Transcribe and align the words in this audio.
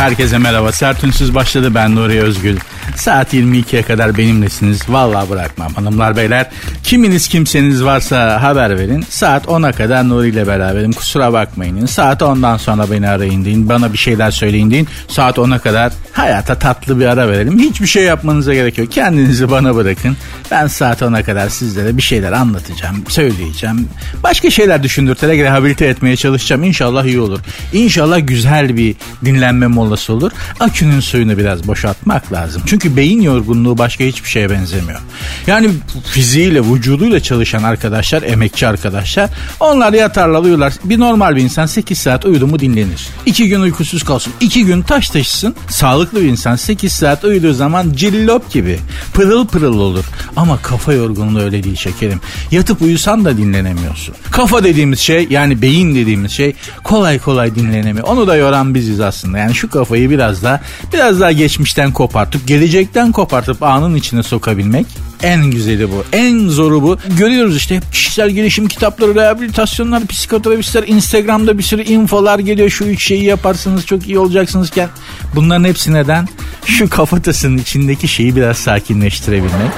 Herkese 0.00 0.38
merhaba. 0.38 0.72
Sertünsüz 0.72 1.34
başladı. 1.34 1.74
Ben 1.74 1.96
Nuri 1.96 2.20
Özgül. 2.20 2.56
Saat 2.96 3.34
22'ye 3.34 3.82
kadar 3.82 4.18
benimlesiniz. 4.18 4.80
Vallahi 4.88 5.30
bırakmam 5.30 5.74
hanımlar 5.74 6.16
beyler. 6.16 6.46
Kiminiz 6.84 7.28
kimseniz 7.28 7.84
varsa 7.84 8.42
haber 8.42 8.78
verin. 8.78 9.04
Saat 9.08 9.46
10'a 9.46 9.72
kadar 9.72 10.08
Nuri 10.08 10.28
ile 10.28 10.46
beraberim. 10.46 10.92
Kusura 10.92 11.32
bakmayın. 11.32 11.86
Saat 11.86 12.22
10'dan 12.22 12.56
sonra 12.56 12.90
beni 12.90 13.08
arayın 13.08 13.44
deyin. 13.44 13.68
Bana 13.68 13.92
bir 13.92 13.98
şeyler 13.98 14.30
söyleyin 14.30 14.70
deyin. 14.70 14.88
Saat 15.08 15.38
10'a 15.38 15.58
kadar 15.58 15.92
hayata 16.12 16.54
tatlı 16.54 17.00
bir 17.00 17.06
ara 17.06 17.28
verelim. 17.28 17.58
Hiçbir 17.58 17.86
şey 17.86 18.04
yapmanıza 18.04 18.54
gerek 18.54 18.78
yok. 18.78 18.92
Kendinizi 18.92 19.50
bana 19.50 19.74
bırakın. 19.74 20.16
Ben 20.50 20.66
saat 20.66 21.02
10'a 21.02 21.22
kadar 21.22 21.48
sizlere 21.48 21.96
bir 21.96 22.02
şeyler 22.02 22.32
anlatacağım. 22.32 23.04
Söyleyeceğim. 23.08 23.88
Başka 24.22 24.50
şeyler 24.50 24.82
düşündürterek 24.82 25.40
rehabilite 25.40 25.86
etmeye 25.86 26.16
çalışacağım. 26.16 26.64
İnşallah 26.64 27.04
iyi 27.04 27.20
olur. 27.20 27.40
İnşallah 27.72 28.20
güzel 28.26 28.76
bir 28.76 28.94
dinlenme 29.24 29.66
molası 29.66 29.89
olur. 30.10 30.32
Akünün 30.60 31.00
suyunu 31.00 31.38
biraz 31.38 31.66
boşaltmak 31.66 32.32
lazım. 32.32 32.62
Çünkü 32.66 32.96
beyin 32.96 33.20
yorgunluğu 33.20 33.78
başka 33.78 34.04
hiçbir 34.04 34.28
şeye 34.28 34.50
benzemiyor. 34.50 35.00
Yani 35.46 35.70
fiziğiyle, 36.04 36.60
vücuduyla 36.60 37.20
çalışan 37.20 37.62
arkadaşlar, 37.62 38.22
emekçi 38.22 38.66
arkadaşlar 38.66 39.30
onlar 39.60 39.92
yatarlar 39.92 40.42
uyurlar. 40.42 40.72
Bir 40.84 41.00
normal 41.00 41.36
bir 41.36 41.42
insan 41.42 41.66
8 41.66 41.98
saat 41.98 42.24
uyudu 42.24 42.46
mu 42.46 42.58
dinlenir. 42.58 43.08
2 43.26 43.48
gün 43.48 43.60
uykusuz 43.60 44.02
kalsın. 44.02 44.32
2 44.40 44.64
gün 44.64 44.82
taş 44.82 45.10
taşısın. 45.10 45.54
Sağlıklı 45.68 46.22
bir 46.22 46.28
insan 46.28 46.56
8 46.56 46.92
saat 46.92 47.24
uyuduğu 47.24 47.52
zaman 47.52 47.92
cillop 47.92 48.50
gibi 48.50 48.78
pırıl 49.14 49.46
pırıl 49.46 49.78
olur. 49.78 50.04
Ama 50.36 50.58
kafa 50.62 50.92
yorgunluğu 50.92 51.40
öyle 51.40 51.62
değil 51.62 51.76
şekerim. 51.76 52.20
Yatıp 52.50 52.82
uyusan 52.82 53.24
da 53.24 53.36
dinlenemiyorsun. 53.36 54.14
Kafa 54.30 54.64
dediğimiz 54.64 54.98
şey 54.98 55.26
yani 55.30 55.62
beyin 55.62 55.94
dediğimiz 55.94 56.32
şey 56.32 56.54
kolay 56.84 57.18
kolay 57.18 57.54
dinlenemiyor. 57.54 58.06
Onu 58.06 58.26
da 58.26 58.36
yoran 58.36 58.74
biziz 58.74 59.00
aslında. 59.00 59.38
Yani 59.38 59.54
şu 59.54 59.69
kafayı 59.70 60.10
biraz 60.10 60.42
daha 60.42 60.60
biraz 60.92 61.20
daha 61.20 61.32
geçmişten 61.32 61.92
kopartıp 61.92 62.48
gelecek 62.48 62.80
gelecekten 62.80 63.12
kopartıp 63.12 63.62
anın 63.62 63.94
içine 63.94 64.22
sokabilmek 64.22 64.86
en 65.22 65.50
güzeli 65.50 65.90
bu. 65.90 66.04
En 66.12 66.48
zoru 66.48 66.82
bu. 66.82 66.98
Görüyoruz 67.18 67.56
işte 67.56 67.76
hep 67.76 67.92
kişisel 67.92 68.30
gelişim 68.30 68.68
kitapları, 68.68 69.14
rehabilitasyonlar, 69.14 70.06
psikoterapistler, 70.06 70.84
Instagram'da 70.88 71.58
bir 71.58 71.62
sürü 71.62 71.82
infolar 71.82 72.38
geliyor. 72.38 72.70
Şu 72.70 72.84
üç 72.84 73.06
şeyi 73.06 73.24
yaparsınız 73.24 73.86
çok 73.86 74.06
iyi 74.06 74.18
olacaksınızken. 74.18 74.88
Bunların 75.34 75.64
hepsi 75.64 75.92
neden? 75.92 76.28
Şu 76.64 76.88
kafatasının 76.88 77.58
içindeki 77.58 78.08
şeyi 78.08 78.36
biraz 78.36 78.56
sakinleştirebilmek. 78.56 79.70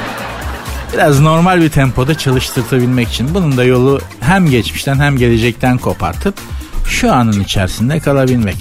Biraz 0.92 1.20
normal 1.20 1.60
bir 1.60 1.68
tempoda 1.68 2.18
çalıştırtabilmek 2.18 3.08
için. 3.08 3.34
Bunun 3.34 3.56
da 3.56 3.64
yolu 3.64 4.00
hem 4.20 4.50
geçmişten 4.50 4.98
hem 4.98 5.16
gelecekten 5.16 5.78
kopartıp 5.78 6.34
şu 6.88 7.12
anın 7.12 7.40
içerisinde 7.40 8.00
kalabilmek. 8.00 8.56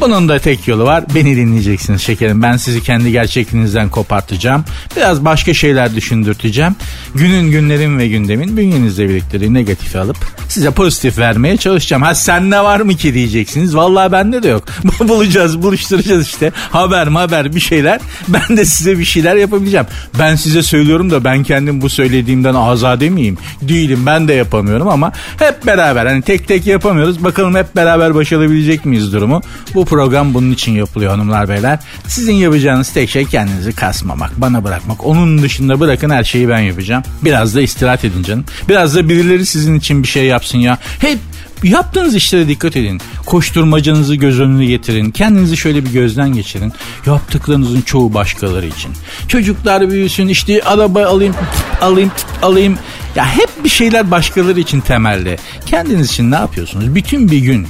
Bunun 0.00 0.28
da 0.28 0.38
tek 0.38 0.68
yolu 0.68 0.84
var. 0.84 1.04
Beni 1.14 1.36
dinleyeceksiniz 1.36 2.02
şekerim. 2.02 2.42
Ben 2.42 2.56
sizi 2.56 2.82
kendi 2.82 3.12
gerçekliğinizden 3.12 3.88
kopartacağım. 3.88 4.64
Biraz 4.96 5.24
başka 5.24 5.54
şeyler 5.54 5.94
düşündürteceğim. 5.94 6.76
Günün, 7.14 7.50
günlerin 7.50 7.98
ve 7.98 8.08
gündemin 8.08 8.56
bünyenizde 8.56 9.08
biriktirdiği 9.08 9.54
negatifi 9.54 9.98
alıp 9.98 10.16
size 10.48 10.70
pozitif 10.70 11.18
vermeye 11.18 11.56
çalışacağım. 11.56 12.02
Ha 12.02 12.14
sen 12.14 12.50
ne 12.50 12.64
var 12.64 12.80
mı 12.80 12.94
ki 12.94 13.14
diyeceksiniz. 13.14 13.76
Vallahi 13.76 14.12
bende 14.12 14.42
de 14.42 14.48
yok. 14.48 14.64
Bulacağız, 15.00 15.62
buluşturacağız 15.62 16.26
işte. 16.26 16.52
Haber 16.70 17.06
haber 17.06 17.54
bir 17.54 17.60
şeyler. 17.60 18.00
Ben 18.28 18.56
de 18.56 18.64
size 18.64 18.98
bir 18.98 19.04
şeyler 19.04 19.36
yapabileceğim. 19.36 19.86
Ben 20.18 20.34
size 20.34 20.62
söylüyorum 20.62 21.10
da 21.10 21.24
ben 21.24 21.42
kendim 21.42 21.80
bu 21.80 21.88
söylediğimden 21.90 22.54
azade 22.54 23.10
miyim? 23.10 23.38
Değilim. 23.62 24.06
Ben 24.06 24.28
de 24.28 24.34
yapamıyorum 24.34 24.88
ama 24.88 25.12
hep 25.38 25.66
beraber 25.66 26.06
hani 26.06 26.22
tek 26.22 26.48
tek 26.48 26.66
yapamıyoruz. 26.66 27.24
Bakalım 27.24 27.54
hep 27.54 27.63
beraber 27.76 28.14
başarabilecek 28.14 28.84
miyiz 28.84 29.12
durumu? 29.12 29.42
Bu 29.74 29.84
program 29.84 30.34
bunun 30.34 30.50
için 30.50 30.72
yapılıyor 30.72 31.10
hanımlar 31.10 31.48
beyler. 31.48 31.78
Sizin 32.06 32.32
yapacağınız 32.32 32.92
tek 32.92 33.10
şey 33.10 33.24
kendinizi 33.24 33.72
kasmamak, 33.72 34.40
bana 34.40 34.64
bırakmak. 34.64 35.06
Onun 35.06 35.42
dışında 35.42 35.80
bırakın 35.80 36.10
her 36.10 36.24
şeyi 36.24 36.48
ben 36.48 36.58
yapacağım. 36.58 37.02
Biraz 37.24 37.54
da 37.54 37.60
istirahat 37.60 38.04
edin 38.04 38.22
canım. 38.22 38.44
Biraz 38.68 38.94
da 38.94 39.08
birileri 39.08 39.46
sizin 39.46 39.74
için 39.74 40.02
bir 40.02 40.08
şey 40.08 40.24
yapsın 40.24 40.58
ya. 40.58 40.78
Hep 40.98 41.18
Yaptığınız 41.64 42.14
işlere 42.14 42.48
dikkat 42.48 42.76
edin. 42.76 43.00
Koşturmacanızı 43.26 44.14
göz 44.14 44.40
önüne 44.40 44.66
getirin. 44.66 45.10
Kendinizi 45.10 45.56
şöyle 45.56 45.84
bir 45.84 45.92
gözden 45.92 46.32
geçirin. 46.32 46.72
Yaptıklarınızın 47.06 47.80
çoğu 47.80 48.14
başkaları 48.14 48.66
için. 48.66 48.90
Çocuklar 49.28 49.90
büyüsün 49.90 50.28
işte 50.28 50.62
araba 50.62 51.06
alayım 51.06 51.34
alayım 51.80 52.10
alayım. 52.42 52.78
Ya 53.16 53.36
hep 53.36 53.64
bir 53.64 53.68
şeyler 53.68 54.10
başkaları 54.10 54.60
için 54.60 54.80
temelde. 54.80 55.36
Kendiniz 55.66 56.10
için 56.10 56.30
ne 56.30 56.34
yapıyorsunuz? 56.34 56.94
Bütün 56.94 57.30
bir 57.30 57.38
gün 57.38 57.66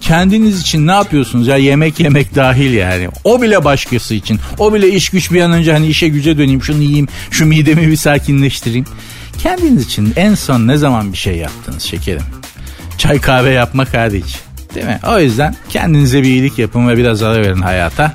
kendiniz 0.00 0.60
için 0.60 0.86
ne 0.86 0.92
yapıyorsunuz 0.92 1.46
ya 1.46 1.56
yemek 1.56 2.00
yemek 2.00 2.34
dahil 2.34 2.72
yani. 2.72 3.08
O 3.24 3.42
bile 3.42 3.64
başkası 3.64 4.14
için. 4.14 4.40
O 4.58 4.74
bile 4.74 4.88
iş 4.88 5.08
güç 5.08 5.32
bir 5.32 5.40
an 5.40 5.52
önce 5.52 5.72
hani 5.72 5.86
işe 5.86 6.08
güce 6.08 6.38
döneyim 6.38 6.62
şunu 6.62 6.82
yiyeyim 6.82 7.08
şu 7.30 7.46
midemi 7.46 7.88
bir 7.88 7.96
sakinleştireyim. 7.96 8.86
Kendiniz 9.38 9.84
için 9.84 10.12
en 10.16 10.34
son 10.34 10.66
ne 10.66 10.76
zaman 10.76 11.12
bir 11.12 11.18
şey 11.18 11.36
yaptınız 11.36 11.82
şekerim? 11.82 12.22
Çay 12.98 13.20
kahve 13.20 13.50
yapmak 13.50 13.94
hariç. 13.94 14.36
Değil 14.74 14.86
mi? 14.86 15.00
O 15.08 15.20
yüzden 15.20 15.56
kendinize 15.68 16.22
bir 16.22 16.28
iyilik 16.28 16.58
yapın 16.58 16.88
ve 16.88 16.96
biraz 16.96 17.22
ara 17.22 17.42
verin 17.42 17.62
hayata. 17.62 18.12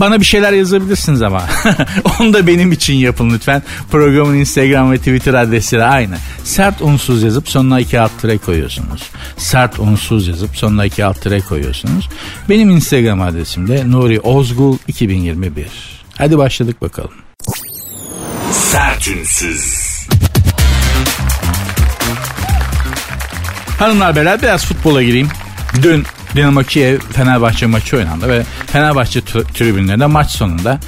Bana 0.00 0.20
bir 0.20 0.24
şeyler 0.24 0.52
yazabilirsiniz 0.52 1.22
ama. 1.22 1.42
Onu 2.20 2.32
da 2.32 2.46
benim 2.46 2.72
için 2.72 2.94
yapın 2.94 3.30
lütfen. 3.30 3.62
Programın 3.90 4.34
Instagram 4.34 4.92
ve 4.92 4.98
Twitter 4.98 5.34
adresleri 5.34 5.84
aynı. 5.84 6.16
Sert 6.44 6.82
unsuz 6.82 7.22
yazıp 7.22 7.48
sonuna 7.48 7.80
iki 7.80 8.00
alt 8.00 8.20
tire 8.20 8.38
koyuyorsunuz. 8.38 9.02
Sert 9.36 9.78
unsuz 9.78 10.28
yazıp 10.28 10.56
sonuna 10.56 10.84
iki 10.84 11.04
alt 11.04 11.22
tire 11.22 11.40
koyuyorsunuz. 11.40 12.08
Benim 12.48 12.70
Instagram 12.70 13.20
adresim 13.20 13.68
de 13.68 13.90
Nuri 13.90 14.20
Ozgul 14.20 14.78
2021. 14.88 15.66
Hadi 16.18 16.38
başladık 16.38 16.82
bakalım. 16.82 17.10
Sertünsüz. 18.52 19.90
Hanımlar 23.78 24.16
beyler 24.16 24.42
biraz 24.42 24.66
futbola 24.66 25.02
gireyim. 25.02 25.28
Dün 25.82 26.04
Dinamo 26.36 26.62
Kiev 26.62 26.98
Fenerbahçe 27.12 27.66
maçı 27.66 27.96
oynandı 27.96 28.28
ve 28.28 28.42
Fenerbahçe 28.66 29.20
tribünlerinde 29.24 30.06
maç 30.06 30.30
sonunda 30.30 30.78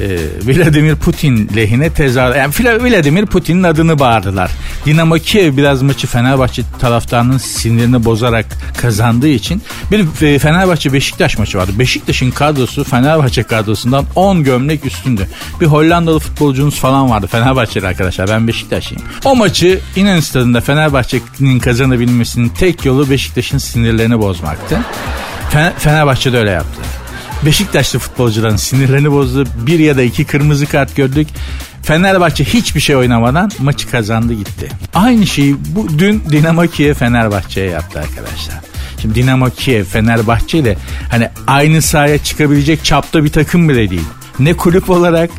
e, 0.00 0.18
Vladimir 0.46 0.96
Putin 0.96 1.50
lehine 1.56 1.90
tezahür 1.90 2.34
yani 2.34 2.54
Vladimir 2.84 3.26
Putin'in 3.26 3.62
adını 3.62 3.98
bağırdılar. 3.98 4.50
Dinamo 4.86 5.14
Kiev 5.14 5.56
biraz 5.56 5.82
maçı 5.82 6.06
Fenerbahçe 6.06 6.62
taraftarının 6.78 7.38
sinirini 7.38 8.04
bozarak 8.04 8.46
kazandığı 8.80 9.28
için 9.28 9.62
bir 9.90 10.26
e, 10.26 10.38
Fenerbahçe 10.38 10.92
Beşiktaş 10.92 11.38
maçı 11.38 11.58
vardı. 11.58 11.72
Beşiktaş'ın 11.78 12.30
kadrosu 12.30 12.84
Fenerbahçe 12.84 13.42
kadrosundan 13.42 14.04
10 14.14 14.44
gömlek 14.44 14.86
üstündü. 14.86 15.28
Bir 15.60 15.66
Hollandalı 15.66 16.18
futbolcunuz 16.18 16.80
falan 16.80 17.10
vardı 17.10 17.26
Fenerbahçeli 17.26 17.86
arkadaşlar 17.86 18.28
ben 18.28 18.48
Beşiktaşlıyım. 18.48 19.04
O 19.24 19.36
maçı 19.36 19.80
İnönü 19.96 20.22
Stadı'nda 20.22 20.60
Fenerbahçe'nin 20.60 21.58
kazanabilmesinin 21.58 22.48
tek 22.48 22.84
yolu 22.84 23.10
Beşiktaş'ın 23.10 23.58
sinirlerini 23.58 24.18
bozmaktı. 24.18 24.78
Fenerbahçe 25.78 26.32
de 26.32 26.38
öyle 26.38 26.50
yaptı. 26.50 27.03
Beşiktaşlı 27.46 27.98
futbolcuların 27.98 28.56
sinirlerini 28.56 29.12
bozdu. 29.12 29.44
Bir 29.56 29.78
ya 29.78 29.96
da 29.96 30.02
iki 30.02 30.24
kırmızı 30.24 30.66
kart 30.66 30.96
gördük. 30.96 31.28
Fenerbahçe 31.82 32.44
hiçbir 32.44 32.80
şey 32.80 32.96
oynamadan 32.96 33.50
maçı 33.58 33.90
kazandı 33.90 34.32
gitti. 34.32 34.68
Aynı 34.94 35.26
şeyi 35.26 35.56
bu 35.66 35.98
dün 35.98 36.22
Dinamo 36.30 36.62
Kiev 36.62 36.94
Fenerbahçe'ye 36.94 37.70
yaptı 37.70 37.98
arkadaşlar. 37.98 38.56
Şimdi 39.02 39.14
Dinamo 39.14 39.50
Kiev 39.50 39.84
Fenerbahçe 39.84 40.58
ile 40.58 40.76
hani 41.10 41.28
aynı 41.46 41.82
sahaya 41.82 42.18
çıkabilecek 42.18 42.84
çapta 42.84 43.24
bir 43.24 43.32
takım 43.32 43.68
bile 43.68 43.90
değil. 43.90 44.08
Ne 44.38 44.54
kulüp 44.54 44.90
olarak 44.90 45.30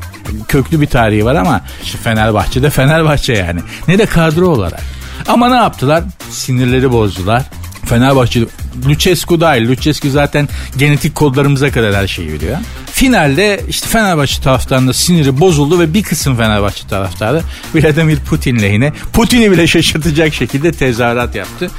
köklü 0.48 0.81
bir 0.81 0.88
tarihi 0.88 1.25
var 1.25 1.36
ama 1.36 1.62
işte 1.84 1.98
Fenerbahçe 1.98 2.63
de 2.63 2.69
Fenerbahçe 2.69 3.34
yani. 3.34 3.60
Ne 3.88 3.98
de 3.98 4.06
kadro 4.06 4.48
olarak. 4.48 4.84
Ama 5.28 5.50
ne 5.50 5.56
yaptılar? 5.56 6.04
Sinirleri 6.30 6.92
bozdular. 6.92 7.44
Fenerbahçe 7.86 8.46
Lucescu 8.86 9.42
dahil. 9.42 9.70
Lucescu 9.70 10.10
zaten 10.10 10.50
genetik 10.78 11.16
kodlarımıza 11.16 11.72
kadar 11.72 11.96
her 11.96 12.08
şeyi 12.08 12.34
biliyor. 12.34 12.58
Finalde 12.92 13.62
işte 13.70 13.88
Fenerbahçe 13.88 14.42
taraftarında 14.42 14.94
siniri 14.94 15.40
bozuldu 15.40 15.80
ve 15.80 15.94
bir 15.94 16.04
kısım 16.04 16.38
Fenerbahçe 16.38 16.88
taraftarı 16.88 17.42
Vladimir 17.76 18.18
Putin 18.18 18.60
lehine 18.60 18.94
Putin'i 19.14 19.52
bile 19.52 19.68
şaşırtacak 19.68 20.34
şekilde 20.34 20.72
tezahürat 20.72 21.36
yaptı. 21.36 21.70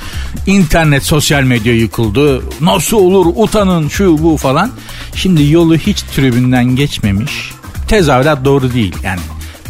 İnternet, 0.46 1.02
sosyal 1.02 1.42
medya 1.42 1.74
yıkıldı. 1.74 2.42
Nasıl 2.60 2.96
olur 2.96 3.26
utanın 3.36 3.88
şu 3.88 4.22
bu 4.22 4.36
falan. 4.36 4.70
Şimdi 5.14 5.50
yolu 5.50 5.76
hiç 5.76 6.02
tribünden 6.02 6.76
geçmemiş. 6.76 7.50
Tezahürat 7.88 8.44
doğru 8.44 8.74
değil 8.74 8.94
yani. 9.04 9.20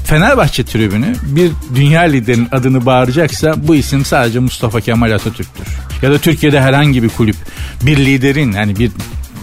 Fenerbahçe 0.05 0.65
tribünü 0.65 1.15
bir 1.23 1.51
dünya 1.75 2.01
liderinin 2.01 2.49
adını 2.53 2.87
bağıracaksa 2.87 3.55
bu 3.69 3.75
isim 3.75 4.05
sadece 4.05 4.39
Mustafa 4.39 4.81
Kemal 4.81 5.11
Atatürk'tür. 5.11 5.67
Ya 6.03 6.11
da 6.11 6.19
Türkiye'de 6.19 6.61
herhangi 6.61 7.03
bir 7.03 7.09
kulüp 7.09 7.37
bir 7.83 7.97
liderin 7.97 8.53
yani 8.53 8.79
bir 8.79 8.91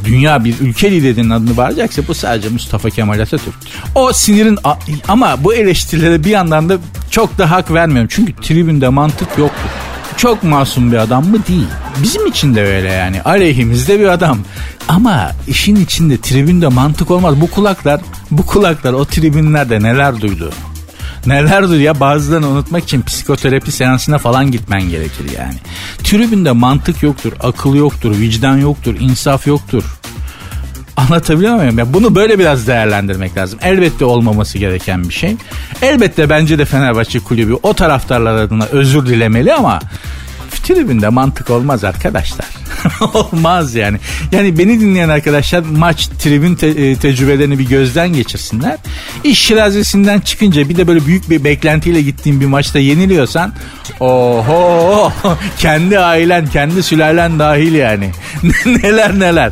dünya 0.05 0.43
bir 0.43 0.59
ülke 0.59 0.91
liderinin 0.91 1.29
adını 1.29 1.57
bağıracaksa 1.57 2.01
bu 2.07 2.13
sadece 2.13 2.49
Mustafa 2.49 2.89
Kemal 2.89 3.19
Atatürk. 3.19 3.55
O 3.95 4.13
sinirin 4.13 4.59
ama 5.07 5.43
bu 5.43 5.53
eleştirilere 5.53 6.23
bir 6.23 6.29
yandan 6.29 6.69
da 6.69 6.77
çok 7.11 7.37
da 7.37 7.51
hak 7.51 7.71
vermiyorum. 7.73 8.09
Çünkü 8.11 8.33
tribünde 8.35 8.89
mantık 8.89 9.37
yoktu. 9.37 9.61
Çok 10.17 10.43
masum 10.43 10.91
bir 10.91 10.97
adam 10.97 11.25
mı? 11.27 11.37
Değil. 11.47 11.67
Bizim 12.03 12.25
için 12.27 12.55
de 12.55 12.63
öyle 12.63 12.91
yani. 12.91 13.21
Aleyhimizde 13.21 13.99
bir 13.99 14.07
adam. 14.07 14.39
Ama 14.87 15.31
işin 15.47 15.75
içinde 15.75 16.17
tribünde 16.17 16.67
mantık 16.67 17.11
olmaz. 17.11 17.41
Bu 17.41 17.51
kulaklar, 17.51 18.01
bu 18.31 18.45
kulaklar 18.45 18.93
o 18.93 19.05
tribünlerde 19.05 19.83
neler 19.83 20.21
duydu? 20.21 20.51
Neler 21.25 21.69
duydu 21.69 21.81
ya 21.81 21.99
bazılarını 21.99 22.47
unutmak 22.47 22.83
için 22.83 23.01
psikoterapi 23.01 23.71
seansına 23.71 24.17
falan 24.17 24.51
gitmen 24.51 24.81
gerekir 24.81 25.25
yani. 25.37 25.55
Tribünde 26.03 26.51
mantık 26.51 27.03
yoktur, 27.03 27.33
akıl 27.39 27.75
yoktur, 27.75 28.19
vicdan 28.19 28.57
yoktur, 28.57 28.95
insaf 28.99 29.47
yoktur. 29.47 29.83
Anlatabiliyor 30.97 31.55
muyum? 31.55 31.77
Ya 31.77 31.93
bunu 31.93 32.15
böyle 32.15 32.39
biraz 32.39 32.67
değerlendirmek 32.67 33.37
lazım. 33.37 33.59
Elbette 33.61 34.05
olmaması 34.05 34.57
gereken 34.57 35.03
bir 35.03 35.13
şey. 35.13 35.35
Elbette 35.81 36.29
bence 36.29 36.57
de 36.57 36.65
Fenerbahçe 36.65 37.19
kulübü 37.19 37.53
o 37.63 37.73
taraftarlar 37.73 38.35
adına 38.35 38.65
özür 38.65 39.05
dilemeli 39.05 39.53
ama 39.53 39.79
tribünde 40.59 41.09
mantık 41.09 41.49
olmaz 41.49 41.83
arkadaşlar. 41.83 42.45
olmaz 43.13 43.75
yani. 43.75 43.97
Yani 44.31 44.57
beni 44.57 44.79
dinleyen 44.79 45.09
arkadaşlar 45.09 45.59
maç 45.59 46.07
tribün 46.07 46.55
te- 46.55 46.67
e, 46.67 46.95
tecrübelerini 46.95 47.59
bir 47.59 47.67
gözden 47.67 48.13
geçirsinler. 48.13 48.77
İş 49.23 49.39
şirazesinden 49.39 50.19
çıkınca 50.19 50.69
bir 50.69 50.77
de 50.77 50.87
böyle 50.87 51.05
büyük 51.05 51.29
bir 51.29 51.43
beklentiyle 51.43 52.01
gittiğin 52.01 52.41
bir 52.41 52.45
maçta 52.45 52.79
yeniliyorsan 52.79 53.53
oho 53.99 55.11
kendi 55.57 55.99
ailen 55.99 56.47
kendi 56.47 56.83
sülalen 56.83 57.39
dahil 57.39 57.73
yani. 57.73 58.11
neler 58.65 59.19
neler. 59.19 59.51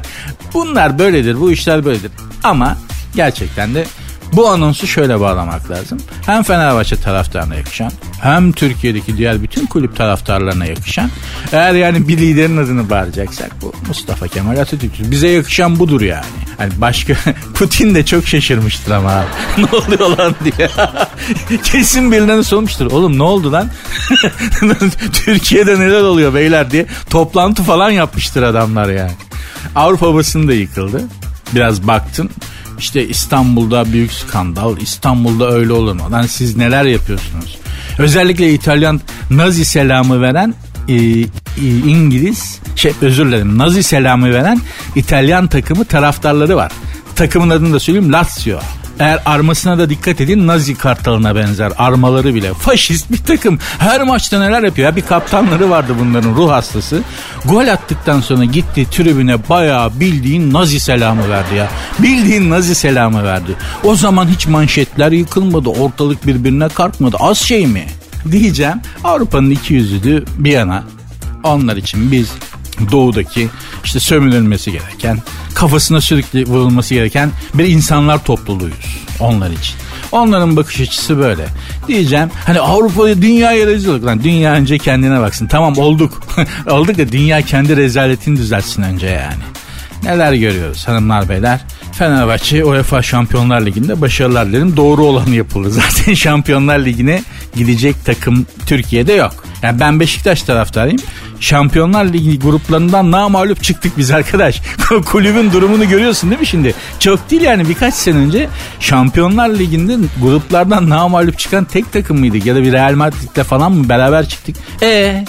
Bunlar 0.54 1.00
böyledir 1.00 1.40
bu 1.40 1.52
işler 1.52 1.86
böyledir. 1.86 2.12
Ama 2.44 2.78
gerçekten 3.16 3.76
de 3.76 3.86
bu 4.34 4.50
anonsu 4.50 4.88
şöyle 4.88 5.20
bağlamak 5.20 5.72
lazım. 5.72 5.98
Hem 6.26 6.44
Fenerbahçe 6.44 6.96
taraftarına 6.96 7.56
yakışan 7.56 7.92
hem 8.22 8.52
Türkiye'deki 8.52 9.18
diğer 9.18 9.44
bütün 9.44 9.66
kulüp 9.66 9.96
taraftarlarına 9.96 10.66
yakışan. 10.66 11.10
Eğer 11.52 11.74
yani 11.74 12.08
bir 12.08 12.18
liderin 12.18 12.58
adını 12.58 12.90
bağıracaksak 12.90 13.62
bu 13.62 13.74
Mustafa 13.88 14.28
Kemal 14.28 14.58
Atatürk. 14.58 15.12
Bize 15.12 15.28
yakışan 15.28 15.80
budur 15.80 16.02
yani. 16.02 16.26
Hani 16.58 16.72
başka 16.78 17.14
Putin 17.54 17.96
de 17.96 18.06
çok 18.06 18.28
şaşırmıştır 18.28 18.92
ama 18.92 19.24
ne 19.58 19.66
oluyor 19.66 20.18
lan 20.18 20.36
diye. 20.44 20.70
Kesin 21.64 22.12
birinden 22.12 22.42
sormuştur. 22.42 22.92
Oğlum 22.92 23.18
ne 23.18 23.24
oldu 23.24 23.52
lan? 23.52 23.70
Türkiye'de 25.26 25.80
neler 25.80 26.02
oluyor 26.02 26.34
beyler 26.34 26.72
diye 26.72 26.86
toplantı 27.10 27.64
falan 27.64 27.90
yapmıştır 27.90 28.44
adamlar 28.44 28.90
yani. 28.90 29.12
Avrupa 29.76 30.14
basını 30.16 30.48
da 30.48 30.54
yıkıldı. 30.54 31.04
Biraz 31.56 31.88
baktın 31.88 32.30
işte 32.82 33.08
İstanbul'da 33.08 33.94
büyük 33.94 34.12
skandal. 34.14 34.78
İstanbul'da 34.78 35.52
öyle 35.52 35.74
olur 35.74 35.94
mu? 35.94 36.12
Lan 36.12 36.22
siz 36.22 36.58
neler 36.58 36.84
yapıyorsunuz? 36.84 37.58
Özellikle 37.98 38.54
İtalyan 38.54 39.02
Nazi 39.30 39.66
selamı 39.66 40.22
veren 40.22 40.54
e, 40.88 40.94
e, 40.96 41.28
İngiliz 41.86 42.60
şey 42.76 42.94
özür 43.02 43.26
dilerim 43.26 43.58
Nazi 43.58 43.84
selamı 43.84 44.32
veren 44.34 44.62
İtalyan 44.96 45.48
takımı 45.48 45.86
taraftarları 45.86 46.56
var. 46.56 46.72
Takımın 47.16 47.50
adını 47.50 47.74
da 47.74 47.80
söyleyeyim 47.80 48.14
Lazio. 48.14 48.60
Eğer 49.02 49.20
armasına 49.26 49.78
da 49.78 49.90
dikkat 49.90 50.22
edin 50.22 50.48
Nazi 50.48 50.76
kartalına 50.76 51.36
benzer 51.36 51.72
armaları 51.78 52.36
bile. 52.36 52.54
Faşist 52.54 53.12
bir 53.12 53.18
takım. 53.18 53.60
Her 53.80 54.04
maçta 54.04 54.40
neler 54.40 54.64
yapıyor. 54.64 54.90
Ya 54.90 54.96
bir 54.96 55.02
kaptanları 55.02 55.70
vardı 55.70 55.94
bunların 56.00 56.36
ruh 56.36 56.52
hastası. 56.52 57.02
Gol 57.46 57.68
attıktan 57.68 58.22
sonra 58.22 58.46
gitti 58.46 58.88
tribüne 58.92 59.50
bayağı 59.50 60.00
bildiğin 60.00 60.54
Nazi 60.54 60.80
selamı 60.80 61.30
verdi 61.30 61.56
ya. 61.56 61.68
Bildiğin 62.00 62.50
Nazi 62.50 62.76
selamı 62.76 63.24
verdi. 63.24 63.56
O 63.84 63.96
zaman 63.96 64.28
hiç 64.28 64.48
manşetler 64.48 65.12
yıkılmadı. 65.12 65.70
Ortalık 65.70 66.28
birbirine 66.28 66.68
kalkmadı. 66.68 67.18
Az 67.20 67.38
şey 67.38 67.68
mi? 67.68 67.86
Diyeceğim 68.32 68.82
Avrupa'nın 69.04 69.50
iki 69.50 69.74
yüzlülüğü 69.74 70.26
bir 70.38 70.52
yana 70.52 70.84
onlar 71.44 71.78
için 71.78 72.12
biz 72.12 72.32
doğudaki 72.92 73.50
işte 73.84 74.00
sömürülmesi 74.00 74.72
gereken, 74.72 75.20
kafasına 75.54 76.02
sürekli 76.02 76.46
vurulması 76.46 76.94
gereken 76.94 77.32
bir 77.54 77.66
insanlar 77.66 78.24
topluluğuyuz 78.24 79.02
onlar 79.20 79.52
için. 79.52 79.76
Onların 80.12 80.58
bakış 80.58 80.82
açısı 80.82 81.18
böyle. 81.18 81.46
Diyeceğim 81.88 82.30
hani 82.46 82.60
Avrupa'ya 82.60 83.22
dünyaya 83.22 83.68
rezil 83.68 83.90
olduk. 83.90 84.06
Lan 84.06 84.24
dünya 84.24 84.54
önce 84.54 84.78
kendine 84.78 85.20
baksın. 85.20 85.48
Tamam 85.48 85.78
olduk. 85.78 86.24
olduk 86.70 86.98
da 86.98 87.12
dünya 87.12 87.42
kendi 87.42 87.78
rezaletini 87.78 88.38
düzeltsin 88.38 88.82
önce 88.82 89.08
yani. 89.08 89.44
Neler 90.04 90.34
görüyoruz 90.34 90.88
hanımlar 90.88 91.30
beyler. 91.30 91.60
Fenerbahçe 91.92 92.66
UEFA 92.66 93.02
Şampiyonlar 93.02 93.66
Ligi'nde 93.66 94.02
başarılar 94.02 94.48
dilerim. 94.48 94.78
Doğru 94.78 95.04
olanı 95.06 95.36
yapıldı. 95.36 95.70
Zaten 95.72 96.14
Şampiyonlar 96.14 96.80
Ligi'ne 96.80 97.24
gidecek 97.56 98.06
takım 98.06 98.46
Türkiye'de 98.66 99.14
yok. 99.14 99.44
Yani 99.62 99.80
ben 99.80 100.00
Beşiktaş 100.00 100.44
taraftarıyım. 100.44 101.00
Şampiyonlar 101.40 102.06
Ligi 102.06 102.40
gruplarından 102.40 103.12
namalup 103.12 103.64
çıktık 103.64 103.98
biz 103.98 104.12
arkadaş. 104.12 104.62
Kulübün 105.06 105.52
durumunu 105.52 105.90
görüyorsun 105.90 106.30
değil 106.30 106.40
mi 106.40 106.48
şimdi? 106.48 106.74
Çok 107.00 107.32
değil 107.32 107.42
yani 107.42 107.70
birkaç 107.70 107.94
sene 107.94 108.18
önce 108.18 108.50
Şampiyonlar 108.80 109.50
Ligi'nde 109.50 109.98
gruplardan 110.22 110.90
namalup 110.90 111.40
çıkan 111.40 111.66
tek 111.66 111.94
takım 111.94 112.20
mıydık? 112.20 112.46
Ya 112.46 112.56
da 112.56 112.64
bir 112.64 112.72
Real 112.72 112.94
Madrid'le 112.96 113.44
falan 113.44 113.72
mı 113.72 113.90
beraber 113.90 114.30
çıktık? 114.30 114.56
E 114.82 115.26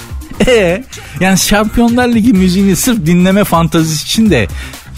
e 0.46 0.84
yani 1.20 1.38
Şampiyonlar 1.38 2.08
Ligi 2.08 2.32
müziğini 2.32 2.76
sırf 2.76 3.06
dinleme 3.06 3.44
fantazisi 3.44 4.04
için 4.04 4.30
de 4.30 4.48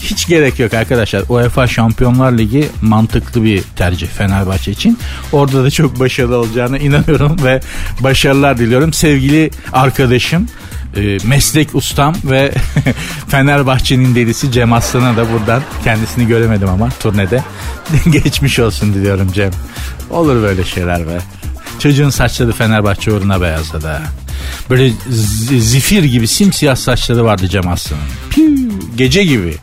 hiç 0.05 0.27
gerek 0.27 0.59
yok 0.59 0.73
arkadaşlar. 0.73 1.23
UEFA 1.29 1.67
Şampiyonlar 1.67 2.37
Ligi 2.37 2.69
mantıklı 2.81 3.43
bir 3.43 3.61
tercih 3.61 4.07
Fenerbahçe 4.07 4.71
için. 4.71 4.97
Orada 5.31 5.63
da 5.63 5.71
çok 5.71 5.99
başarılı 5.99 6.37
olacağına 6.37 6.77
inanıyorum 6.77 7.37
ve 7.43 7.61
başarılar 7.99 8.57
diliyorum. 8.57 8.93
Sevgili 8.93 9.51
arkadaşım 9.73 10.47
e, 10.95 11.17
meslek 11.23 11.75
ustam 11.75 12.15
ve 12.23 12.51
Fenerbahçe'nin 13.27 14.15
delisi 14.15 14.51
Cem 14.51 14.73
Aslan'a 14.73 15.17
da 15.17 15.31
buradan 15.33 15.61
kendisini 15.83 16.27
göremedim 16.27 16.69
ama 16.69 16.89
turnede 16.89 17.43
geçmiş 18.11 18.59
olsun 18.59 18.93
diliyorum 18.93 19.31
Cem. 19.31 19.51
Olur 20.09 20.41
böyle 20.43 20.63
şeyler 20.63 21.07
be. 21.07 21.17
Çocuğun 21.79 22.09
saçları 22.09 22.51
Fenerbahçe 22.51 23.11
uğruna 23.11 23.41
beyazladı. 23.41 24.01
Böyle 24.69 24.91
zifir 25.59 26.03
gibi 26.03 26.27
simsiyah 26.27 26.75
saçları 26.75 27.25
vardı 27.25 27.47
Cem 27.47 27.67
Aslan'ın. 27.67 28.03
Gece 28.95 29.23
gibi. 29.23 29.57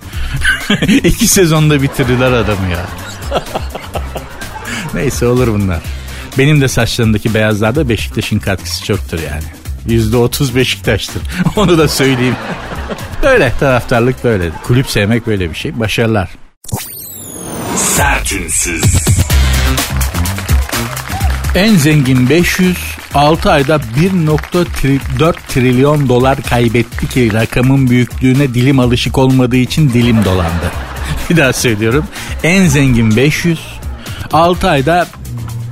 İki 1.05 1.29
sezonda 1.29 1.83
bitirdiler 1.83 2.33
adamı 2.33 2.71
ya. 2.73 2.87
Neyse 4.95 5.27
olur 5.27 5.49
bunlar. 5.49 5.81
Benim 6.39 6.61
de 6.61 6.69
saçlarındaki 6.69 7.35
beyazlarda 7.35 7.89
Beşiktaş'ın 7.89 8.39
katkısı 8.39 8.85
çoktur 8.85 9.19
yani. 9.19 9.45
Yüzde 9.87 10.17
otuz 10.17 10.57
Beşiktaş'tır. 10.57 11.23
Onu 11.57 11.79
da 11.79 11.89
söyleyeyim. 11.89 12.37
böyle 13.23 13.53
taraftarlık 13.61 14.25
böyle. 14.25 14.51
Kulüp 14.63 14.91
sevmek 14.91 15.27
böyle 15.27 15.51
bir 15.51 15.55
şey. 15.55 15.81
Başarılar. 15.81 16.31
Sertünsüz. 17.77 18.85
En 21.55 21.77
zengin 21.77 22.29
500 22.29 22.77
6 23.15 23.51
ayda 23.51 23.77
1.4 23.77 25.35
trilyon 25.49 26.09
dolar 26.09 26.43
kaybetti 26.43 27.09
ki 27.09 27.33
rakamın 27.33 27.91
büyüklüğüne 27.91 28.55
dilim 28.55 28.79
alışık 28.79 29.19
olmadığı 29.19 29.57
için 29.57 29.91
dilim 29.91 30.25
dolandı. 30.25 30.73
Bir 31.31 31.37
daha 31.37 31.53
söylüyorum. 31.53 32.05
En 32.43 32.67
zengin 32.67 33.17
500 33.17 33.61
6 34.33 34.71
ayda 34.71 35.07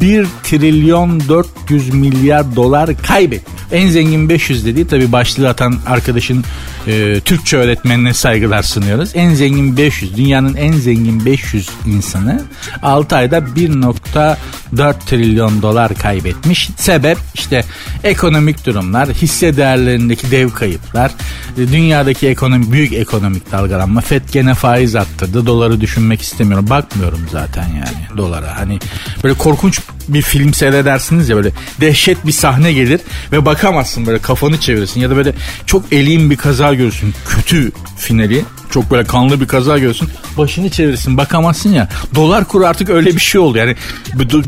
1 0.01 0.27
trilyon 0.43 1.29
400 1.29 1.95
milyar 1.95 2.57
dolar 2.57 3.03
kaybetti. 3.03 3.60
En 3.73 3.89
zengin 3.89 4.29
500 4.29 4.67
dediği 4.67 4.87
tabi 4.87 5.13
başlığı 5.13 5.49
atan 5.49 5.79
arkadaşın 5.87 6.45
e, 6.87 7.21
Türkçe 7.21 7.57
öğretmenine 7.57 8.15
saygılar 8.15 8.63
sunuyoruz. 8.63 9.11
En 9.15 9.35
zengin 9.35 9.77
500 9.77 10.17
dünyanın 10.17 10.57
en 10.57 10.73
zengin 10.73 11.27
500 11.27 11.71
insanı 11.87 12.43
6 12.83 13.17
ayda 13.17 13.39
1.4 13.39 14.95
trilyon 15.07 15.63
dolar 15.63 15.95
kaybetmiş. 15.95 16.71
Sebep 16.77 17.19
işte 17.35 17.65
ekonomik 18.05 18.67
durumlar, 18.67 19.09
hisse 19.09 19.57
değerlerindeki 19.57 20.31
dev 20.31 20.51
kayıplar, 20.51 21.11
e, 21.59 21.69
dünyadaki 21.73 22.29
ekonomi 22.29 22.73
büyük 22.73 22.93
ekonomik 22.93 23.53
dalgalanma. 23.53 24.01
FED 24.01 24.23
gene 24.33 24.55
faiz 24.55 24.97
attırdı. 24.97 25.47
Doları 25.47 25.81
düşünmek 25.81 26.23
istemiyorum. 26.23 26.67
Bakmıyorum 26.71 27.21
zaten 27.33 27.65
yani 27.65 28.19
dolara. 28.19 28.59
Hani 28.59 28.79
böyle 29.25 29.35
korkunç 29.35 29.81
bir 30.09 30.23
film 30.23 30.55
seyredersiniz 30.55 31.29
ya 31.29 31.37
böyle 31.37 31.51
dehşet 31.81 32.27
bir 32.27 32.33
sahne 32.33 32.73
gelir 32.73 33.01
ve 33.33 33.47
bakamazsın 33.61 34.07
böyle 34.07 34.19
kafanı 34.19 34.61
çevirirsin 34.61 35.01
ya 35.01 35.11
da 35.11 35.17
böyle 35.17 35.35
çok 35.67 35.93
elin 35.93 36.31
bir 36.31 36.37
kaza 36.37 36.75
görürsün 36.75 37.15
kötü 37.29 37.73
finali 37.97 38.45
çok 38.71 38.91
böyle 38.91 39.05
kanlı 39.05 39.41
bir 39.41 39.47
kaza 39.47 39.79
görsün. 39.79 40.09
Başını 40.39 40.71
çevirsin 40.71 41.17
bakamazsın 41.17 41.73
ya. 41.73 41.89
Dolar 42.15 42.45
kuru 42.45 42.67
artık 42.67 42.91
öyle 42.91 43.15
bir 43.17 43.21
şey 43.21 43.41
oldu. 43.41 43.59
Yani 43.59 43.77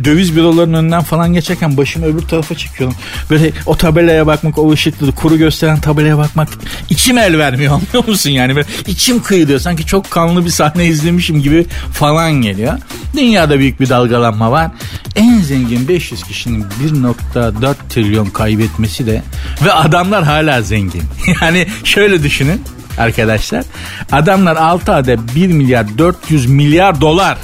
döviz 0.04 0.36
bürolarının 0.36 0.78
önünden 0.78 1.02
falan 1.02 1.32
geçerken 1.32 1.76
başımı 1.76 2.06
öbür 2.06 2.22
tarafa 2.22 2.54
çekiyorum. 2.54 2.96
Böyle 3.30 3.52
o 3.66 3.76
tabelaya 3.76 4.26
bakmak, 4.26 4.58
o 4.58 4.72
ışıklı 4.72 5.12
kuru 5.12 5.36
gösteren 5.36 5.80
tabelaya 5.80 6.18
bakmak 6.18 6.48
içim 6.90 7.18
el 7.18 7.38
vermiyor 7.38 7.72
anlıyor 7.92 8.08
musun 8.08 8.30
yani? 8.30 8.56
Böyle 8.56 8.68
içim 8.86 9.22
kıyılıyor. 9.22 9.60
Sanki 9.60 9.86
çok 9.86 10.10
kanlı 10.10 10.44
bir 10.44 10.50
sahne 10.50 10.86
izlemişim 10.86 11.42
gibi 11.42 11.66
falan 11.92 12.32
geliyor. 12.32 12.78
Dünyada 13.16 13.58
büyük 13.58 13.80
bir 13.80 13.88
dalgalanma 13.88 14.50
var. 14.50 14.70
En 15.16 15.40
zengin 15.40 15.88
500 15.88 16.22
kişinin 16.22 16.66
1.4 16.84 17.74
trilyon 17.88 18.26
kaybetmesi 18.26 19.06
de 19.06 19.22
ve 19.64 19.72
adamlar 19.72 20.24
hala 20.24 20.62
zengin. 20.62 21.02
Yani 21.42 21.66
şöyle 21.84 22.22
düşünün 22.22 22.62
arkadaşlar. 22.98 23.64
Adamlar 24.12 24.56
6 24.56 24.92
ayda 24.92 25.34
1 25.34 25.46
milyar 25.46 25.98
400 25.98 26.46
milyar 26.46 27.00
dolar 27.00 27.38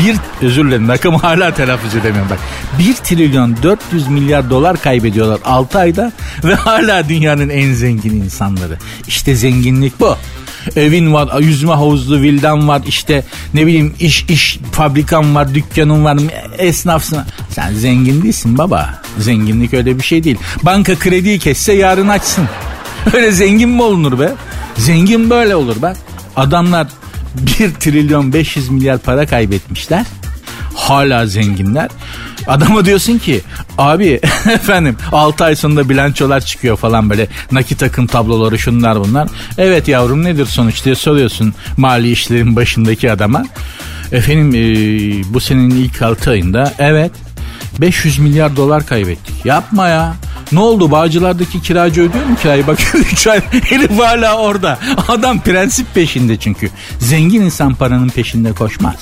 bir 0.00 0.16
özür 0.46 0.64
dilerim 0.64 0.88
rakamı 0.88 1.18
hala 1.18 1.54
telaffuz 1.54 1.94
edemiyorum 1.94 2.30
bak. 2.30 2.38
1 2.78 2.94
trilyon 2.94 3.56
400 3.62 4.08
milyar 4.08 4.50
dolar 4.50 4.82
kaybediyorlar 4.82 5.40
6 5.44 5.78
ayda 5.78 6.12
ve 6.44 6.54
hala 6.54 7.08
dünyanın 7.08 7.48
en 7.48 7.72
zengin 7.72 8.22
insanları. 8.22 8.78
İşte 9.08 9.34
zenginlik 9.34 10.00
bu. 10.00 10.16
Evin 10.76 11.14
var, 11.14 11.40
yüzme 11.40 11.72
havuzlu 11.72 12.22
vildan 12.22 12.68
var, 12.68 12.82
işte 12.86 13.24
ne 13.54 13.66
bileyim 13.66 13.94
iş 14.00 14.24
iş 14.28 14.58
fabrikan 14.72 15.34
var, 15.34 15.54
dükkanın 15.54 16.04
var, 16.04 16.18
esnafsın. 16.58 17.18
Sen 17.50 17.74
zengin 17.74 18.22
değilsin 18.22 18.58
baba. 18.58 19.02
Zenginlik 19.18 19.74
öyle 19.74 19.98
bir 19.98 20.04
şey 20.04 20.24
değil. 20.24 20.38
Banka 20.62 20.94
krediyi 20.94 21.38
kesse 21.38 21.72
yarın 21.72 22.08
açsın. 22.08 22.48
Öyle 23.14 23.32
zengin 23.32 23.68
mi 23.68 23.82
olunur 23.82 24.18
be? 24.18 24.32
Zengin 24.78 25.30
böyle 25.30 25.56
olur 25.56 25.76
bak. 25.82 25.96
Adamlar 26.36 26.86
1 27.60 27.74
trilyon 27.74 28.32
500 28.32 28.68
milyar 28.68 28.98
para 28.98 29.26
kaybetmişler. 29.26 30.04
Hala 30.74 31.26
zenginler. 31.26 31.88
Adama 32.46 32.84
diyorsun 32.84 33.18
ki 33.18 33.40
abi 33.78 34.06
efendim 34.52 34.96
6 35.12 35.44
ay 35.44 35.56
sonunda 35.56 35.88
bilançolar 35.88 36.40
çıkıyor 36.40 36.76
falan 36.76 37.10
böyle 37.10 37.26
nakit 37.52 37.82
akım 37.82 38.06
tabloları 38.06 38.58
şunlar 38.58 39.00
bunlar. 39.00 39.28
Evet 39.58 39.88
yavrum 39.88 40.24
nedir 40.24 40.46
sonuç 40.46 40.84
diye 40.84 40.94
soruyorsun 40.94 41.54
mali 41.76 42.10
işlerin 42.10 42.56
başındaki 42.56 43.12
adama. 43.12 43.44
Efendim 44.12 44.54
e, 44.54 45.34
bu 45.34 45.40
senenin 45.40 45.70
ilk 45.70 46.02
6 46.02 46.30
ayında 46.30 46.72
evet 46.78 47.12
500 47.80 48.18
milyar 48.18 48.56
dolar 48.56 48.86
kaybettik. 48.86 49.44
Yapma 49.44 49.88
ya. 49.88 50.14
Ne 50.52 50.60
oldu 50.60 50.90
Bağcılar'daki 50.90 51.62
kiracı 51.62 52.00
ödüyor 52.00 52.26
mu 52.26 52.36
kirayı? 52.42 52.66
Bak 52.66 52.78
3 53.12 53.26
ay 53.26 53.40
herif 53.50 53.98
hala 53.98 54.36
orada. 54.38 54.78
Adam 55.08 55.40
prensip 55.40 55.94
peşinde 55.94 56.36
çünkü. 56.36 56.70
Zengin 56.98 57.42
insan 57.42 57.74
paranın 57.74 58.08
peşinde 58.08 58.52
koşmaz 58.52 58.94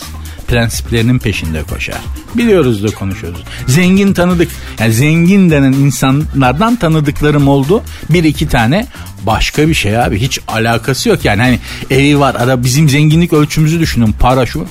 prensiplerinin 0.48 1.18
peşinde 1.18 1.62
koşar. 1.62 1.98
Biliyoruz 2.34 2.82
da 2.82 2.86
konuşuyoruz. 2.86 3.40
Zengin 3.66 4.12
tanıdık. 4.12 4.50
Yani 4.80 4.92
zengin 4.92 5.50
denen 5.50 5.72
insanlardan 5.72 6.76
tanıdıklarım 6.76 7.48
oldu. 7.48 7.82
Bir 8.10 8.24
iki 8.24 8.48
tane 8.48 8.86
başka 9.22 9.68
bir 9.68 9.74
şey 9.74 9.98
abi. 9.98 10.20
Hiç 10.20 10.38
alakası 10.48 11.08
yok 11.08 11.24
yani. 11.24 11.42
Hani 11.42 11.58
evi 11.90 12.18
var. 12.20 12.34
Ara 12.34 12.64
bizim 12.64 12.88
zenginlik 12.88 13.32
ölçümüzü 13.32 13.80
düşünün. 13.80 14.14
Para 14.20 14.46
şu. 14.46 14.66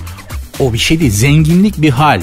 O 0.60 0.74
bir 0.74 0.78
şey 0.78 1.00
değil. 1.00 1.12
Zenginlik 1.12 1.82
bir 1.82 1.90
hal. 1.90 2.22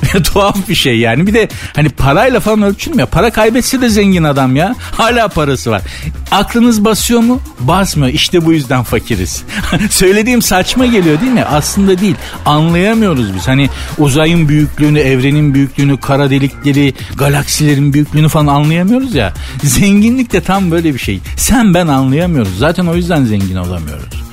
Tuhaf 0.24 0.68
bir 0.68 0.74
şey 0.74 0.98
yani. 0.98 1.26
Bir 1.26 1.34
de 1.34 1.48
hani 1.76 1.88
parayla 1.88 2.40
falan 2.40 2.62
ölçülmüyor. 2.62 3.08
Para 3.08 3.30
kaybetse 3.30 3.80
de 3.80 3.88
zengin 3.88 4.24
adam 4.24 4.56
ya. 4.56 4.74
Hala 4.96 5.28
parası 5.28 5.70
var. 5.70 5.82
Aklınız 6.30 6.84
basıyor 6.84 7.20
mu? 7.20 7.40
Basmıyor. 7.60 8.12
İşte 8.12 8.46
bu 8.46 8.52
yüzden 8.52 8.82
fakiriz. 8.82 9.42
Söylediğim 9.90 10.42
saçma 10.42 10.86
geliyor 10.86 11.20
değil 11.20 11.32
mi? 11.32 11.44
Aslında 11.44 11.98
değil. 11.98 12.16
Anlayamıyoruz 12.46 13.34
biz. 13.34 13.48
Hani 13.48 13.68
uzayın 13.98 14.48
büyüklüğünü, 14.48 14.98
evrenin 14.98 15.54
büyüklüğünü, 15.54 16.00
kara 16.00 16.30
delikleri, 16.30 16.94
galaksilerin 17.16 17.92
büyüklüğünü 17.92 18.28
falan 18.28 18.46
anlayamıyoruz 18.46 19.14
ya. 19.14 19.34
Zenginlik 19.62 20.32
de 20.32 20.40
tam 20.40 20.70
böyle 20.70 20.94
bir 20.94 20.98
şey. 20.98 21.20
Sen 21.36 21.74
ben 21.74 21.86
anlayamıyoruz. 21.86 22.58
Zaten 22.58 22.86
o 22.86 22.96
yüzden 22.96 23.24
zengin 23.24 23.56
olamıyoruz 23.56 24.29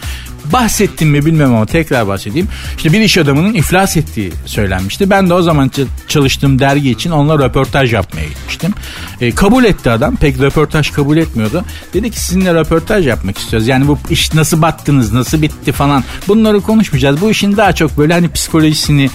bahsettim 0.53 1.09
mi 1.09 1.25
bilmem 1.25 1.55
ama 1.55 1.65
tekrar 1.65 2.07
bahsedeyim. 2.07 2.47
İşte 2.77 2.93
bir 2.93 3.01
iş 3.01 3.17
adamının 3.17 3.53
iflas 3.53 3.97
ettiği 3.97 4.31
söylenmişti. 4.45 5.09
Ben 5.09 5.29
de 5.29 5.33
o 5.33 5.41
zaman 5.41 5.71
çalıştığım 6.07 6.59
dergi 6.59 6.91
için 6.91 7.11
onunla 7.11 7.45
röportaj 7.45 7.93
yapmaya 7.93 8.27
gitmiştim. 8.27 8.73
E, 9.21 9.31
kabul 9.31 9.63
etti 9.63 9.91
adam. 9.91 10.15
Pek 10.15 10.39
röportaj 10.39 10.91
kabul 10.91 11.17
etmiyordu. 11.17 11.65
Dedi 11.93 12.11
ki 12.11 12.19
sizinle 12.19 12.53
röportaj 12.53 13.07
yapmak 13.07 13.37
istiyoruz. 13.37 13.67
Yani 13.67 13.87
bu 13.87 13.99
iş 14.09 14.33
nasıl 14.33 14.61
battınız, 14.61 15.13
nasıl 15.13 15.41
bitti 15.41 15.71
falan. 15.71 16.03
Bunları 16.27 16.61
konuşmayacağız. 16.61 17.21
Bu 17.21 17.31
işin 17.31 17.57
daha 17.57 17.73
çok 17.73 17.97
böyle 17.97 18.13
hani 18.13 18.31
psikolojisini, 18.31 19.09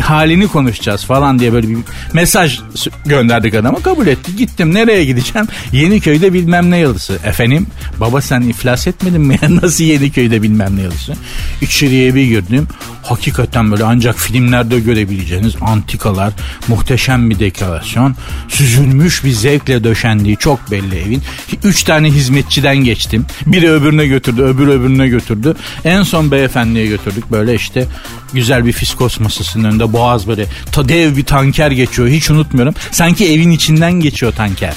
halini 0.00 0.48
konuşacağız 0.48 1.04
falan 1.04 1.38
diye 1.38 1.52
böyle 1.52 1.68
bir 1.68 1.78
mesaj 2.12 2.60
gönderdik 3.06 3.54
adama. 3.54 3.80
Kabul 3.80 4.06
etti. 4.06 4.36
Gittim. 4.36 4.74
Nereye 4.74 5.04
gideceğim? 5.04 5.48
Yeniköy'de 5.72 6.32
bilmem 6.32 6.70
ne 6.70 6.78
yalısı. 6.78 7.18
Efendim 7.24 7.66
baba 8.00 8.20
sen 8.20 8.40
iflas 8.40 8.86
etmedin 8.86 9.20
mi? 9.20 9.38
nasıl 9.62 9.84
Yeniköy'de 9.84 10.42
bilmem 10.42 10.76
ne 10.76 10.77
yalısı? 10.82 11.14
İçeriye 11.60 12.14
bir 12.14 12.24
girdim. 12.24 12.68
Hakikaten 13.02 13.70
böyle 13.70 13.84
ancak 13.84 14.18
filmlerde 14.18 14.80
görebileceğiniz 14.80 15.54
antikalar, 15.60 16.32
muhteşem 16.68 17.30
bir 17.30 17.38
dekorasyon, 17.38 18.14
süzülmüş 18.48 19.24
bir 19.24 19.30
zevkle 19.30 19.84
döşendiği 19.84 20.36
çok 20.36 20.70
belli 20.70 20.98
evin. 20.98 21.22
Üç 21.64 21.82
tane 21.82 22.08
hizmetçiden 22.08 22.76
geçtim. 22.76 23.26
Biri 23.46 23.70
öbürüne 23.70 24.06
götürdü, 24.06 24.42
öbürü 24.42 24.70
öbürüne 24.70 25.08
götürdü. 25.08 25.56
En 25.84 26.02
son 26.02 26.30
beyefendiye 26.30 26.86
götürdük. 26.86 27.30
Böyle 27.30 27.54
işte 27.54 27.86
güzel 28.32 28.66
bir 28.66 28.72
fiskos 28.72 29.20
masasının 29.20 29.64
önünde 29.64 29.92
boğaz 29.92 30.26
böyle 30.28 30.46
ta 30.72 30.88
dev 30.88 31.16
bir 31.16 31.24
tanker 31.24 31.70
geçiyor. 31.70 32.08
Hiç 32.08 32.30
unutmuyorum. 32.30 32.74
Sanki 32.90 33.32
evin 33.32 33.50
içinden 33.50 33.92
geçiyor 33.92 34.32
tanker. 34.32 34.74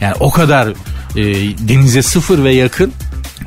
Yani 0.00 0.14
o 0.20 0.30
kadar 0.30 0.68
e, 1.16 1.24
denize 1.68 2.02
sıfır 2.02 2.44
ve 2.44 2.54
yakın 2.54 2.92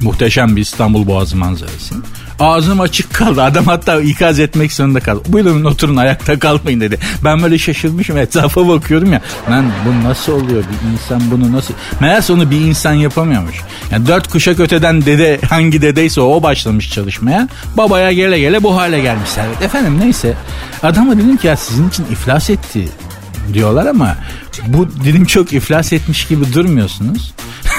muhteşem 0.01 0.55
bir 0.55 0.61
İstanbul 0.61 1.07
Boğazı 1.07 1.37
manzarası. 1.37 1.95
Ağzım 2.39 2.81
açık 2.81 3.13
kaldı. 3.13 3.43
Adam 3.43 3.65
hatta 3.65 4.01
ikaz 4.01 4.39
etmek 4.39 4.73
zorunda 4.73 4.99
kaldı. 4.99 5.23
Buyurun 5.27 5.63
oturun 5.63 5.95
ayakta 5.95 6.39
kalmayın 6.39 6.81
dedi. 6.81 6.99
Ben 7.23 7.43
böyle 7.43 7.57
şaşırmışım 7.57 8.17
etrafa 8.17 8.67
bakıyorum 8.67 9.13
ya. 9.13 9.21
Lan 9.49 9.65
bu 9.85 10.07
nasıl 10.07 10.33
oluyor? 10.33 10.63
Bir 10.63 10.93
insan 10.93 11.31
bunu 11.31 11.51
nasıl... 11.51 11.73
Meğerse 11.99 12.33
onu 12.33 12.51
bir 12.51 12.59
insan 12.59 12.93
yapamıyormuş. 12.93 13.55
Yani 13.91 14.07
dört 14.07 14.27
kuşak 14.27 14.59
öteden 14.59 15.05
dede 15.05 15.39
hangi 15.49 15.81
dedeyse 15.81 16.21
o 16.21 16.43
başlamış 16.43 16.91
çalışmaya. 16.91 17.47
Babaya 17.77 18.11
gele 18.11 18.39
gele 18.39 18.63
bu 18.63 18.77
hale 18.77 18.99
gelmişler. 18.99 19.45
Evet, 19.47 19.61
efendim 19.61 19.99
neyse. 19.99 20.33
Adama 20.83 21.17
dedim 21.17 21.37
ki 21.37 21.47
ya 21.47 21.57
sizin 21.57 21.89
için 21.89 22.05
iflas 22.11 22.49
etti 22.49 22.87
diyorlar 23.53 23.85
ama 23.85 24.15
bu 24.67 24.87
dedim 25.05 25.25
çok 25.25 25.53
iflas 25.53 25.93
etmiş 25.93 26.27
gibi 26.27 26.53
durmuyorsunuz. 26.53 27.33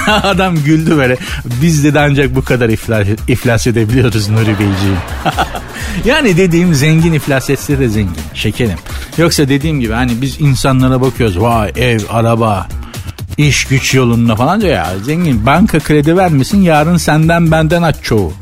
Adam 0.23 0.55
güldü 0.55 0.97
böyle. 0.97 1.17
Biz 1.61 1.83
de 1.83 1.99
ancak 1.99 2.35
bu 2.35 2.43
kadar 2.43 2.69
iflas, 2.69 3.07
iflas 3.27 3.67
edebiliyoruz 3.67 4.29
Nuri 4.29 4.47
Beyciğim. 4.47 4.97
yani 6.05 6.37
dediğim 6.37 6.73
zengin 6.73 7.13
iflas 7.13 7.49
etse 7.49 7.79
de 7.79 7.89
zengin. 7.89 8.15
Şekerim. 8.33 8.77
Yoksa 9.17 9.49
dediğim 9.49 9.79
gibi 9.79 9.93
hani 9.93 10.21
biz 10.21 10.41
insanlara 10.41 11.01
bakıyoruz. 11.01 11.41
Vay 11.41 11.71
ev, 11.75 11.99
araba, 12.09 12.67
iş 13.37 13.65
güç 13.65 13.93
yolunda 13.93 14.35
falan 14.35 14.61
diyor 14.61 14.73
ya 14.73 14.89
zengin 15.03 15.45
banka 15.45 15.79
kredi 15.79 16.17
vermesin 16.17 16.61
yarın 16.61 16.97
senden 16.97 17.51
benden 17.51 17.81
aç 17.81 17.95
çoğu. 18.01 18.33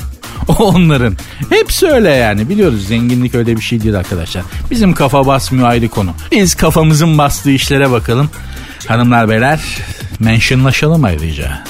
onların. 0.59 1.15
Hepsi 1.49 1.87
öyle 1.87 2.09
yani 2.09 2.49
biliyoruz 2.49 2.87
zenginlik 2.87 3.35
öyle 3.35 3.57
bir 3.57 3.61
şey 3.61 3.83
değil 3.83 3.97
arkadaşlar. 3.97 4.43
Bizim 4.71 4.93
kafa 4.93 5.27
basmıyor 5.27 5.67
ayrı 5.67 5.89
konu. 5.89 6.11
Biz 6.31 6.55
kafamızın 6.55 7.17
bastığı 7.17 7.51
işlere 7.51 7.91
bakalım. 7.91 8.29
Hanımlar 8.87 9.29
beyler 9.29 9.59
mentionlaşalım 10.23 11.03
ayrıca. 11.03 11.63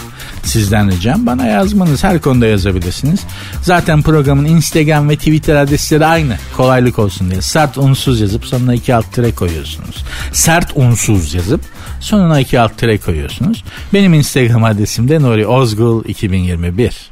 Sizden 0.43 0.91
ricam 0.91 1.25
bana 1.25 1.48
yazmanız 1.48 2.03
her 2.03 2.22
konuda 2.22 2.45
yazabilirsiniz. 2.45 3.19
Zaten 3.62 4.01
programın 4.01 4.45
Instagram 4.45 5.10
ve 5.10 5.15
Twitter 5.15 5.55
adresleri 5.55 6.05
aynı. 6.05 6.38
Kolaylık 6.57 7.00
olsun 7.00 7.31
diye. 7.31 7.41
Sert 7.41 7.77
unsuz 7.77 8.22
yazıp 8.22 8.45
sonuna 8.45 8.74
iki 8.74 8.95
alt 8.95 9.13
tire 9.13 9.36
koyuyorsunuz. 9.36 10.03
Sert 10.31 10.72
unsuz 10.75 11.33
yazıp 11.33 11.62
sonuna 12.00 12.39
iki 12.39 12.60
alt 12.60 12.77
tire 12.77 12.98
koyuyorsunuz. 12.98 13.63
Benim 13.93 14.13
Instagram 14.13 14.63
adresim 14.63 15.10
de 15.10 15.22
Nuri 15.22 15.48
Ozgul 15.48 16.05
2021. 16.05 17.12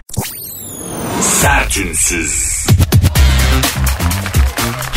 Sertünsüz. 1.21 2.60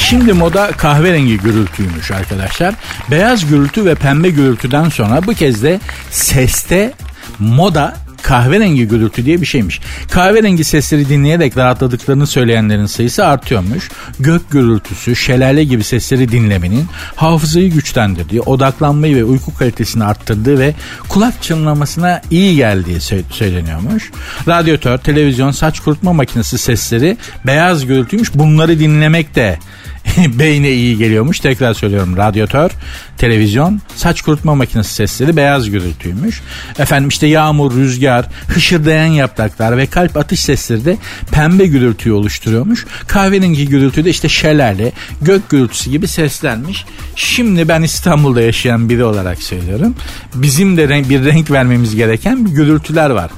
Şimdi 0.08 0.32
moda 0.32 0.66
kahverengi 0.66 1.38
gürültüymüş 1.38 2.10
arkadaşlar. 2.10 2.74
Beyaz 3.10 3.46
gürültü 3.46 3.84
ve 3.84 3.94
pembe 3.94 4.30
gürültüden 4.30 4.88
sonra 4.88 5.26
bu 5.26 5.32
kez 5.34 5.62
de 5.62 5.80
seste 6.10 6.92
moda 7.38 7.96
kahverengi 8.24 8.88
gürültü 8.88 9.24
diye 9.24 9.40
bir 9.40 9.46
şeymiş. 9.46 9.80
Kahverengi 10.10 10.64
sesleri 10.64 11.08
dinleyerek 11.08 11.56
rahatladıklarını 11.56 12.26
söyleyenlerin 12.26 12.86
sayısı 12.86 13.26
artıyormuş. 13.26 13.90
Gök 14.20 14.50
gürültüsü, 14.50 15.16
şelale 15.16 15.64
gibi 15.64 15.84
sesleri 15.84 16.32
dinlemenin 16.32 16.86
hafızayı 17.16 17.70
güçlendirdiği, 17.70 18.40
odaklanmayı 18.40 19.16
ve 19.16 19.24
uyku 19.24 19.54
kalitesini 19.54 20.04
arttırdığı 20.04 20.58
ve 20.58 20.74
kulak 21.08 21.42
çınlamasına 21.42 22.22
iyi 22.30 22.56
geldiği 22.56 23.00
söyleniyormuş. 23.30 24.10
Radyatör, 24.48 24.98
televizyon, 24.98 25.50
saç 25.50 25.80
kurutma 25.80 26.12
makinesi 26.12 26.58
sesleri 26.58 27.16
beyaz 27.46 27.86
gürültüymüş. 27.86 28.34
Bunları 28.34 28.78
dinlemek 28.78 29.34
de 29.34 29.58
beyne 30.38 30.70
iyi 30.70 30.98
geliyormuş. 30.98 31.40
Tekrar 31.40 31.74
söylüyorum 31.74 32.16
radyatör, 32.16 32.70
televizyon, 33.18 33.80
saç 33.96 34.22
kurutma 34.22 34.54
makinesi 34.54 34.94
sesleri 34.94 35.36
beyaz 35.36 35.70
gürültüymüş. 35.70 36.42
Efendim 36.78 37.08
işte 37.08 37.26
yağmur, 37.26 37.74
rüzgar, 37.74 38.13
hışırdayan 38.48 39.06
yapraklar 39.06 39.76
ve 39.76 39.86
kalp 39.86 40.16
atış 40.16 40.40
sesleri 40.40 40.84
de 40.84 40.96
pembe 41.32 41.66
gürültüyü 41.66 42.14
oluşturuyormuş. 42.14 42.86
Kahverengi 43.06 43.68
gürültü 43.68 44.04
de 44.04 44.10
işte 44.10 44.28
şelale, 44.28 44.92
gök 45.22 45.50
gürültüsü 45.50 45.90
gibi 45.90 46.08
seslenmiş. 46.08 46.84
Şimdi 47.16 47.68
ben 47.68 47.82
İstanbul'da 47.82 48.40
yaşayan 48.40 48.88
biri 48.88 49.04
olarak 49.04 49.42
söylüyorum. 49.42 49.96
Bizim 50.34 50.76
de 50.76 51.08
bir 51.08 51.24
renk 51.24 51.50
vermemiz 51.50 51.96
gereken 51.96 52.46
bir 52.46 52.50
gürültüler 52.50 53.10
var. 53.10 53.30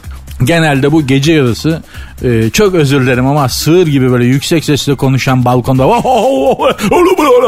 Genelde 0.44 0.92
bu 0.92 1.06
gece 1.06 1.32
yarısı 1.32 1.82
e, 2.22 2.50
çok 2.50 2.74
özür 2.74 3.00
dilerim 3.00 3.26
ama 3.26 3.48
sığır 3.48 3.86
gibi 3.86 4.10
böyle 4.10 4.24
yüksek 4.24 4.64
sesle 4.64 4.94
konuşan 4.94 5.44
balkonda 5.44 5.86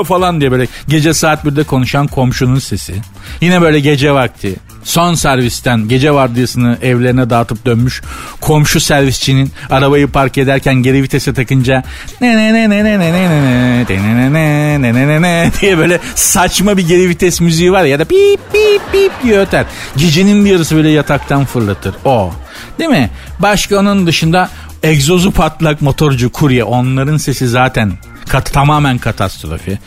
falan 0.04 0.40
diye 0.40 0.50
böyle 0.50 0.66
gece 0.88 1.14
saat 1.14 1.44
1'de 1.44 1.64
konuşan 1.64 2.06
komşunun 2.06 2.58
sesi. 2.58 2.94
Yine 3.40 3.60
böyle 3.60 3.80
gece 3.80 4.12
vakti 4.12 4.56
son 4.88 5.14
servisten 5.14 5.88
gece 5.88 6.14
vardiyasını 6.14 6.78
evlerine 6.82 7.30
dağıtıp 7.30 7.66
dönmüş 7.66 8.02
komşu 8.40 8.80
servisçinin 8.80 9.52
arabayı 9.70 10.08
park 10.08 10.38
ederken 10.38 10.74
geri 10.74 11.02
vitese 11.02 11.34
takınca 11.34 11.82
ne 12.20 12.36
ne 12.36 12.54
ne 12.54 12.70
ne 12.70 12.84
ne 12.84 12.98
ne 12.98 13.12
ne 13.12 13.84
ne 13.88 14.32
ne 14.32 14.82
ne 14.82 14.94
ne 14.94 15.08
ne 15.08 15.22
ne 15.22 15.50
diye 15.60 15.78
böyle 15.78 16.00
saçma 16.14 16.76
bir 16.76 16.88
geri 16.88 17.08
vites 17.08 17.40
müziği 17.40 17.72
var 17.72 17.84
ya 17.84 17.98
da 17.98 18.04
pip 18.04 18.40
pip 18.52 18.92
pip 18.92 19.12
diye 19.22 19.38
öter. 19.38 19.66
Gecenin 19.96 20.44
bir 20.44 20.50
yarısı 20.50 20.76
böyle 20.76 20.90
yataktan 20.90 21.44
fırlatır. 21.44 21.94
O. 22.04 22.32
Değil 22.78 22.90
mi? 22.90 23.10
Başka 23.38 23.78
onun 23.78 24.06
dışında 24.06 24.50
egzozu 24.82 25.32
patlak 25.32 25.82
motorcu 25.82 26.32
kurye 26.32 26.64
onların 26.64 27.16
sesi 27.16 27.48
zaten 27.48 27.92
kat, 28.28 28.52
tamamen 28.52 28.98
katastrofi. 28.98 29.78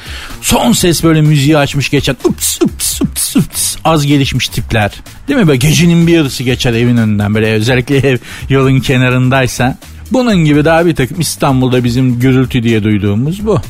Son 0.41 0.71
ses 0.71 1.03
böyle 1.03 1.21
müziği 1.21 1.57
açmış 1.57 1.89
geçen 1.89 2.15
ups 2.23 2.61
ups 2.61 3.01
ups 3.01 3.35
ups 3.35 3.75
az 3.83 4.05
gelişmiş 4.05 4.47
tipler. 4.47 4.91
Değil 5.27 5.39
mi 5.39 5.47
böyle 5.47 5.57
gecenin 5.57 6.07
bir 6.07 6.13
yarısı 6.13 6.43
geçer 6.43 6.73
evin 6.73 6.97
önünden 6.97 7.35
böyle 7.35 7.51
özellikle 7.51 7.97
ev 7.97 8.17
yolun 8.49 8.79
kenarındaysa. 8.79 9.77
Bunun 10.11 10.35
gibi 10.35 10.65
daha 10.65 10.85
bir 10.85 10.95
takım 10.95 11.19
İstanbul'da 11.19 11.83
bizim 11.83 12.19
gürültü 12.19 12.63
diye 12.63 12.83
duyduğumuz 12.83 13.45
bu. 13.45 13.61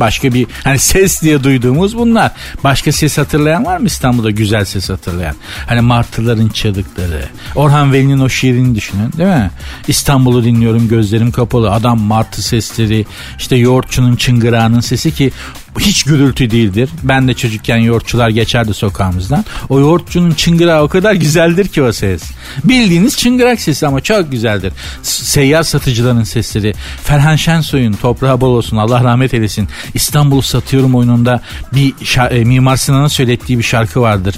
Başka 0.00 0.34
bir 0.34 0.46
hani 0.64 0.78
ses 0.78 1.22
diye 1.22 1.44
duyduğumuz 1.44 1.96
bunlar. 1.98 2.32
Başka 2.64 2.92
ses 2.92 3.18
hatırlayan 3.18 3.64
var 3.64 3.78
mı 3.78 3.86
İstanbul'da 3.86 4.30
güzel 4.30 4.64
ses 4.64 4.90
hatırlayan? 4.90 5.34
Hani 5.66 5.80
martıların 5.80 6.48
çığlıkları. 6.48 7.24
Orhan 7.54 7.92
Veli'nin 7.92 8.18
o 8.18 8.28
şiirini 8.28 8.74
düşünün 8.74 9.12
değil 9.12 9.28
mi? 9.28 9.50
İstanbul'u 9.88 10.44
dinliyorum 10.44 10.88
gözlerim 10.88 11.32
kapalı. 11.32 11.70
Adam 11.72 12.00
martı 12.00 12.42
sesleri 12.42 13.06
işte 13.38 13.56
yoğurtçunun 13.56 14.16
çıngırağının 14.16 14.80
sesi 14.80 15.14
ki 15.14 15.32
hiç 15.80 16.02
gürültü 16.02 16.50
değildir. 16.50 16.90
Ben 17.02 17.28
de 17.28 17.34
çocukken 17.34 17.76
yoğurtçular 17.76 18.28
geçerdi 18.28 18.74
sokağımızdan. 18.74 19.44
O 19.68 19.80
yoğurtçunun 19.80 20.30
çıngırağı 20.30 20.82
o 20.82 20.88
kadar 20.88 21.14
güzeldir 21.14 21.68
ki 21.68 21.82
o 21.82 21.92
ses. 21.92 22.22
Bildiğiniz 22.64 23.16
çıngırak 23.16 23.60
sesi 23.60 23.86
ama 23.86 24.00
çok 24.00 24.30
güzeldir. 24.30 24.72
Seyyar 25.02 25.62
satıcıların 25.62 26.24
sesleri. 26.24 26.74
Ferhan 27.02 27.36
Şensoy'un 27.36 27.92
toprağı 27.92 28.40
bol 28.40 28.56
olsun 28.56 28.76
Allah 28.76 29.04
rahmet 29.04 29.34
eylesin. 29.34 29.68
İstanbul'u 29.94 30.42
satıyorum 30.42 30.94
oyununda 30.94 31.40
bir 31.74 31.94
e, 32.30 32.44
Mimar 32.44 32.76
Sinan'ın 32.76 33.06
söylettiği 33.06 33.58
bir 33.58 33.64
şarkı 33.64 34.00
vardır. 34.00 34.34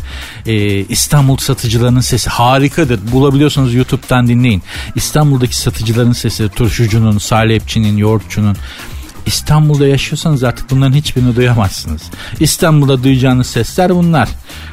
E, 0.46 0.54
İstanbul 0.84 1.36
satıcılarının 1.36 2.00
sesi 2.00 2.30
harikadır. 2.30 3.12
Bulabiliyorsanız 3.12 3.74
YouTube'dan 3.74 4.28
dinleyin. 4.28 4.62
İstanbul'daki 4.94 5.56
satıcıların 5.56 6.12
sesi 6.12 6.48
turşucunun, 6.48 7.18
salepçinin, 7.18 7.96
yoğurtçunun 7.96 8.56
İstanbul'da 9.26 9.86
yaşıyorsanız 9.86 10.44
artık 10.44 10.70
bunların 10.70 10.94
hiçbirini 10.94 11.36
duyamazsınız. 11.36 12.02
İstanbul'da 12.40 13.02
duyacağınız 13.02 13.46
sesler 13.46 13.94
bunlar. 13.94 14.28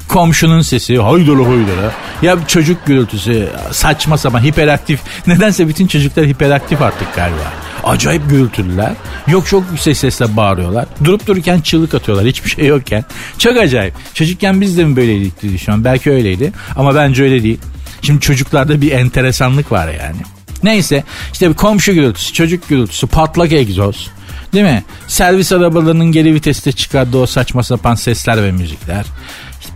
Komşunun 0.07 0.61
sesi 0.61 0.97
haydola 0.97 1.47
haydola. 1.47 1.91
Ya 2.21 2.37
çocuk 2.47 2.85
gürültüsü 2.85 3.49
saçma 3.71 4.17
sapan 4.17 4.43
hiperaktif. 4.43 4.99
Nedense 5.27 5.67
bütün 5.67 5.87
çocuklar 5.87 6.25
hiperaktif 6.25 6.81
artık 6.81 7.15
galiba. 7.15 7.53
Acayip 7.83 8.29
gürültülüler. 8.29 8.93
Yok 9.27 9.47
çok 9.47 9.63
yüksek 9.71 9.97
sesle 9.97 10.37
bağırıyorlar. 10.37 10.85
Durup 11.03 11.27
dururken 11.27 11.61
çığlık 11.61 11.93
atıyorlar 11.93 12.27
hiçbir 12.27 12.49
şey 12.49 12.65
yokken. 12.65 13.05
Çok 13.37 13.57
acayip. 13.57 13.93
Çocukken 14.13 14.61
biz 14.61 14.77
de 14.77 14.85
mi 14.85 14.95
böyleydik 14.95 15.41
diye 15.41 15.53
düşünüyorum. 15.53 15.85
Belki 15.85 16.11
öyleydi 16.11 16.51
ama 16.75 16.95
bence 16.95 17.23
öyle 17.23 17.43
değil. 17.43 17.59
Şimdi 18.01 18.19
çocuklarda 18.19 18.81
bir 18.81 18.91
enteresanlık 18.91 19.71
var 19.71 19.87
yani. 19.87 20.21
Neyse 20.63 21.03
işte 21.33 21.49
bir 21.49 21.53
komşu 21.53 21.93
gürültüsü, 21.93 22.33
çocuk 22.33 22.69
gürültüsü, 22.69 23.07
patlak 23.07 23.51
egzoz. 23.51 24.09
Değil 24.53 24.65
mi? 24.65 24.83
Servis 25.07 25.51
arabalarının 25.51 26.11
geri 26.11 26.33
viteste 26.33 26.71
çıkardığı 26.71 27.17
o 27.17 27.25
saçma 27.25 27.63
sapan 27.63 27.95
sesler 27.95 28.43
ve 28.43 28.51
müzikler. 28.51 29.05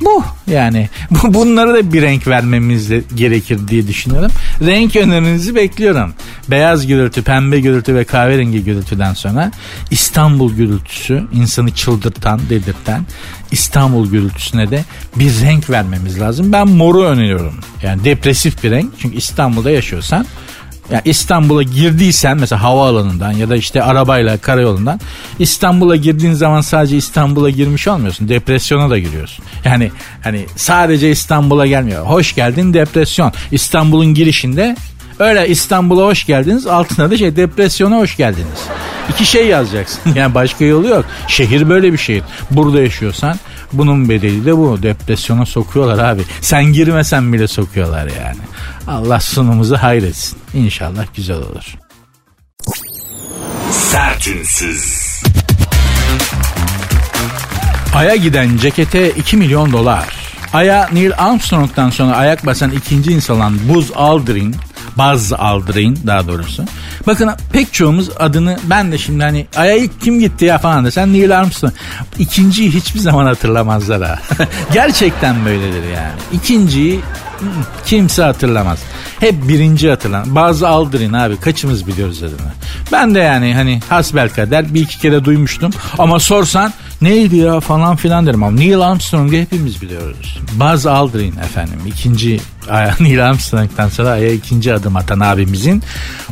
Bu 0.02 0.24
yani 0.52 0.90
bu 1.12 1.34
bunlara 1.34 1.74
da 1.74 1.94
bir 1.94 2.02
renk 2.02 2.28
vermemiz 2.28 2.90
gerekir 3.16 3.68
diye 3.68 3.88
düşünüyorum. 3.88 4.32
Renk 4.66 4.96
önerinizi 4.96 5.56
bekliyorum. 5.56 6.14
Beyaz 6.48 6.88
gürültü, 6.88 7.22
pembe 7.22 7.60
gürültü 7.60 7.96
ve 7.96 8.04
kahverengi 8.04 8.64
gürültüden 8.64 9.14
sonra 9.14 9.52
İstanbul 9.92 10.54
gürültüsü 10.54 11.24
insanı 11.34 11.72
çıldırtan, 11.72 12.40
dedirten 12.50 13.06
İstanbul 13.52 14.10
gürültüsüne 14.10 14.72
de 14.72 14.86
bir 15.16 15.42
renk 15.42 15.70
vermemiz 15.70 16.20
lazım. 16.20 16.54
Ben 16.54 16.68
moru 16.68 17.04
öneriyorum. 17.04 17.54
Yani 17.84 18.04
depresif 18.04 18.64
bir 18.64 18.72
renk. 18.72 18.94
Çünkü 19.00 19.18
İstanbul'da 19.18 19.72
yaşıyorsan 19.72 20.26
yani 20.92 21.02
İstanbul'a 21.06 21.64
girdiysen 21.64 22.38
mesela 22.38 22.64
havaalanından 22.64 23.32
ya 23.32 23.50
da 23.50 23.56
işte 23.56 23.84
arabayla 23.84 24.38
karayolundan 24.38 25.00
İstanbul'a 25.40 25.96
girdiğin 25.96 26.34
zaman 26.34 26.62
sadece 26.62 26.98
İstanbul'a 26.98 27.50
girmiş 27.50 27.88
olmuyorsun. 27.88 28.30
Depresyona 28.30 28.90
da 28.90 29.00
giriyorsun. 29.00 29.46
Yani 29.66 29.92
hani 30.24 30.46
sadece 30.56 31.12
İstanbul'a 31.12 31.68
gelmiyor. 31.68 32.06
Hoş 32.06 32.36
geldin 32.36 32.74
depresyon. 32.74 33.34
İstanbul'un 33.52 34.14
girişinde 34.14 34.76
öyle 35.20 35.48
İstanbul'a 35.48 36.06
hoş 36.06 36.26
geldiniz 36.26 36.68
altına 36.68 37.12
da 37.12 37.18
şey 37.18 37.36
depresyona 37.36 37.98
hoş 37.98 38.18
geldiniz. 38.18 38.60
İki 39.10 39.26
şey 39.26 39.48
yazacaksın. 39.48 40.02
Yani 40.16 40.36
başka 40.36 40.66
yolu 40.66 40.88
yok. 40.88 41.06
Şehir 41.28 41.70
böyle 41.70 41.94
bir 41.94 41.98
şehir. 41.98 42.24
Burada 42.52 42.82
yaşıyorsan 42.82 43.40
bunun 43.74 44.10
bedeli 44.10 44.46
de 44.46 44.58
bu. 44.58 44.84
Depresyona 44.84 45.46
sokuyorlar 45.46 46.14
abi. 46.14 46.22
Sen 46.42 46.66
girmesen 46.66 47.34
bile 47.34 47.48
sokuyorlar 47.48 48.08
yani. 48.08 48.40
Allah 48.88 49.20
sunumuzu 49.20 49.76
hayretsin. 49.78 50.40
İnşallah 50.54 51.06
güzel 51.16 51.38
olur. 51.38 51.76
Sertünsüz. 53.72 55.08
Ay'a 57.96 58.16
giden 58.16 58.58
cekete 58.58 59.12
2 59.12 59.38
milyon 59.38 59.72
dolar. 59.72 60.06
Ay'a 60.54 60.90
Neil 60.94 61.12
Armstrong'dan 61.18 61.90
sonra 61.90 62.16
ayak 62.16 62.46
basan 62.46 62.72
ikinci 62.72 63.12
insan 63.12 63.36
olan 63.38 63.60
Buzz 63.70 63.92
Aldrin 63.96 64.56
Buzz 64.98 65.34
Aldrin 65.34 66.00
daha 66.08 66.28
doğrusu. 66.28 66.64
Bakın 67.08 67.30
pek 67.54 67.74
çoğumuz 67.74 68.10
adını 68.20 68.58
ben 68.64 68.92
de 68.92 68.98
şimdi 68.98 69.24
hani 69.24 69.48
Ay'a 69.56 69.76
ilk 69.76 70.02
kim 70.02 70.20
gitti 70.20 70.46
ya 70.46 70.58
falan 70.58 70.86
desen 70.86 71.14
Neil 71.14 71.40
Armstrong. 71.40 71.74
İkinciyi 72.20 72.74
hiçbir 72.74 73.00
zaman 73.00 73.26
hatırlamazlar 73.26 74.04
ha. 74.04 74.20
Gerçekten 74.74 75.46
böyledir 75.46 75.84
yani. 75.84 76.14
İkinciyi 76.34 77.00
Kimse 77.86 78.24
hatırlamaz. 78.24 78.80
Hep 79.20 79.48
birinci 79.48 79.90
hatırlan. 79.90 80.36
Bazı 80.36 80.68
Aldrin 80.68 81.14
abi 81.14 81.40
kaçımız 81.40 81.88
biliyoruz 81.88 82.24
adını. 82.24 82.52
Ben 82.92 83.16
de 83.16 83.20
yani 83.20 83.54
hani 83.54 83.80
hasbel 83.90 84.30
kader 84.30 84.74
bir 84.74 84.82
iki 84.82 85.00
kere 85.00 85.26
duymuştum. 85.26 85.72
Ama 85.98 86.20
sorsan 86.20 86.74
neydi 87.02 87.36
ya 87.36 87.60
falan 87.60 87.96
filan 87.96 88.28
derim. 88.28 88.44
Ama 88.44 88.58
Neil 88.58 88.80
Armstrong'u 88.80 89.36
hepimiz 89.36 89.82
biliyoruz. 89.82 90.40
Buzz 90.54 90.86
Aldrin 90.86 91.38
efendim 91.38 91.80
ikinci 91.88 92.40
Neil 93.00 93.26
Armstrong'dan 93.26 93.90
sonra 93.90 94.10
aya 94.10 94.32
ikinci 94.32 94.74
adım 94.74 94.96
atan 94.96 95.20
abimizin 95.20 95.84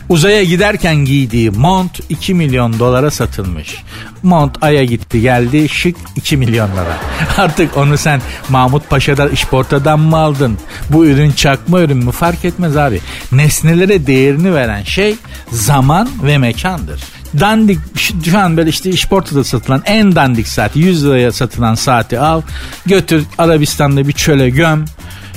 uzaya 0.10 0.44
giderken 0.44 0.96
giydiği 0.96 1.52
mont 1.52 2.00
2 2.10 2.34
milyon 2.34 2.80
dolara 2.80 3.12
satılmış. 3.12 3.76
Mont 4.24 4.64
aya 4.64 4.84
gitti 4.84 5.22
geldi 5.22 5.70
şık 5.70 5.96
2 6.16 6.38
milyonlara. 6.38 6.98
Artık 7.38 7.78
onu 7.78 7.98
sen 7.98 8.22
Mahmut 8.50 8.90
Paşa'da 8.90 9.30
işportadan 9.30 10.00
mı 10.00 10.18
aldın? 10.18 10.58
Bu 10.90 11.06
ürün 11.06 11.32
çakma 11.32 11.80
ürün 11.80 11.98
mü 11.98 12.12
fark 12.12 12.46
etmez 12.46 12.78
abi. 12.78 13.02
Nesnelere 13.32 14.08
değerini 14.08 14.54
veren 14.54 14.84
şey 14.84 15.16
zaman 15.52 16.10
ve 16.24 16.38
mekandır 16.38 17.15
dandik 17.40 17.80
şu 18.24 18.40
an 18.40 18.58
böyle 18.58 18.70
işte 18.70 18.90
işportada 18.90 19.44
satılan 19.44 19.82
en 19.86 20.16
dandik 20.16 20.48
saati 20.48 20.80
100 20.80 21.06
liraya 21.06 21.32
satılan 21.32 21.76
saati 21.76 22.20
al 22.20 22.42
götür 22.86 23.26
Arabistan'da 23.38 24.08
bir 24.08 24.14
çöle 24.14 24.50
göm 24.50 24.86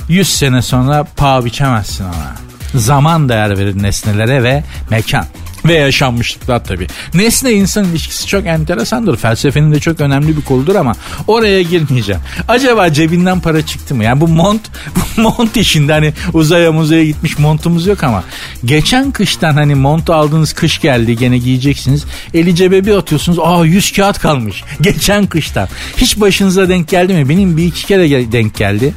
100 0.09 0.29
sene 0.29 0.61
sonra 0.61 1.03
paha 1.17 1.45
biçemezsin 1.45 2.03
ona. 2.03 2.35
Zaman 2.75 3.29
değer 3.29 3.57
verir 3.57 3.83
nesnelere 3.83 4.43
ve 4.43 4.63
mekan 4.89 5.25
ve 5.65 5.73
yaşanmışlıklar 5.73 6.63
tabii. 6.63 6.87
Nesne 7.13 7.51
insan 7.51 7.85
ilişkisi 7.85 8.27
çok 8.27 8.45
enteresandır. 8.45 9.17
Felsefenin 9.17 9.71
de 9.71 9.79
çok 9.79 10.01
önemli 10.01 10.37
bir 10.37 10.41
koludur 10.41 10.75
ama 10.75 10.93
oraya 11.27 11.61
girmeyeceğim. 11.61 12.21
Acaba 12.47 12.93
cebinden 12.93 13.39
para 13.39 13.65
çıktı 13.65 13.95
mı? 13.95 14.03
Yani 14.03 14.21
bu 14.21 14.27
mont 14.27 14.61
bu 15.17 15.21
mont 15.21 15.57
işinde 15.57 15.93
hani 15.93 16.13
uzaya 16.33 16.71
muzaya 16.71 17.05
gitmiş 17.05 17.39
montumuz 17.39 17.87
yok 17.87 18.03
ama 18.03 18.23
geçen 18.65 19.11
kıştan 19.11 19.53
hani 19.53 19.75
montu 19.75 20.13
aldığınız 20.13 20.53
kış 20.53 20.81
geldi 20.81 21.17
gene 21.17 21.37
giyeceksiniz. 21.37 22.05
Eli 22.33 22.55
cebe 22.55 22.85
bir 22.85 22.95
atıyorsunuz. 22.95 23.39
Aa 23.41 23.65
100 23.65 23.91
kağıt 23.91 24.19
kalmış. 24.19 24.63
Geçen 24.81 25.27
kıştan. 25.27 25.67
Hiç 25.97 26.19
başınıza 26.19 26.69
denk 26.69 26.87
geldi 26.87 27.13
mi? 27.13 27.29
Benim 27.29 27.57
bir 27.57 27.65
iki 27.65 27.85
kere 27.85 28.31
denk 28.31 28.55
geldi. 28.55 28.93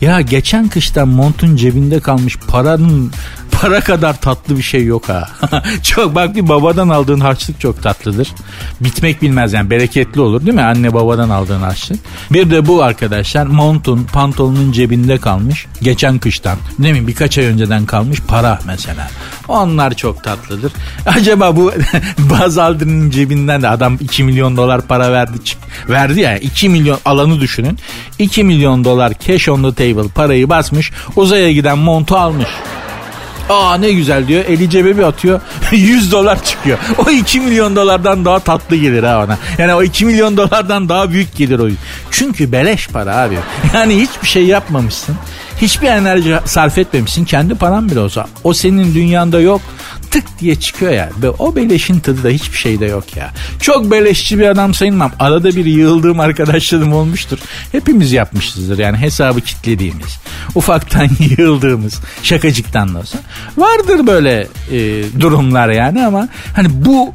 Ya 0.00 0.20
geçen 0.20 0.68
kıştan 0.68 1.08
montun 1.08 1.56
cebinde 1.56 2.00
kalmış 2.00 2.36
paranın 2.36 3.12
para 3.62 3.80
kadar 3.80 4.20
tatlı 4.20 4.56
bir 4.56 4.62
şey 4.62 4.84
yok 4.84 5.08
ha. 5.08 5.28
çok 5.82 6.14
bak 6.14 6.34
bir 6.34 6.48
babadan 6.48 6.88
aldığın 6.88 7.20
harçlık 7.20 7.60
çok 7.60 7.82
tatlıdır. 7.82 8.28
Bitmek 8.80 9.22
bilmez 9.22 9.52
yani 9.52 9.70
bereketli 9.70 10.20
olur 10.20 10.40
değil 10.40 10.54
mi? 10.54 10.62
Anne 10.62 10.94
babadan 10.94 11.30
aldığın 11.30 11.60
harçlık. 11.60 12.00
Bir 12.30 12.50
de 12.50 12.66
bu 12.66 12.82
arkadaşlar 12.82 13.46
montun 13.46 14.04
pantolonun 14.12 14.72
cebinde 14.72 15.18
kalmış. 15.18 15.66
Geçen 15.82 16.18
kıştan 16.18 16.58
değil 16.78 17.00
mi? 17.00 17.06
Birkaç 17.06 17.38
ay 17.38 17.44
önceden 17.44 17.86
kalmış 17.86 18.20
para 18.28 18.58
mesela. 18.66 19.10
Onlar 19.48 19.94
çok 19.94 20.24
tatlıdır. 20.24 20.72
Acaba 21.06 21.56
bu 21.56 21.72
Baz 22.18 22.58
Aldrin'in 22.58 23.10
cebinden 23.10 23.62
de 23.62 23.68
adam 23.68 23.98
2 24.00 24.24
milyon 24.24 24.56
dolar 24.56 24.80
para 24.80 25.12
verdi. 25.12 25.32
Verdi 25.88 26.20
ya 26.20 26.38
2 26.38 26.68
milyon 26.68 26.98
alanı 27.04 27.40
düşünün. 27.40 27.78
2 28.18 28.44
milyon 28.44 28.84
dolar 28.84 29.12
cash 29.26 29.48
on 29.48 29.70
the 29.70 29.74
table 29.74 30.08
parayı 30.08 30.48
basmış 30.48 30.92
uzaya 31.16 31.52
giden 31.52 31.78
montu 31.78 32.16
almış. 32.16 32.48
Aa 33.50 33.74
ne 33.74 33.92
güzel 33.92 34.28
diyor. 34.28 34.44
Eli 34.44 34.70
cebe 34.70 34.98
bir 34.98 35.02
atıyor. 35.02 35.40
100 35.72 36.12
dolar 36.12 36.44
çıkıyor. 36.44 36.78
O 37.06 37.10
2 37.10 37.40
milyon 37.40 37.76
dolardan 37.76 38.24
daha 38.24 38.38
tatlı 38.38 38.76
gelir 38.76 39.02
ha 39.02 39.24
ona. 39.24 39.38
Yani 39.58 39.74
o 39.74 39.82
2 39.82 40.04
milyon 40.04 40.36
dolardan 40.36 40.88
daha 40.88 41.10
büyük 41.10 41.36
gelir 41.36 41.58
o. 41.58 41.68
Çünkü 42.10 42.52
beleş 42.52 42.88
para 42.88 43.16
abi. 43.16 43.38
Yani 43.74 44.00
hiçbir 44.00 44.28
şey 44.28 44.46
yapmamışsın. 44.46 45.16
Hiçbir 45.60 45.86
enerji 45.86 46.38
sarf 46.44 46.78
etmemişsin. 46.78 47.24
Kendi 47.24 47.54
paran 47.54 47.90
bile 47.90 48.00
olsa. 48.00 48.26
O 48.44 48.54
senin 48.54 48.94
dünyanda 48.94 49.40
yok 49.40 49.60
tık 50.12 50.38
diye 50.40 50.54
çıkıyor 50.54 50.92
ya. 50.92 51.10
Ve 51.22 51.30
o 51.30 51.56
beleşin 51.56 52.00
tadı 52.00 52.24
da 52.24 52.28
hiçbir 52.28 52.58
şeyde 52.58 52.86
yok 52.86 53.16
ya. 53.16 53.30
Çok 53.60 53.90
beleşçi 53.90 54.38
bir 54.38 54.46
adam 54.46 54.74
sayılmam. 54.74 55.12
Arada 55.18 55.56
bir 55.56 55.64
yığıldığım 55.64 56.20
arkadaşlarım 56.20 56.92
olmuştur. 56.92 57.38
Hepimiz 57.72 58.12
yapmışızdır 58.12 58.78
yani 58.78 58.96
hesabı 58.96 59.40
kitlediğimiz. 59.40 60.18
Ufaktan 60.54 61.08
yığıldığımız 61.38 62.00
şakacıktan 62.22 62.94
da 62.94 62.98
olsa. 62.98 63.18
Vardır 63.56 64.06
böyle 64.06 64.48
e, 64.72 65.02
durumlar 65.20 65.68
yani 65.68 66.06
ama 66.06 66.28
hani 66.56 66.68
bu 66.84 67.12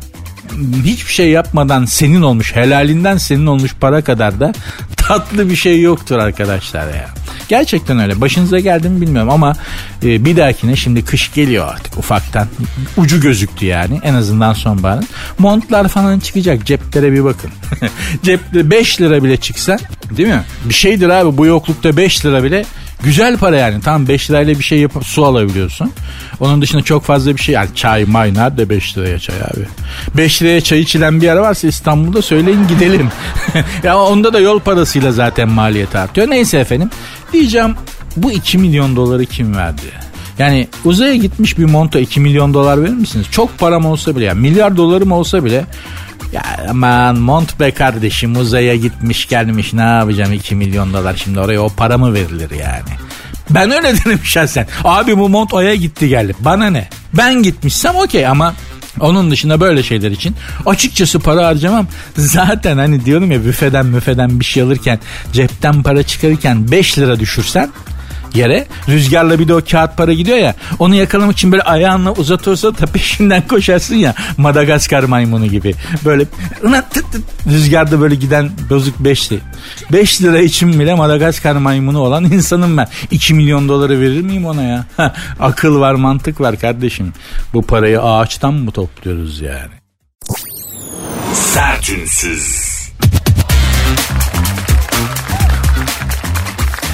hiçbir 0.83 1.13
şey 1.13 1.29
yapmadan 1.29 1.85
senin 1.85 2.21
olmuş 2.21 2.55
helalinden 2.55 3.17
senin 3.17 3.45
olmuş 3.45 3.75
para 3.79 4.01
kadar 4.01 4.39
da 4.39 4.53
tatlı 5.07 5.49
bir 5.49 5.55
şey 5.55 5.81
yoktur 5.81 6.17
arkadaşlar 6.17 6.87
ya. 6.87 7.09
Gerçekten 7.47 7.99
öyle. 7.99 8.21
Başınıza 8.21 8.59
geldi 8.59 8.89
mi 8.89 9.01
bilmiyorum 9.01 9.29
ama 9.29 9.53
e, 10.03 10.25
bir 10.25 10.37
dahakine 10.37 10.75
şimdi 10.75 11.05
kış 11.05 11.33
geliyor 11.33 11.67
artık 11.67 11.97
ufaktan. 11.97 12.47
Ucu 12.97 13.21
gözüktü 13.21 13.65
yani 13.65 13.99
en 14.03 14.13
azından 14.13 14.53
sonbaharın. 14.53 15.07
Montlar 15.39 15.87
falan 15.87 16.19
çıkacak 16.19 16.65
ceplere 16.65 17.11
bir 17.11 17.23
bakın. 17.23 17.51
Cepte 18.23 18.71
5 18.71 19.01
lira 19.01 19.23
bile 19.23 19.37
çıksa 19.37 19.77
değil 20.11 20.29
mi? 20.29 20.43
Bir 20.65 20.73
şeydir 20.73 21.09
abi 21.09 21.37
bu 21.37 21.45
yoklukta 21.45 21.97
5 21.97 22.25
lira 22.25 22.43
bile 22.43 22.65
Güzel 23.03 23.37
para 23.37 23.57
yani. 23.57 23.81
Tam 23.81 24.07
5 24.07 24.29
lirayla 24.29 24.59
bir 24.59 24.63
şey 24.63 24.79
yapıp 24.79 25.05
su 25.05 25.25
alabiliyorsun. 25.25 25.91
Onun 26.39 26.61
dışında 26.61 26.81
çok 26.81 27.03
fazla 27.03 27.35
bir 27.35 27.41
şey. 27.41 27.55
Yani 27.55 27.69
çay, 27.75 28.05
may 28.05 28.33
nerede 28.33 28.69
5 28.69 28.97
liraya 28.97 29.19
çay 29.19 29.35
abi? 29.35 29.67
5 30.17 30.41
liraya 30.41 30.61
çay 30.61 30.79
içilen 30.79 31.21
bir 31.21 31.25
yer 31.25 31.35
varsa 31.35 31.67
İstanbul'da 31.67 32.21
söyleyin 32.21 32.67
gidelim. 32.67 33.09
ya 33.83 33.99
onda 33.99 34.33
da 34.33 34.39
yol 34.39 34.59
parasıyla 34.97 35.11
zaten 35.11 35.49
maliyet 35.49 35.95
artıyor. 35.95 36.29
Neyse 36.29 36.57
efendim. 36.57 36.89
Diyeceğim 37.33 37.75
bu 38.17 38.31
2 38.31 38.57
milyon 38.57 38.95
doları 38.95 39.25
kim 39.25 39.55
verdi? 39.55 39.81
Yani 40.39 40.67
uzaya 40.85 41.15
gitmiş 41.15 41.57
bir 41.57 41.65
monta 41.65 41.99
2 41.99 42.19
milyon 42.19 42.53
dolar 42.53 42.83
verir 42.83 42.93
misiniz? 42.93 43.25
Çok 43.31 43.57
param 43.57 43.85
olsa 43.85 44.15
bile 44.15 44.25
yani 44.25 44.39
milyar 44.39 44.77
dolarım 44.77 45.11
olsa 45.11 45.45
bile 45.45 45.65
ya 46.33 46.43
aman 46.69 47.17
mont 47.17 47.59
be 47.59 47.71
kardeşim 47.71 48.35
uzaya 48.35 48.75
gitmiş 48.75 49.27
gelmiş 49.27 49.73
ne 49.73 49.81
yapacağım 49.81 50.33
2 50.33 50.55
milyon 50.55 50.93
dolar 50.93 51.15
şimdi 51.23 51.39
oraya 51.39 51.61
o 51.61 51.69
para 51.69 51.97
mı 51.97 52.13
verilir 52.13 52.51
yani? 52.51 52.93
Ben 53.49 53.71
öyle 53.71 53.93
derim 54.05 54.19
şahsen. 54.23 54.67
Abi 54.83 55.17
bu 55.17 55.29
mont 55.29 55.53
aya 55.53 55.75
gitti 55.75 56.09
geldi. 56.09 56.35
Bana 56.39 56.69
ne? 56.69 56.89
Ben 57.13 57.43
gitmişsem 57.43 57.95
okey 57.95 58.27
ama 58.27 58.53
onun 58.99 59.31
dışında 59.31 59.59
böyle 59.59 59.83
şeyler 59.83 60.11
için 60.11 60.35
açıkçası 60.65 61.19
para 61.19 61.47
harcamam. 61.47 61.87
Zaten 62.17 62.77
hani 62.77 63.05
diyorum 63.05 63.31
ya 63.31 63.45
büfeden 63.45 63.85
müfeden 63.85 64.39
bir 64.39 64.45
şey 64.45 64.63
alırken 64.63 64.99
cepten 65.33 65.83
para 65.83 66.03
çıkarırken 66.03 66.71
5 66.71 66.99
lira 66.99 67.19
düşürsen 67.19 67.69
yere. 68.35 68.67
Rüzgarla 68.89 69.39
bir 69.39 69.47
de 69.47 69.53
o 69.53 69.61
kağıt 69.71 69.97
para 69.97 70.13
gidiyor 70.13 70.37
ya. 70.37 70.55
Onu 70.79 70.95
yakalamak 70.95 71.33
için 71.33 71.51
böyle 71.51 71.63
ayağınla 71.63 72.11
uzatırsa 72.11 72.77
da 72.77 72.85
peşinden 72.85 73.47
koşarsın 73.47 73.95
ya. 73.95 74.13
Madagaskar 74.37 75.03
maymunu 75.03 75.45
gibi. 75.45 75.75
Böyle 76.05 76.25
tıt 76.25 77.11
tıt, 77.11 77.21
rüzgarda 77.47 78.01
böyle 78.01 78.15
giden 78.15 78.49
bozuk 78.69 78.99
5 78.99 79.31
lira. 79.31 79.41
5 79.91 80.21
lira 80.21 80.39
için 80.39 80.79
bile 80.79 80.95
Madagaskar 80.95 81.55
maymunu 81.55 81.99
olan 81.99 82.23
insanım 82.23 82.77
ben. 82.77 82.87
2 83.11 83.33
milyon 83.33 83.69
doları 83.69 84.01
verir 84.01 84.21
miyim 84.21 84.45
ona 84.45 84.63
ya? 84.63 84.85
Akıl 85.39 85.79
var 85.79 85.93
mantık 85.93 86.41
var 86.41 86.59
kardeşim. 86.59 87.13
Bu 87.53 87.61
parayı 87.61 88.01
ağaçtan 88.01 88.53
mı 88.53 88.71
topluyoruz 88.71 89.41
yani? 89.41 89.73
Sertünsüz. 91.33 92.77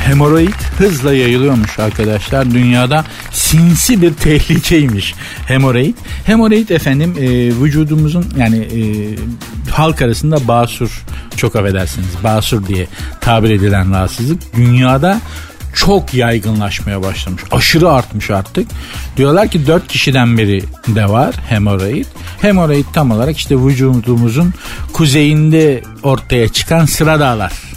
Hemoroid 0.06 0.54
hızla 0.78 1.14
yayılıyormuş 1.14 1.80
arkadaşlar. 1.80 2.52
Dünyada 2.52 3.06
sinsi 3.32 4.02
bir 4.02 4.14
tehlikeymiş 4.14 5.14
hemoroid. 5.48 5.96
Hemoroid 6.26 6.70
efendim 6.70 7.16
e, 7.20 7.28
vücudumuzun 7.64 8.26
yani 8.38 8.58
e, 8.58 8.82
halk 9.72 10.02
arasında 10.02 10.48
basur 10.48 11.04
çok 11.36 11.56
affedersiniz 11.56 12.24
basur 12.24 12.68
diye 12.68 12.88
tabir 13.22 13.50
edilen 13.50 13.92
rahatsızlık 13.92 14.56
dünyada 14.56 15.22
çok 15.74 16.14
yaygınlaşmaya 16.14 17.04
başlamış. 17.04 17.44
Aşırı 17.52 17.92
artmış 17.92 18.30
artık. 18.30 18.68
Diyorlar 19.18 19.48
ki 19.48 19.68
4 19.68 19.88
kişiden 19.88 20.38
biri 20.38 20.64
de 20.88 21.10
var 21.10 21.36
hemoroid. 21.50 22.06
Hemoroid 22.42 22.86
tam 22.94 23.12
olarak 23.12 23.38
işte 23.38 23.56
vücudumuzun 23.56 24.54
kuzeyinde 24.94 25.84
ortaya 26.04 26.48
çıkan 26.48 26.86
sıra 26.86 27.20
dağlar 27.20 27.73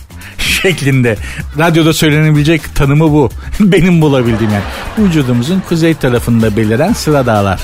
şeklinde. 0.66 1.16
Radyoda 1.58 1.92
söylenebilecek 1.92 2.74
tanımı 2.74 3.12
bu. 3.12 3.30
Benim 3.60 4.02
bulabildiğim 4.02 4.52
yani. 4.52 4.64
Vücudumuzun 4.98 5.62
kuzey 5.68 5.94
tarafında 5.94 6.56
beliren 6.56 6.92
sıra 6.92 7.26
dağlar 7.26 7.60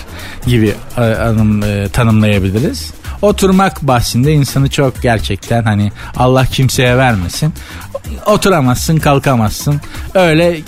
gibi 0.47 0.75
e, 0.97 1.01
anım, 1.01 1.63
e, 1.63 1.89
tanımlayabiliriz. 1.89 2.93
Oturmak 3.23 3.83
bahsinde 3.83 4.33
insanı 4.33 4.71
çok 4.71 5.03
gerçekten 5.03 5.63
hani 5.63 5.93
Allah 6.17 6.47
kimseye 6.47 6.97
vermesin. 6.99 7.55
Oturamazsın 8.27 8.97
kalkamazsın. 8.97 9.81
Öyle 10.15 10.61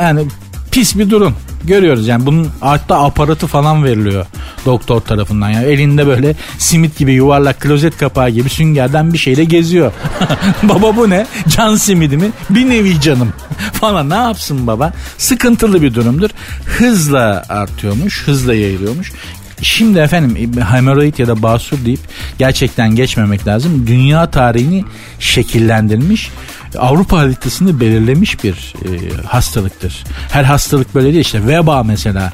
yani 0.00 0.26
pis 0.70 0.98
bir 0.98 1.10
durum 1.10 1.34
görüyoruz 1.64 2.08
yani 2.08 2.26
bunun 2.26 2.48
hatta 2.60 3.04
aparatı 3.04 3.46
falan 3.46 3.84
veriliyor 3.84 4.26
doktor 4.66 5.00
tarafından 5.00 5.50
yani 5.50 5.66
elinde 5.66 6.06
böyle 6.06 6.36
simit 6.58 6.98
gibi 6.98 7.12
yuvarlak 7.12 7.60
klozet 7.60 7.98
kapağı 7.98 8.30
gibi 8.30 8.48
süngerden 8.48 9.12
bir 9.12 9.18
şeyle 9.18 9.44
geziyor. 9.44 9.92
baba 10.62 10.96
bu 10.96 11.10
ne? 11.10 11.26
Can 11.48 11.76
simidi 11.76 12.16
mi? 12.16 12.30
Bir 12.50 12.70
nevi 12.70 13.00
canım 13.00 13.32
falan 13.72 14.10
ne 14.10 14.14
yapsın 14.14 14.66
baba? 14.66 14.92
Sıkıntılı 15.18 15.82
bir 15.82 15.94
durumdur. 15.94 16.30
Hızla 16.64 17.44
artıyormuş, 17.48 18.22
hızla 18.26 18.54
yayılıyormuş. 18.54 19.12
Şimdi 19.62 19.98
efendim 19.98 20.52
hemoroid 20.62 21.18
ya 21.18 21.26
da 21.26 21.42
basur 21.42 21.84
deyip 21.84 22.00
gerçekten 22.38 22.94
geçmemek 22.94 23.46
lazım. 23.46 23.86
Dünya 23.86 24.30
tarihini 24.30 24.84
şekillendirmiş 25.18 26.30
Avrupa 26.78 27.18
haritasını 27.18 27.80
belirlemiş 27.80 28.44
bir 28.44 28.74
e, 28.84 29.14
hastalıktır. 29.26 30.04
Her 30.30 30.44
hastalık 30.44 30.94
böyle 30.94 31.12
değil 31.12 31.24
işte 31.24 31.46
veba 31.46 31.82
mesela 31.82 32.32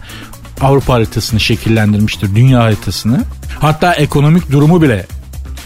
Avrupa 0.60 0.94
haritasını 0.94 1.40
şekillendirmiştir, 1.40 2.34
dünya 2.34 2.62
haritasını. 2.62 3.24
Hatta 3.60 3.94
ekonomik 3.94 4.52
durumu 4.52 4.82
bile 4.82 5.06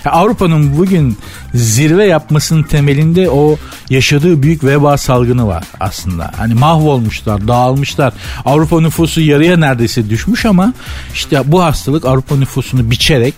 Avrupa'nın 0.04 0.78
bugün 0.78 1.18
zirve 1.54 2.06
yapmasının 2.06 2.62
temelinde 2.62 3.30
o 3.30 3.56
yaşadığı 3.90 4.42
büyük 4.42 4.64
veba 4.64 4.96
salgını 4.96 5.46
var 5.46 5.64
aslında. 5.80 6.30
Hani 6.36 6.54
mahvolmuşlar, 6.54 7.48
dağılmışlar. 7.48 8.12
Avrupa 8.44 8.80
nüfusu 8.80 9.20
yarıya 9.20 9.56
neredeyse 9.56 10.10
düşmüş 10.10 10.46
ama 10.46 10.72
işte 11.14 11.42
bu 11.44 11.62
hastalık 11.62 12.04
Avrupa 12.04 12.36
nüfusunu 12.36 12.90
biçerek 12.90 13.34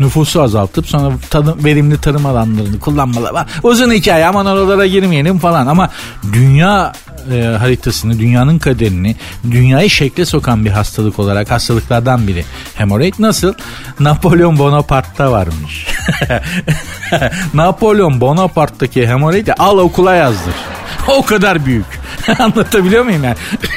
nüfusu 0.00 0.42
azaltıp 0.42 0.86
sonra 0.86 1.14
tadım, 1.30 1.64
verimli 1.64 2.00
tarım 2.00 2.26
alanlarını 2.26 2.80
kullanmalar 2.80 3.32
var. 3.32 3.46
Uzun 3.62 3.92
hikaye 3.92 4.26
aman 4.26 4.46
oralara 4.46 4.86
girmeyelim 4.86 5.38
falan 5.38 5.66
ama 5.66 5.90
dünya 6.32 6.92
e, 7.32 7.42
haritasını, 7.42 8.18
dünyanın 8.18 8.58
kaderini, 8.58 9.16
dünyayı 9.50 9.90
şekle 9.90 10.24
sokan 10.24 10.64
bir 10.64 10.70
hastalık 10.70 11.18
olarak 11.18 11.50
hastalıklardan 11.50 12.28
biri. 12.28 12.44
Hemoroid 12.74 13.14
nasıl? 13.18 13.54
Napolyon 14.00 14.58
Bonaparte'da 14.58 15.32
varmış. 15.32 15.86
Napolyon 17.54 18.20
Bonaparte'daki 18.20 19.06
hemoroidi 19.06 19.52
al 19.52 19.78
okula 19.78 20.14
yazdır. 20.14 20.54
o 21.08 21.22
kadar 21.22 21.66
büyük. 21.66 21.86
Anlatabiliyor 22.38 23.04
muyum 23.04 23.24
yani? 23.24 23.36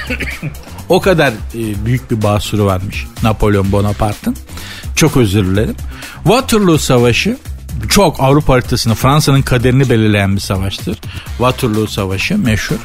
o 0.90 1.02
kadar 1.02 1.30
e, 1.30 1.86
büyük 1.86 2.12
bir 2.12 2.24
basuru 2.24 2.66
varmış 2.66 3.08
Napolyon 3.24 3.72
Bonaparte'ın. 3.72 4.36
Çok 4.96 5.18
özür 5.18 5.46
dilerim. 5.46 5.76
Waterloo 6.24 6.78
Savaşı 6.78 7.38
çok 7.90 8.20
Avrupa 8.20 8.54
haritasını 8.54 8.96
Fransa'nın 8.96 9.42
kaderini 9.42 9.90
belirleyen 9.90 10.36
bir 10.36 10.42
savaştır. 10.42 10.98
Waterloo 11.28 11.88
Savaşı 11.88 12.38
meşhur. 12.38 12.80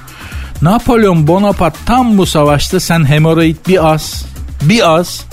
Napolyon 0.63 1.27
Bonaparte 1.27 1.79
tam 1.87 2.19
bu 2.19 2.27
savaşta 2.27 2.81
sen 2.81 3.05
hemoroid 3.05 3.57
bir 3.69 3.93
az 3.93 4.25
bir 4.63 4.95
az 4.97 5.25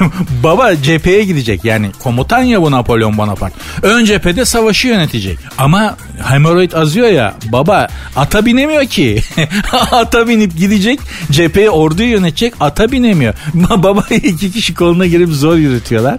Baba 0.42 0.82
cepheye 0.82 1.24
gidecek 1.24 1.64
yani 1.64 1.90
komutan 2.02 2.42
ya 2.42 2.62
bu 2.62 2.70
Napolyon 2.70 3.18
Bonaparte. 3.18 3.56
Ön 3.82 4.04
cephede 4.04 4.44
savaşı 4.44 4.88
yönetecek. 4.88 5.38
Ama 5.58 5.96
hemoroid 6.24 6.72
azıyor 6.72 7.08
ya 7.08 7.34
baba 7.52 7.88
ata 8.16 8.46
binemiyor 8.46 8.84
ki. 8.84 9.22
ata 9.92 10.28
binip 10.28 10.56
gidecek 10.56 11.00
cepheye 11.30 11.70
orduyu 11.70 12.08
yönetecek 12.08 12.54
ata 12.60 12.92
binemiyor. 12.92 13.34
baba 13.54 14.04
iki 14.10 14.52
kişi 14.52 14.74
koluna 14.74 15.06
girip 15.06 15.28
zor 15.28 15.56
yürütüyorlar. 15.56 16.18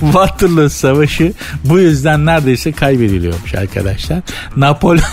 Waterloo 0.00 0.68
Savaşı 0.68 1.32
bu 1.64 1.78
yüzden 1.78 2.26
neredeyse 2.26 2.72
kaybediliyormuş 2.72 3.54
arkadaşlar. 3.54 4.18
Napolyon 4.56 5.04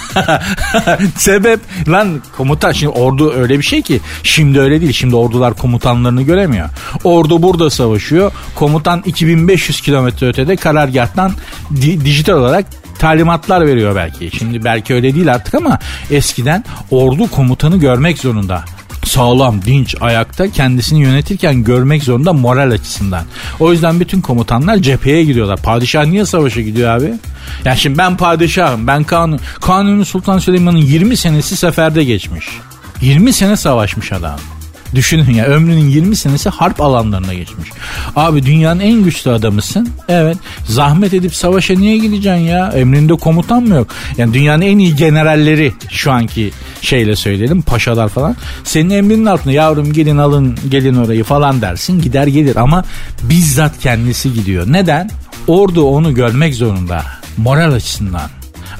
sebep 1.17 1.59
lan 1.87 2.21
komutan 2.37 2.71
şimdi 2.71 2.93
ordu 2.93 3.33
öyle 3.33 3.59
bir 3.59 3.63
şey 3.63 3.81
ki 3.81 3.99
şimdi 4.23 4.59
öyle 4.59 4.81
değil. 4.81 4.91
Şimdi 4.91 5.15
ordular 5.15 5.53
komutanlarını 5.53 6.21
göremiyor. 6.21 6.69
Ordu 7.05 7.41
burada 7.43 7.69
savaşıyor. 7.69 8.31
Komutan 8.55 9.03
2500 9.05 9.81
kilometre 9.81 10.27
ötede 10.27 10.55
karargahtan 10.55 11.31
di- 11.75 12.05
dijital 12.05 12.33
olarak 12.33 12.65
talimatlar 12.99 13.67
veriyor 13.67 13.95
belki. 13.95 14.37
Şimdi 14.37 14.63
belki 14.63 14.93
öyle 14.93 15.15
değil 15.15 15.33
artık 15.33 15.53
ama 15.53 15.79
eskiden 16.11 16.63
ordu 16.91 17.27
komutanı 17.31 17.77
görmek 17.77 18.17
zorunda 18.17 18.63
sağlam, 19.05 19.61
dinç, 19.61 19.95
ayakta 20.01 20.51
kendisini 20.51 21.01
yönetirken 21.01 21.63
görmek 21.63 22.03
zorunda 22.03 22.33
moral 22.33 22.71
açısından. 22.71 23.23
O 23.59 23.71
yüzden 23.71 23.99
bütün 23.99 24.21
komutanlar 24.21 24.77
cepheye 24.77 25.23
gidiyorlar. 25.23 25.57
Padişah 25.61 26.05
niye 26.05 26.25
savaşa 26.25 26.61
gidiyor 26.61 26.89
abi? 26.97 27.13
Yani 27.65 27.77
şimdi 27.77 27.97
ben 27.97 28.17
padişahım, 28.17 28.87
ben 28.87 29.03
kanun. 29.03 29.39
Kanuni 29.61 30.05
Sultan 30.05 30.39
Süleyman'ın 30.39 30.77
20 30.77 31.17
senesi 31.17 31.57
seferde 31.57 32.03
geçmiş. 32.03 32.45
20 33.01 33.33
sene 33.33 33.57
savaşmış 33.57 34.11
adam. 34.11 34.39
Düşünün 34.95 35.33
ya 35.33 35.45
ömrünün 35.45 35.89
20 35.89 36.15
senesi 36.15 36.49
harp 36.49 36.81
alanlarına 36.81 37.33
geçmiş. 37.33 37.69
Abi 38.15 38.45
dünyanın 38.45 38.79
en 38.79 39.03
güçlü 39.03 39.31
adamısın. 39.31 39.89
Evet. 40.09 40.37
Zahmet 40.65 41.13
edip 41.13 41.35
savaşa 41.35 41.73
niye 41.73 41.97
gideceksin 41.97 42.41
ya? 42.41 42.67
Emrinde 42.75 43.13
komutan 43.13 43.63
mı 43.63 43.75
yok? 43.75 43.87
Yani 44.17 44.33
dünyanın 44.33 44.61
en 44.61 44.77
iyi 44.77 44.95
generalleri 44.95 45.73
şu 45.89 46.11
anki 46.11 46.51
şeyle 46.81 47.15
söyleyelim 47.15 47.61
paşalar 47.61 48.09
falan. 48.09 48.35
Senin 48.63 48.89
emrinin 48.89 49.25
altında 49.25 49.53
yavrum 49.53 49.93
gelin 49.93 50.17
alın 50.17 50.55
gelin 50.69 50.95
orayı 50.95 51.23
falan 51.23 51.61
dersin 51.61 52.01
gider 52.01 52.27
gelir 52.27 52.55
ama 52.55 52.83
bizzat 53.23 53.79
kendisi 53.79 54.33
gidiyor. 54.33 54.65
Neden? 54.67 55.09
Ordu 55.47 55.83
onu 55.83 56.13
görmek 56.13 56.55
zorunda. 56.55 57.03
Moral 57.37 57.73
açısından. 57.73 58.29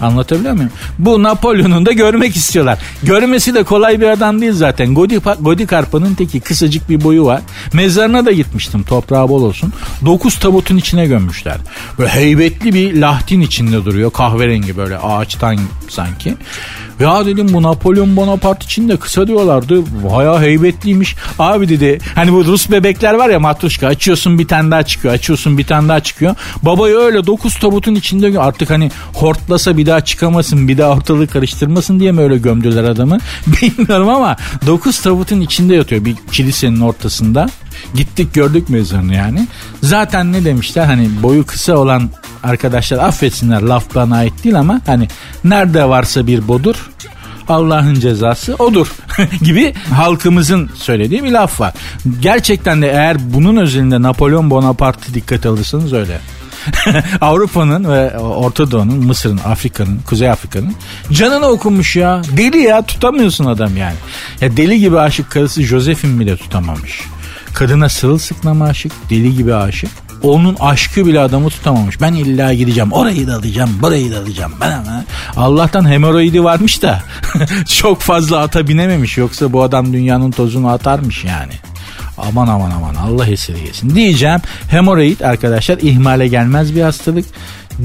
Anlatabiliyor 0.02 0.54
muyum? 0.54 0.72
Bu 1.00 1.24
Napolyon'un 1.24 1.86
da 1.86 1.92
görmek 1.92 2.36
istiyorlar. 2.36 2.80
Görmesi 3.04 3.54
de 3.54 3.64
kolay 3.64 4.02
bir 4.02 4.08
adam 4.08 4.42
değil 4.42 4.54
zaten. 4.54 4.96
Godikarpa'nın 5.40 6.16
teki 6.16 6.40
kısacık 6.40 6.90
bir 6.90 7.04
boyu 7.04 7.26
var. 7.26 7.42
Mezarına 7.74 8.26
da 8.26 8.32
gitmiştim 8.32 8.84
toprağı 8.84 9.30
bol 9.30 9.44
olsun. 9.44 9.74
Dokuz 10.06 10.36
tabutun 10.36 10.78
içine 10.78 11.06
gömmüşler. 11.08 11.58
Böyle 12.00 12.10
heybetli 12.10 12.74
bir 12.74 13.02
lahtin 13.02 13.42
içinde 13.42 13.86
duruyor. 13.86 14.12
Kahverengi 14.12 14.78
böyle 14.78 14.98
ağaçtan 14.98 15.60
sanki. 15.90 16.36
Ya 17.00 17.26
dedim 17.26 17.48
bu 17.54 17.64
Napolyon 17.64 18.16
Bonaparte 18.16 18.66
için 18.66 18.90
de 18.90 18.98
kısa 18.98 19.28
diyorlardı. 19.28 19.84
Baya 20.10 20.42
heybetliymiş. 20.42 21.16
Abi 21.40 21.70
dedi 21.70 22.00
hani 22.16 22.34
bu 22.34 22.46
Rus 22.46 22.72
bebekler 22.72 23.14
var 23.14 23.30
ya 23.30 23.40
matruşka 23.40 23.88
açıyorsun 23.88 24.40
bir 24.40 24.48
tane 24.48 24.72
daha 24.72 24.84
çıkıyor. 24.84 25.14
Açıyorsun 25.14 25.58
bir 25.58 25.64
tane 25.64 25.90
daha 25.90 26.00
çıkıyor. 26.00 26.36
Babayı 26.64 26.96
öyle 26.96 27.26
dokuz 27.26 27.56
tabutun 27.56 27.96
içinde 27.96 28.40
artık 28.40 28.70
hani 28.70 28.92
hortlasa 29.14 29.78
bir 29.78 29.86
daha 29.86 30.02
çıkamasın 30.02 30.68
bir 30.68 30.78
daha 30.78 30.92
ortalığı 30.92 31.28
karıştırmasın 31.28 32.00
diye 32.00 32.12
mi 32.12 32.22
öyle 32.22 32.38
gömdüler 32.38 32.84
adamı? 32.84 33.18
Bilmiyorum 33.62 34.10
ama 34.10 34.36
dokuz 34.68 35.02
tabutun 35.02 35.42
içinde 35.42 35.76
yatıyor 35.76 36.06
bir 36.06 36.16
kilisenin 36.32 36.82
ortasında. 36.82 37.50
Gittik 37.96 38.34
gördük 38.34 38.70
mezarını 38.70 39.14
yani. 39.14 39.48
Zaten 39.82 40.34
ne 40.34 40.46
demişler 40.46 40.86
hani 40.86 41.10
boyu 41.24 41.46
kısa 41.46 41.78
olan 41.78 42.10
arkadaşlar 42.44 42.98
affetsinler 42.98 43.62
laf 43.62 43.96
bana 43.96 44.16
ait 44.16 44.44
değil 44.44 44.60
ama 44.60 44.82
hani 44.86 45.08
nerede 45.44 45.90
varsa 45.90 46.28
bir 46.28 46.48
bodur 46.48 46.90
Allah'ın 47.50 47.94
cezası 47.94 48.56
odur 48.56 48.88
gibi 49.42 49.74
halkımızın 49.94 50.70
söylediği 50.76 51.24
bir 51.24 51.32
laf 51.32 51.60
var. 51.60 51.74
Gerçekten 52.20 52.82
de 52.82 52.88
eğer 52.88 53.34
bunun 53.34 53.58
özelinde 53.58 54.02
Napolyon 54.02 54.50
Bonaparte 54.50 55.14
dikkat 55.14 55.46
alırsanız 55.46 55.94
öyle. 55.94 56.20
Avrupa'nın 57.22 57.92
ve 57.92 58.18
Orta 58.20 58.72
Doğu'nun, 58.72 59.06
Mısır'ın, 59.06 59.40
Afrika'nın, 59.46 60.00
Kuzey 60.06 60.30
Afrika'nın 60.30 60.76
canını 61.12 61.46
okumuş 61.46 61.96
ya. 61.96 62.22
Deli 62.38 62.58
ya 62.58 62.82
tutamıyorsun 62.82 63.46
adam 63.46 63.78
yani. 63.78 63.96
Ya 64.42 64.58
deli 64.58 64.80
gibi 64.80 65.00
aşık 65.00 65.32
karısı 65.32 65.64
Josephine 65.64 66.20
bile 66.20 66.38
tutamamış. 66.38 67.02
Kadına 67.56 67.90
sırılsıklam 67.90 68.62
aşık, 68.62 68.92
deli 69.10 69.36
gibi 69.36 69.56
aşık. 69.56 69.90
Onun 70.24 70.56
aşkı 70.60 71.06
bile 71.06 71.20
adamı 71.20 71.50
tutamamış. 71.50 72.02
Ben 72.02 72.14
illa 72.14 72.54
gideceğim. 72.54 72.92
Orayı 72.92 73.28
da 73.28 73.36
alacağım. 73.36 73.70
Burayı 73.82 74.12
da 74.12 74.20
alacağım. 74.20 74.54
Ben 74.62 74.72
ama 74.72 75.04
Allah'tan 75.36 75.90
hemoroidi 75.90 76.44
varmış 76.44 76.82
da 76.82 77.04
çok 77.80 78.02
fazla 78.02 78.40
ata 78.40 78.68
binememiş. 78.68 79.18
Yoksa 79.18 79.54
bu 79.54 79.64
adam 79.64 79.94
dünyanın 79.94 80.32
tozunu 80.32 80.70
atarmış 80.70 81.24
yani. 81.24 81.54
Aman 82.18 82.48
aman 82.48 82.72
aman 82.72 82.96
Allah 82.96 83.28
esirgesin. 83.28 83.96
Diyeceğim 83.96 84.40
hemoroid 84.70 85.20
arkadaşlar 85.20 85.78
ihmale 85.78 86.28
gelmez 86.28 86.76
bir 86.76 86.82
hastalık. 86.82 87.26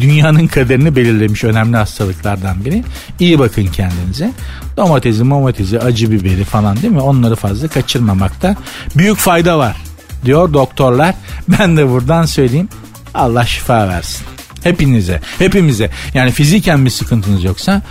Dünyanın 0.01 0.47
kaderini 0.47 0.97
belirlemiş 0.97 1.45
önemli 1.45 1.77
hastalıklardan 1.77 2.65
biri. 2.65 2.85
İyi 3.21 3.39
bakın 3.39 3.67
kendinize. 3.67 4.33
Domatesi, 4.77 5.21
domatesi, 5.21 5.81
acı 5.81 6.11
biberi 6.11 6.45
falan 6.45 6.77
değil 6.77 6.93
mi? 6.93 7.01
Onları 7.01 7.37
fazla 7.37 7.69
kaçırmamakta 7.69 8.57
büyük 8.97 9.17
fayda 9.17 9.59
var 9.59 9.77
diyor 10.25 10.53
doktorlar. 10.53 11.15
Ben 11.59 11.77
de 11.77 11.91
buradan 11.91 12.25
söyleyeyim. 12.25 12.69
Allah 13.15 13.47
şifa 13.47 13.89
versin. 13.89 14.27
Hepinize, 14.63 15.21
hepimize. 15.39 15.91
Yani 16.15 16.31
fiziken 16.31 16.85
bir 16.85 16.91
sıkıntınız 16.91 17.45
yoksa 17.45 17.83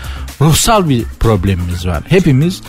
ruhsal 0.42 0.90
bir 0.90 1.04
problemimiz 1.20 1.88
var. 1.88 2.04
Hepimiz 2.08 2.62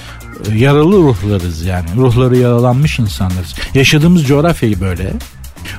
e, 0.50 0.58
yaralı 0.58 0.96
ruhlarız 0.96 1.64
yani. 1.64 1.88
Ruhları 1.96 2.36
yaralanmış 2.36 2.98
insanlarız. 2.98 3.54
Yaşadığımız 3.74 4.26
coğrafyayı 4.26 4.80
böyle. 4.80 5.12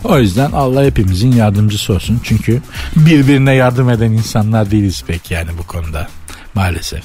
O 0.04 0.20
yüzden 0.20 0.52
Allah 0.52 0.84
hepimizin 0.84 1.32
yardımcısı 1.32 1.94
olsun. 1.94 2.20
Çünkü 2.24 2.62
birbirine 2.96 3.54
yardım 3.54 3.90
eden 3.90 4.12
insanlar 4.12 4.72
değiliz 4.72 5.04
pek 5.08 5.32
yani 5.32 5.50
bu 5.58 5.64
konuda. 5.64 6.08
Maalesef. 6.56 7.04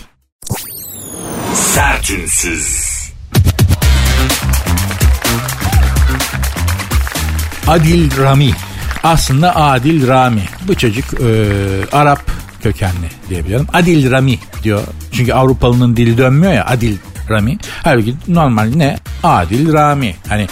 Sertünsüz. 1.54 2.96
Adil 7.66 8.16
Rami. 8.16 8.50
Aslında 9.02 9.56
Adil 9.56 10.08
Rami. 10.08 10.42
Bu 10.68 10.74
çocuk 10.74 11.04
e, 11.20 11.46
Arap 11.92 12.20
kökenli 12.62 13.10
diyebiliyorum. 13.28 13.66
Adil 13.72 14.10
Rami 14.10 14.38
diyor. 14.62 14.82
Çünkü 15.12 15.32
Avrupalının 15.32 15.96
dili 15.96 16.18
dönmüyor 16.18 16.52
ya 16.52 16.66
Adil 16.66 16.96
Rami. 17.30 17.58
Halbuki 17.82 18.14
normal 18.28 18.70
ne? 18.76 18.96
Adil 19.22 19.72
Rami. 19.72 20.16
Hani 20.28 20.46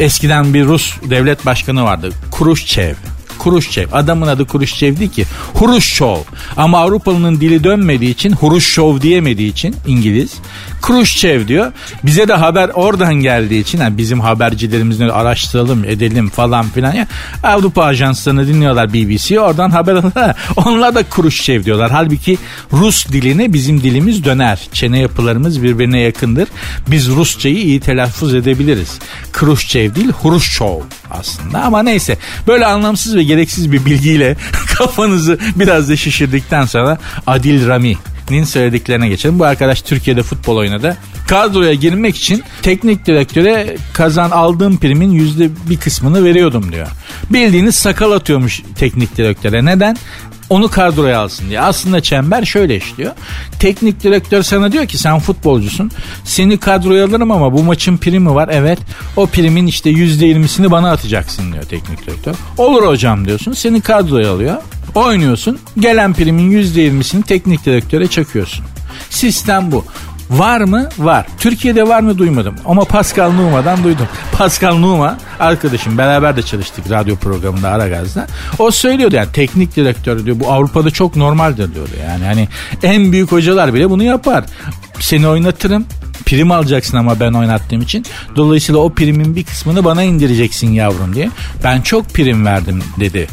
eskiden 0.00 0.54
bir 0.54 0.64
Rus 0.64 0.96
devlet 1.10 1.46
başkanı 1.46 1.84
vardı. 1.84 2.10
Khrushchev. 2.38 2.94
Khrushchev. 3.38 3.86
Adamın 3.92 4.26
adı 4.26 4.46
değil 4.48 5.10
ki. 5.10 5.24
Huruşşov. 5.54 6.18
Ama 6.56 6.78
Avrupalı'nın 6.78 7.40
dili 7.40 7.64
dönmediği 7.64 8.10
için 8.10 8.32
Huruşşov 8.32 9.00
diyemediği 9.00 9.50
için 9.50 9.76
İngiliz. 9.86 10.34
Khrushchev 10.82 11.48
diyor. 11.48 11.72
Bize 12.02 12.28
de 12.28 12.32
haber 12.34 12.70
oradan 12.74 13.14
geldiği 13.14 13.60
için 13.60 13.80
yani 13.80 13.98
bizim 13.98 14.20
habercilerimizi 14.20 15.04
araştıralım 15.04 15.84
edelim 15.84 16.28
falan 16.28 16.68
filan 16.68 16.92
ya. 16.92 17.06
Avrupa 17.42 17.84
ajanslarını 17.84 18.46
dinliyorlar 18.46 18.94
BBC 18.94 19.40
oradan 19.40 19.70
haber 19.70 19.94
alıyorlar. 19.94 20.36
Onlar 20.56 20.94
da 20.94 21.02
Khrushchev 21.02 21.64
diyorlar. 21.64 21.90
Halbuki 21.90 22.38
Rus 22.72 23.08
diline 23.08 23.52
bizim 23.52 23.82
dilimiz 23.82 24.24
döner. 24.24 24.68
Çene 24.72 24.98
yapılarımız 24.98 25.62
birbirine 25.62 26.00
yakındır. 26.00 26.48
Biz 26.88 27.08
Rusçayı 27.08 27.56
iyi 27.56 27.80
telaffuz 27.80 28.34
edebiliriz. 28.34 28.98
Khrushchev 29.32 29.94
değil 29.94 30.08
Huruşşov 30.08 30.80
aslında 31.10 31.62
ama 31.62 31.82
neyse. 31.82 32.18
Böyle 32.46 32.66
anlamsız 32.66 33.16
ve 33.16 33.22
gereksiz 33.26 33.72
bir 33.72 33.84
bilgiyle 33.84 34.36
kafanızı 34.78 35.38
biraz 35.56 35.88
da 35.88 35.96
şişirdikten 35.96 36.64
sonra 36.64 36.98
Adil 37.26 37.66
Rami'nin 38.30 38.44
söylediklerine 38.44 39.08
geçelim. 39.08 39.38
Bu 39.38 39.44
arkadaş 39.44 39.82
Türkiye'de 39.82 40.22
futbol 40.22 40.56
oynadı. 40.56 40.96
kadroya 41.28 41.74
girmek 41.74 42.16
için 42.16 42.42
teknik 42.62 43.06
direktöre 43.06 43.76
kazan 43.92 44.30
aldığım 44.30 44.78
primin 44.78 45.10
yüzde 45.10 45.50
bir 45.70 45.76
kısmını 45.76 46.24
veriyordum 46.24 46.72
diyor. 46.72 46.86
Bildiğiniz 47.30 47.74
sakal 47.74 48.12
atıyormuş 48.12 48.62
teknik 48.78 49.16
direktöre. 49.16 49.64
Neden? 49.64 49.96
onu 50.50 50.68
kadroya 50.68 51.20
alsın 51.20 51.48
diye. 51.48 51.60
Aslında 51.60 52.00
çember 52.00 52.44
şöyle 52.44 52.76
işliyor. 52.76 53.12
Teknik 53.58 54.02
direktör 54.02 54.42
sana 54.42 54.72
diyor 54.72 54.86
ki 54.86 54.98
sen 54.98 55.18
futbolcusun. 55.18 55.90
Seni 56.24 56.58
kadroya 56.58 57.06
alırım 57.06 57.30
ama 57.30 57.52
bu 57.52 57.62
maçın 57.62 57.96
primi 57.96 58.34
var. 58.34 58.48
Evet 58.52 58.78
o 59.16 59.26
primin 59.26 59.66
işte 59.66 59.90
%20'sini 59.90 60.70
bana 60.70 60.90
atacaksın 60.90 61.52
diyor 61.52 61.64
teknik 61.64 62.06
direktör. 62.06 62.34
Olur 62.58 62.86
hocam 62.86 63.24
diyorsun. 63.24 63.52
Seni 63.52 63.80
kadroya 63.80 64.32
alıyor. 64.32 64.56
Oynuyorsun. 64.96 65.58
Gelen 65.78 66.12
primin 66.14 66.50
%20'sini 66.50 67.22
teknik 67.22 67.66
direktöre 67.66 68.06
çakıyorsun. 68.06 68.64
Sistem 69.10 69.72
bu. 69.72 69.84
Var 70.30 70.60
mı? 70.60 70.88
Var. 70.98 71.26
Türkiye'de 71.38 71.88
var 71.88 72.00
mı 72.00 72.18
duymadım. 72.18 72.54
Ama 72.64 72.84
Pascal 72.84 73.32
Numa'dan 73.32 73.84
duydum. 73.84 74.06
Pascal 74.32 74.74
Numa 74.74 75.18
arkadaşım 75.40 75.98
beraber 75.98 76.36
de 76.36 76.42
çalıştık 76.42 76.90
radyo 76.90 77.16
programında 77.16 77.68
Aragaz'da. 77.68 78.26
O 78.58 78.70
söylüyordu 78.70 79.16
yani 79.16 79.32
teknik 79.32 79.76
direktör 79.76 80.24
diyor 80.24 80.40
bu 80.40 80.52
Avrupa'da 80.52 80.90
çok 80.90 81.16
normaldir 81.16 81.74
diyordu. 81.74 81.90
Yani 82.02 82.24
hani 82.24 82.48
en 82.82 83.12
büyük 83.12 83.32
hocalar 83.32 83.74
bile 83.74 83.90
bunu 83.90 84.02
yapar. 84.02 84.44
Seni 85.00 85.28
oynatırım. 85.28 85.86
Prim 86.26 86.50
alacaksın 86.50 86.96
ama 86.96 87.20
ben 87.20 87.32
oynattığım 87.32 87.82
için. 87.82 88.04
Dolayısıyla 88.36 88.80
o 88.80 88.92
primin 88.92 89.36
bir 89.36 89.44
kısmını 89.44 89.84
bana 89.84 90.02
indireceksin 90.02 90.70
yavrum 90.70 91.14
diye. 91.14 91.30
Ben 91.64 91.80
çok 91.80 92.08
prim 92.08 92.46
verdim 92.46 92.82
dedi. 93.00 93.28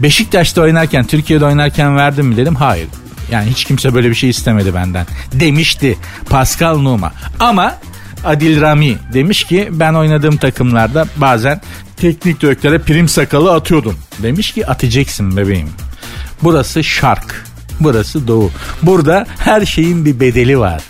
Beşiktaş'ta 0.00 0.62
oynarken, 0.62 1.06
Türkiye'de 1.06 1.44
oynarken 1.44 1.96
verdim 1.96 2.26
mi 2.26 2.36
dedim. 2.36 2.54
Hayır. 2.54 2.88
Yani 3.30 3.50
hiç 3.50 3.64
kimse 3.64 3.94
böyle 3.94 4.10
bir 4.10 4.14
şey 4.14 4.30
istemedi 4.30 4.74
benden. 4.74 5.06
Demişti 5.32 5.98
Pascal 6.30 6.78
Numa. 6.78 7.12
Ama 7.40 7.74
Adil 8.24 8.60
Rami 8.60 8.96
demiş 9.12 9.44
ki 9.44 9.68
ben 9.72 9.94
oynadığım 9.94 10.36
takımlarda 10.36 11.06
bazen 11.16 11.60
teknik 11.96 12.40
direktöre 12.40 12.78
prim 12.78 13.08
sakalı 13.08 13.54
atıyordum. 13.54 13.96
Demiş 14.22 14.52
ki 14.52 14.66
atacaksın 14.66 15.36
bebeğim. 15.36 15.68
Burası 16.42 16.84
şark. 16.84 17.44
Burası 17.80 18.28
doğu. 18.28 18.50
Burada 18.82 19.26
her 19.38 19.66
şeyin 19.66 20.04
bir 20.04 20.20
bedeli 20.20 20.58
var. 20.58 20.82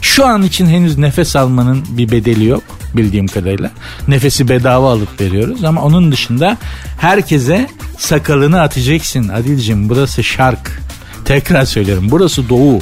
Şu 0.00 0.26
an 0.26 0.42
için 0.42 0.66
henüz 0.66 0.98
nefes 0.98 1.36
almanın 1.36 1.84
bir 1.90 2.10
bedeli 2.10 2.44
yok 2.44 2.62
bildiğim 2.96 3.26
kadarıyla. 3.26 3.70
Nefesi 4.08 4.48
bedava 4.48 4.92
alıp 4.92 5.20
veriyoruz 5.20 5.64
ama 5.64 5.82
onun 5.82 6.12
dışında 6.12 6.56
herkese 6.98 7.68
sakalını 7.98 8.60
atacaksın 8.60 9.28
Adil'cim 9.28 9.88
burası 9.88 10.24
şark. 10.24 10.82
Tekrar 11.24 11.64
söylüyorum 11.64 12.06
burası 12.10 12.48
doğu. 12.48 12.80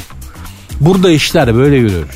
Burada 0.81 1.11
işler 1.11 1.55
böyle 1.55 1.77
yürür. 1.77 2.07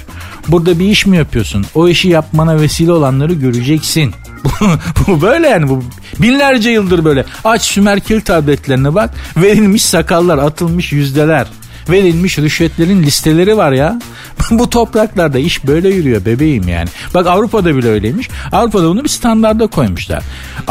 Burada 0.48 0.78
bir 0.78 0.88
iş 0.88 1.06
mi 1.06 1.16
yapıyorsun? 1.16 1.66
O 1.74 1.88
işi 1.88 2.08
yapmana 2.08 2.60
vesile 2.60 2.92
olanları 2.92 3.32
göreceksin. 3.32 4.14
bu 5.06 5.22
böyle 5.22 5.48
yani 5.48 5.68
bu 5.68 5.84
binlerce 6.18 6.70
yıldır 6.70 7.04
böyle. 7.04 7.24
Aç 7.44 7.62
Sümer 7.62 8.00
kil 8.00 8.20
tabletlerine 8.20 8.94
bak. 8.94 9.10
Verilmiş 9.36 9.84
sakallar, 9.84 10.38
atılmış 10.38 10.92
yüzdeler 10.92 11.46
verilmiş 11.90 12.38
rüşvetlerin 12.38 13.02
listeleri 13.02 13.56
var 13.56 13.72
ya. 13.72 14.00
Bu 14.50 14.70
topraklarda 14.70 15.38
iş 15.38 15.66
böyle 15.66 15.88
yürüyor 15.88 16.24
bebeğim 16.24 16.68
yani. 16.68 16.88
Bak 17.14 17.26
Avrupa'da 17.26 17.76
bile 17.76 17.88
öyleymiş. 17.88 18.28
Avrupa'da 18.52 18.88
bunu 18.88 19.04
bir 19.04 19.08
standarda 19.08 19.66
koymuşlar. 19.66 20.22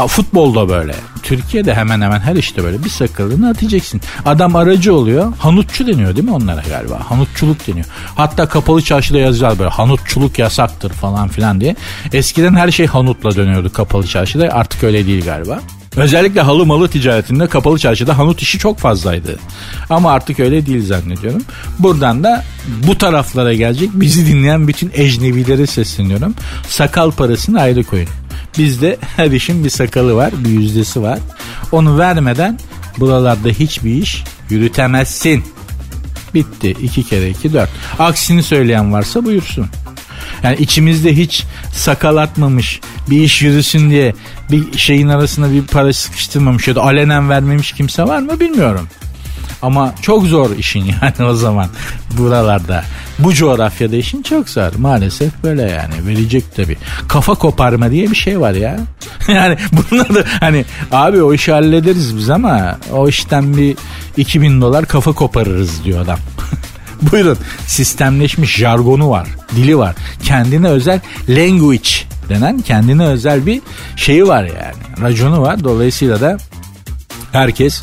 Futbolda 0.08 0.68
böyle. 0.68 0.94
Türkiye'de 1.22 1.74
hemen 1.74 2.00
hemen 2.00 2.20
her 2.20 2.36
işte 2.36 2.64
böyle 2.64 2.84
bir 2.84 2.90
sakalını 2.90 3.48
atacaksın. 3.48 4.00
Adam 4.26 4.56
aracı 4.56 4.94
oluyor. 4.94 5.32
Hanutçu 5.38 5.86
deniyor 5.86 6.16
değil 6.16 6.28
mi 6.28 6.32
onlara 6.34 6.62
galiba? 6.68 7.10
Hanutçuluk 7.10 7.66
deniyor. 7.66 7.86
Hatta 8.14 8.48
kapalı 8.48 8.82
çarşıda 8.82 9.18
yazıyorlar 9.18 9.58
böyle 9.58 9.70
hanutçuluk 9.70 10.38
yasaktır 10.38 10.90
falan 10.90 11.28
filan 11.28 11.60
diye. 11.60 11.76
Eskiden 12.12 12.54
her 12.54 12.70
şey 12.70 12.86
hanutla 12.86 13.36
dönüyordu 13.36 13.72
kapalı 13.72 14.06
çarşıda. 14.06 14.48
Artık 14.48 14.84
öyle 14.84 15.06
değil 15.06 15.24
galiba. 15.24 15.60
Özellikle 15.96 16.40
halı 16.40 16.66
malı 16.66 16.88
ticaretinde 16.88 17.46
kapalı 17.46 17.78
çarşıda 17.78 18.18
hanut 18.18 18.42
işi 18.42 18.58
çok 18.58 18.78
fazlaydı. 18.78 19.38
Ama 19.90 20.12
artık 20.12 20.40
öyle 20.40 20.66
değil 20.66 20.86
zannediyorum. 20.86 21.42
Buradan 21.78 22.24
da 22.24 22.44
bu 22.86 22.98
taraflara 22.98 23.54
gelecek 23.54 23.90
bizi 23.94 24.26
dinleyen 24.26 24.68
bütün 24.68 24.90
ecnevilere 24.94 25.66
sesleniyorum. 25.66 26.34
Sakal 26.68 27.10
parasını 27.10 27.60
ayrı 27.60 27.84
koyun. 27.84 28.08
Bizde 28.58 28.96
her 29.16 29.30
işin 29.30 29.64
bir 29.64 29.70
sakalı 29.70 30.14
var, 30.14 30.32
bir 30.44 30.50
yüzdesi 30.50 31.02
var. 31.02 31.18
Onu 31.72 31.98
vermeden 31.98 32.58
buralarda 32.98 33.48
hiçbir 33.48 33.94
iş 33.94 34.24
yürütemezsin. 34.50 35.44
Bitti. 36.34 36.70
iki 36.70 37.04
kere 37.04 37.30
iki 37.30 37.52
dört. 37.52 37.70
Aksini 37.98 38.42
söyleyen 38.42 38.92
varsa 38.92 39.24
buyursun. 39.24 39.66
Yani 40.42 40.56
içimizde 40.56 41.16
hiç 41.16 41.44
sakal 41.72 42.16
atmamış 42.16 42.80
bir 43.10 43.20
iş 43.20 43.42
yürüsün 43.42 43.90
diye 43.90 44.14
bir 44.50 44.78
şeyin 44.78 45.08
arasında 45.08 45.52
bir 45.52 45.62
para 45.62 45.92
sıkıştırmamış 45.92 46.68
ya 46.68 46.74
da 46.74 46.82
alenen 46.82 47.30
vermemiş 47.30 47.72
kimse 47.72 48.02
var 48.02 48.18
mı 48.18 48.40
bilmiyorum. 48.40 48.88
Ama 49.62 49.94
çok 50.02 50.26
zor 50.26 50.56
işin 50.56 50.84
yani 51.02 51.30
o 51.30 51.34
zaman 51.34 51.66
buralarda. 52.18 52.84
Bu 53.18 53.34
coğrafyada 53.34 53.96
işin 53.96 54.22
çok 54.22 54.48
zor. 54.48 54.72
Maalesef 54.78 55.32
böyle 55.42 55.62
yani. 55.62 56.06
Verecek 56.06 56.44
tabii. 56.56 56.76
Kafa 57.08 57.34
koparma 57.34 57.90
diye 57.90 58.10
bir 58.10 58.16
şey 58.16 58.40
var 58.40 58.52
ya. 58.52 58.78
yani 59.28 59.56
bunlar 59.72 60.14
da 60.14 60.24
hani 60.40 60.64
abi 60.92 61.22
o 61.22 61.34
işi 61.34 61.52
hallederiz 61.52 62.16
biz 62.16 62.30
ama 62.30 62.78
o 62.92 63.08
işten 63.08 63.56
bir 63.56 63.76
2000 64.16 64.60
dolar 64.60 64.86
kafa 64.86 65.12
koparırız 65.12 65.84
diyor 65.84 66.00
adam. 66.00 66.18
Buyurun 67.12 67.38
sistemleşmiş 67.66 68.56
jargonu 68.56 69.10
var, 69.10 69.28
dili 69.56 69.78
var. 69.78 69.94
Kendine 70.22 70.68
özel 70.68 71.00
language 71.28 71.88
denen 72.28 72.60
kendine 72.60 73.06
özel 73.06 73.46
bir 73.46 73.60
şeyi 73.96 74.26
var 74.26 74.44
yani. 74.44 75.08
Raconu 75.08 75.42
var. 75.42 75.64
Dolayısıyla 75.64 76.20
da 76.20 76.36
herkes 77.32 77.82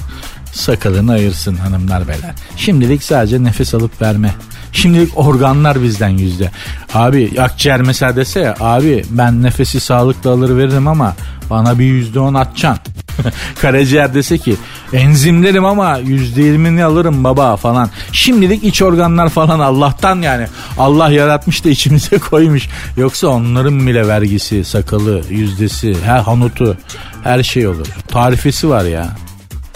sakalını 0.51 1.11
ayırsın 1.11 1.55
hanımlar 1.55 2.07
beyler. 2.07 2.33
Şimdilik 2.57 3.03
sadece 3.03 3.43
nefes 3.43 3.73
alıp 3.73 4.01
verme. 4.01 4.33
Şimdilik 4.71 5.17
organlar 5.17 5.83
bizden 5.83 6.09
yüzde. 6.09 6.51
Abi 6.93 7.41
akciğer 7.41 7.81
mesela 7.81 8.15
dese 8.15 8.39
ya 8.39 8.55
abi 8.59 9.03
ben 9.09 9.43
nefesi 9.43 9.79
sağlıklı 9.79 10.31
alır 10.31 10.57
veririm 10.57 10.87
ama 10.87 11.15
bana 11.51 11.79
bir 11.79 11.85
yüzde 11.85 12.19
on 12.19 12.33
atacaksın. 12.33 12.93
Karaciğer 13.61 14.13
dese 14.13 14.37
ki 14.37 14.55
enzimlerim 14.93 15.65
ama 15.65 15.97
yüzde 15.97 16.41
yirmini 16.41 16.85
alırım 16.85 17.23
baba 17.23 17.57
falan. 17.57 17.89
Şimdilik 18.11 18.63
iç 18.63 18.81
organlar 18.81 19.29
falan 19.29 19.59
Allah'tan 19.59 20.21
yani. 20.21 20.47
Allah 20.77 21.09
yaratmış 21.09 21.65
da 21.65 21.69
içimize 21.69 22.17
koymuş. 22.29 22.67
Yoksa 22.97 23.27
onların 23.27 23.87
bile 23.87 24.07
vergisi, 24.07 24.65
sakalı, 24.65 25.21
yüzdesi, 25.29 25.95
her 26.05 26.19
hanutu 26.19 26.77
her 27.23 27.43
şey 27.43 27.67
olur. 27.67 27.87
Tarifesi 28.07 28.69
var 28.69 28.85
ya. 28.85 29.09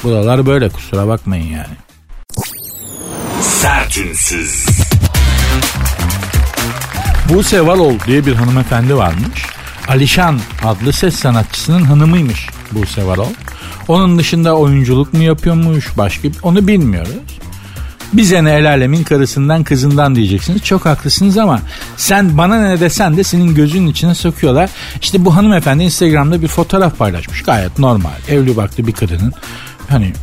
Buralar 0.03 0.45
böyle 0.45 0.69
kusura 0.69 1.07
bakmayın 1.07 1.47
yani. 1.51 1.75
Sertünsüz. 3.41 4.65
Buse 7.29 7.67
Valol 7.67 7.93
diye 8.07 8.25
bir 8.25 8.35
hanımefendi 8.35 8.95
varmış. 8.95 9.54
Alişan 9.87 10.39
adlı 10.63 10.93
ses 10.93 11.15
sanatçısının 11.15 11.83
hanımıymış 11.83 12.47
Buse 12.71 13.05
Varol. 13.05 13.29
Onun 13.87 14.19
dışında 14.19 14.55
oyunculuk 14.57 15.13
mu 15.13 15.23
yapıyormuş 15.23 15.97
başka 15.97 16.27
onu 16.43 16.67
bilmiyoruz. 16.67 17.39
Bize 18.13 18.43
ne 18.43 18.51
el 18.51 18.69
alemin 18.69 19.03
karısından 19.03 19.63
kızından 19.63 20.15
diyeceksiniz. 20.15 20.63
Çok 20.63 20.85
haklısınız 20.85 21.37
ama 21.37 21.61
sen 21.97 22.37
bana 22.37 22.67
ne 22.67 22.79
desen 22.79 23.17
de 23.17 23.23
senin 23.23 23.55
gözünün 23.55 23.87
içine 23.87 24.15
sokuyorlar. 24.15 24.69
İşte 25.01 25.25
bu 25.25 25.35
hanımefendi 25.35 25.83
Instagram'da 25.83 26.41
bir 26.41 26.47
fotoğraf 26.47 26.97
paylaşmış. 26.97 27.43
Gayet 27.43 27.79
normal. 27.79 28.11
Evli 28.29 28.57
baktı 28.57 28.87
bir 28.87 28.91
kadının 28.91 29.33
hani 29.89 30.13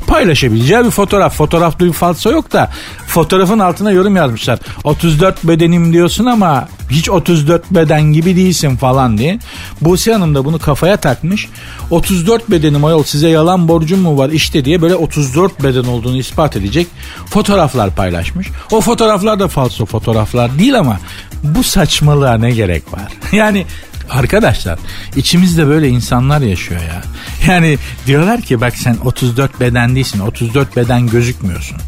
paylaşabileceği 0.00 0.84
bir 0.84 0.90
fotoğraf. 0.90 1.36
Fotoğrafta 1.36 1.84
bir 1.84 1.92
falso 1.92 2.30
yok 2.30 2.52
da 2.52 2.70
fotoğrafın 3.06 3.58
altına 3.58 3.90
yorum 3.90 4.16
yazmışlar. 4.16 4.58
34 4.84 5.44
bedenim 5.44 5.92
diyorsun 5.92 6.24
ama 6.26 6.68
hiç 6.90 7.10
34 7.10 7.70
beden 7.70 8.02
gibi 8.02 8.36
değilsin 8.36 8.76
falan 8.76 9.18
diye. 9.18 9.38
Buse 9.80 10.12
Hanım 10.12 10.34
da 10.34 10.44
bunu 10.44 10.58
kafaya 10.58 10.96
takmış. 10.96 11.48
34 11.90 12.50
bedenim 12.50 12.84
ayol 12.84 13.02
size 13.02 13.28
yalan 13.28 13.68
borcum 13.68 14.00
mu 14.00 14.18
var 14.18 14.30
işte 14.30 14.64
diye 14.64 14.82
böyle 14.82 14.94
34 14.94 15.62
beden 15.62 15.84
olduğunu 15.84 16.16
ispat 16.16 16.56
edecek 16.56 16.86
fotoğraflar 17.26 17.94
paylaşmış. 17.94 18.48
O 18.70 18.80
fotoğraflar 18.80 19.40
da 19.40 19.48
falso 19.48 19.86
fotoğraflar 19.86 20.58
değil 20.58 20.78
ama 20.78 20.98
bu 21.42 21.62
saçmalığa 21.62 22.34
ne 22.34 22.50
gerek 22.50 22.92
var? 22.92 23.12
Yani 23.32 23.66
Arkadaşlar 24.12 24.78
içimizde 25.16 25.66
böyle 25.66 25.88
insanlar 25.88 26.40
yaşıyor 26.40 26.80
ya. 26.80 27.02
Yani 27.46 27.78
diyorlar 28.06 28.40
ki 28.40 28.60
bak 28.60 28.76
sen 28.76 28.96
34 29.04 29.60
beden 29.60 29.96
değilsin 29.96 30.20
34 30.20 30.76
beden 30.76 31.06
gözükmüyorsun. 31.06 31.78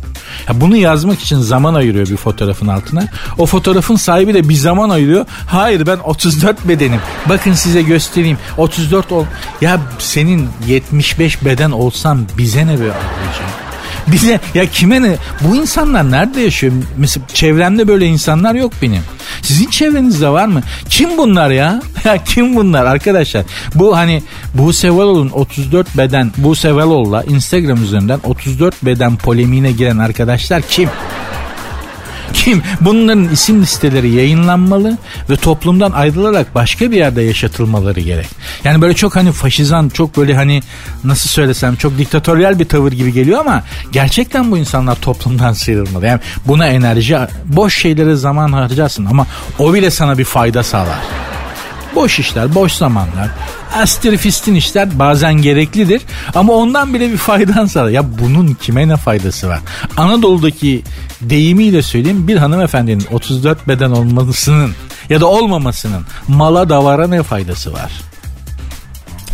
Ya 0.49 0.61
bunu 0.61 0.77
yazmak 0.77 1.21
için 1.21 1.39
zaman 1.39 1.75
ayırıyor 1.75 2.07
bir 2.09 2.17
fotoğrafın 2.17 2.67
altına. 2.67 3.07
O 3.39 3.47
fotoğrafın 3.47 3.97
sahibi 3.97 4.35
de 4.35 4.49
bir 4.49 4.55
zaman 4.55 4.91
ayırıyor. 4.91 5.27
Hayır 5.47 5.87
ben 5.87 5.99
34 5.99 6.69
bedenim. 6.69 7.01
Bakın 7.29 7.53
size 7.53 7.83
göstereyim. 7.83 8.39
34 8.59 9.13
ol. 9.13 9.25
Ya 9.61 9.81
senin 9.99 10.49
75 10.67 11.45
beden 11.45 11.71
olsan 11.71 12.27
bize 12.39 12.67
ne 12.67 12.81
be 12.81 12.85
ablacığım? 12.85 13.74
Bize 14.13 14.41
ya 14.55 14.67
kime 14.67 15.03
ne? 15.03 15.17
Bu 15.41 15.57
insanlar 15.57 16.11
nerede 16.11 16.41
yaşıyor? 16.41 16.73
Mesela 16.97 17.27
çevremde 17.35 17.89
böyle 17.89 18.07
insanlar 18.07 18.55
yok 18.55 18.73
benim. 18.83 19.03
Sizin 19.43 19.71
çevrenizde 19.71 20.29
var 20.29 20.47
mı? 20.47 20.63
Kim 20.89 21.19
bunlar 21.19 21.51
ya? 21.51 21.83
Ya 22.05 22.25
kim 22.25 22.57
bunlar 22.57 22.87
arkadaşlar? 22.87 23.45
Bu 23.75 23.97
hani 23.97 24.23
Buse 24.55 24.91
Valol'un 24.91 25.31
34 25.31 25.97
beden 25.97 26.33
Buse 26.37 26.75
Valol'la 26.75 27.23
Instagram 27.23 27.85
üzerinden 27.85 28.21
34 28.25 28.85
beden 28.85 29.17
polemiğine 29.17 29.73
giren 29.73 29.99
arkadaşlar 29.99 30.63
kim? 30.63 30.89
Kim? 32.35 32.63
Bunların 32.81 33.29
isim 33.29 33.63
listeleri 33.63 34.11
yayınlanmalı 34.11 34.99
ve 35.31 35.37
toplumdan 35.37 35.93
ayrılarak 35.93 36.55
başka 36.55 36.91
bir 36.91 36.97
yerde 36.97 37.23
yaşatılmaları 37.23 38.01
gerek. 38.01 38.27
Yani 38.65 38.81
böyle 38.81 38.95
çok 38.95 39.17
hani 39.17 39.33
faşizan, 39.33 39.89
çok 39.89 40.17
böyle 40.17 40.35
hani 40.35 40.63
nasıl 41.05 41.29
söylesem 41.31 41.77
çok 41.77 41.99
diktatöryel 41.99 42.59
bir 42.59 42.65
tavır 42.65 42.93
gibi 42.93 43.13
geliyor 43.13 43.41
ama 43.41 43.63
gerçekten 43.93 44.51
bu 44.51 44.59
insanlar 44.59 44.95
toplumdan 44.95 45.53
sıyrılmalı. 45.53 46.07
Yani 46.07 46.21
buna 46.47 46.67
enerji, 46.67 47.19
boş 47.45 47.79
şeylere 47.79 48.15
zaman 48.15 48.53
harcarsın 48.53 49.05
ama 49.05 49.27
o 49.59 49.75
bile 49.75 49.91
sana 49.91 50.19
bir 50.19 50.25
fayda 50.25 50.63
sağlar. 50.63 50.99
Boş 51.95 52.19
işler, 52.19 52.55
boş 52.55 52.73
zamanlar. 52.73 53.29
Astrifistin 53.75 54.55
işler 54.55 54.99
bazen 54.99 55.35
gereklidir 55.35 56.03
ama 56.35 56.53
ondan 56.53 56.95
bile 56.95 57.13
bir 57.13 57.17
faydan 57.17 57.67
sağlar. 57.67 57.91
Ya 57.91 58.19
bunun 58.19 58.55
kime 58.55 58.89
ne 58.89 58.97
faydası 58.97 59.49
var? 59.49 59.61
Anadolu'daki 59.97 60.83
deyimiyle 61.21 61.83
söyleyeyim 61.83 62.29
bir 62.29 62.37
hanımefendinin 62.37 63.07
34 63.13 63.69
beden 63.69 63.91
olmasının 63.91 64.73
ya 65.09 65.21
da 65.21 65.27
olmamasının 65.27 66.07
mala 66.29 66.69
davara 66.69 67.09
ne 67.09 67.23
faydası 67.23 67.73
var? 67.73 67.93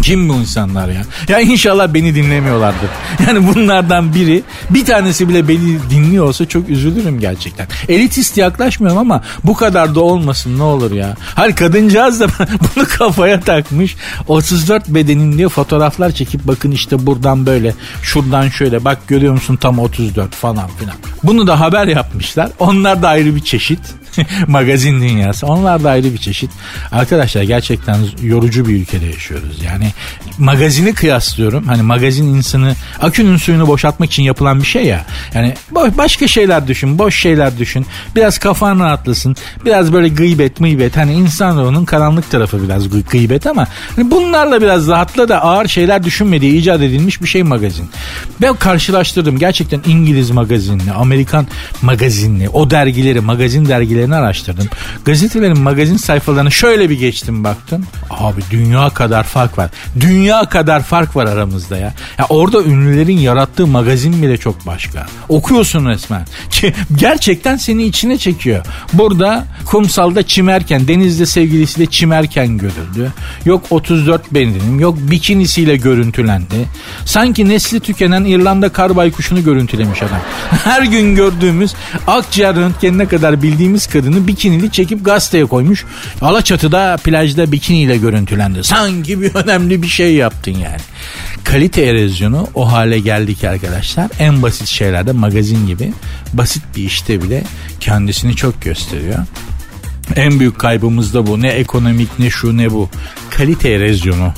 Kim 0.03 0.29
bu 0.29 0.35
insanlar 0.35 0.89
ya? 0.89 1.03
Ya 1.29 1.41
inşallah 1.41 1.95
beni 1.95 2.15
dinlemiyorlardır. 2.15 2.89
Yani 3.27 3.55
bunlardan 3.55 4.15
biri 4.15 4.43
bir 4.71 4.85
tanesi 4.85 5.29
bile 5.29 5.49
beni 5.49 5.91
dinliyorsa 5.91 6.49
çok 6.49 6.69
üzülürüm 6.69 7.21
gerçekten. 7.21 7.67
Elitist 7.89 8.37
yaklaşmıyorum 8.37 8.99
ama 8.99 9.23
bu 9.45 9.55
kadar 9.55 9.95
da 9.95 10.01
olmasın 10.01 10.59
ne 10.59 10.63
olur 10.63 10.93
ya. 10.93 11.17
Hayır 11.35 11.57
kadıncağız 11.57 12.21
da 12.21 12.27
bunu 12.77 12.85
kafaya 12.99 13.41
takmış. 13.41 13.97
34 14.29 14.89
bedenin 14.89 15.39
diye 15.39 15.49
fotoğraflar 15.49 16.11
çekip 16.11 16.47
bakın 16.47 16.71
işte 16.71 17.07
buradan 17.07 17.47
böyle 17.47 17.75
şuradan 18.03 18.49
şöyle 18.49 18.85
bak 18.85 19.09
görüyor 19.09 19.33
musun 19.33 19.57
tam 19.57 19.79
34 19.79 20.35
falan 20.35 20.69
filan. 20.79 20.95
Bunu 21.23 21.47
da 21.47 21.61
haber 21.61 21.87
yapmışlar. 21.87 22.51
Onlar 22.59 23.03
da 23.03 23.09
ayrı 23.09 23.37
bir 23.37 23.41
çeşit. 23.41 23.81
magazin 24.47 25.01
dünyası. 25.01 25.47
Onlar 25.47 25.85
da 25.85 25.91
ayrı 25.91 26.13
bir 26.13 26.19
çeşit. 26.19 26.51
Arkadaşlar 26.93 27.43
gerçekten 27.43 27.97
yorucu 28.23 28.69
bir 28.69 28.75
ülkede 28.75 29.07
yaşıyoruz. 29.07 29.63
Yani 29.65 29.93
magazini 30.39 30.95
kıyaslıyorum. 30.95 31.67
Hani 31.67 31.83
magazin 31.83 32.27
insanı 32.27 32.75
akünün 33.01 33.37
suyunu 33.37 33.67
boşaltmak 33.67 34.11
için 34.11 34.23
yapılan 34.23 34.61
bir 34.61 34.67
şey 34.67 34.85
ya. 34.85 35.05
Yani 35.35 35.55
başka 35.99 36.29
şeyler 36.29 36.69
düşün, 36.69 36.99
boş 36.99 37.21
şeyler 37.21 37.59
düşün. 37.59 37.87
Biraz 38.17 38.39
kafan 38.39 38.81
rahatlasın. 38.81 39.37
Biraz 39.65 39.93
böyle 39.93 40.09
gıybet 40.09 40.61
mıybet. 40.61 40.97
Hani 40.97 41.13
insanoğlunun 41.13 41.85
karanlık 41.85 42.31
tarafı 42.31 42.63
biraz 42.63 43.05
gıybet 43.11 43.47
ama 43.47 43.67
hani 43.97 44.11
bunlarla 44.11 44.63
biraz 44.63 44.89
rahatla 44.89 45.29
da 45.29 45.43
ağır 45.43 45.69
şeyler 45.69 46.05
düşünmediği 46.05 46.61
icat 46.61 46.81
edilmiş 46.81 47.23
bir 47.23 47.29
şey 47.29 47.43
magazin. 47.43 47.91
Ben 48.41 48.55
karşılaştırdım. 48.55 49.39
Gerçekten 49.39 49.81
İngiliz 49.87 50.31
magazinli, 50.31 50.93
Amerikan 50.93 51.47
magazinli, 51.83 52.49
o 52.49 52.71
dergileri, 52.71 53.21
magazin 53.21 53.69
dergilerini 54.01 54.15
araştırdım. 54.15 54.69
Gazetelerin 55.05 55.59
magazin 55.59 55.97
sayfalarını 55.97 56.51
şöyle 56.51 56.91
bir 56.91 56.99
geçtim 56.99 57.45
baktım. 57.45 57.87
Abi 58.11 58.41
dünya 58.51 58.91
kadar 58.91 59.25
fark 59.25 59.59
var. 59.59 59.71
Dünya 60.01 60.49
kadar 60.49 60.83
fark 60.83 61.17
var 61.17 61.27
aramızda 61.27 61.79
ya. 61.79 61.95
Ya 62.19 62.27
orada 62.29 62.63
ünlülerin 62.63 63.19
yarattığı 63.19 63.67
magazin 63.67 64.23
bile 64.23 64.37
çok 64.37 64.67
başka. 64.67 65.07
Okuyorsun 65.29 65.87
resmen. 65.87 66.27
Gerçekten 66.97 67.57
seni 67.57 67.85
içine 67.85 68.19
çekiyor. 68.19 68.65
Burada 68.93 69.45
kumsalda 69.67 70.23
çimerken, 70.23 70.89
denizde 70.89 71.27
sevgilisi 71.27 71.81
de 71.81 71.87
çimerken 71.87 72.59
görüldü. 72.59 73.13
Yok 73.45 73.65
34 73.71 74.35
bendinim, 74.35 74.81
yok 74.81 74.99
bikinisiyle 75.01 75.77
görüntülendi. 75.77 76.69
Sanki 77.05 77.49
nesli 77.49 77.81
tükenen 77.81 78.25
İrlanda 78.25 78.69
kar 78.69 78.97
baykuşunu 78.97 79.45
görüntülemiş 79.45 80.03
adam. 80.03 80.21
Her 80.65 80.83
gün 80.83 81.15
gördüğümüz 81.15 81.75
akciğer 82.07 82.57
röntgenine 82.57 83.07
kadar 83.07 83.43
bildiğimiz 83.43 83.87
kadını 83.91 84.27
bikinili 84.27 84.73
çekip 84.73 85.05
gazeteye 85.05 85.47
koymuş. 85.47 85.85
Alaçatı'da 86.21 86.97
plajda 87.05 87.53
bikiniyle 87.53 87.97
görüntülendi. 87.97 88.65
Sanki 88.65 89.21
bir 89.21 89.35
önemli 89.35 89.83
bir 89.83 89.89
şey 89.89 90.15
yaptın 90.15 90.53
yani. 90.53 90.81
Kalite 91.45 91.83
erozyonu 91.83 92.49
o 92.55 92.73
hale 92.73 92.99
geldik 92.99 93.45
arkadaşlar. 93.45 94.09
En 94.19 94.43
basit 94.43 94.69
şeylerde 94.69 95.13
magazin 95.13 95.67
gibi 95.67 95.93
basit 96.33 96.63
bir 96.77 96.83
işte 96.83 97.23
bile 97.23 97.45
kendisini 97.81 98.37
çok 98.37 98.63
gösteriyor. 98.63 99.19
En 100.17 100.41
büyük 100.41 100.59
kaybımız 100.59 101.15
da 101.15 101.27
bu. 101.27 101.43
Ne 101.43 101.49
ekonomik 101.49 102.19
ne 102.19 102.31
şu 102.31 102.57
ne 102.57 102.71
bu. 102.71 102.89
Kalite 103.31 103.71
erozyonu. 103.71 104.33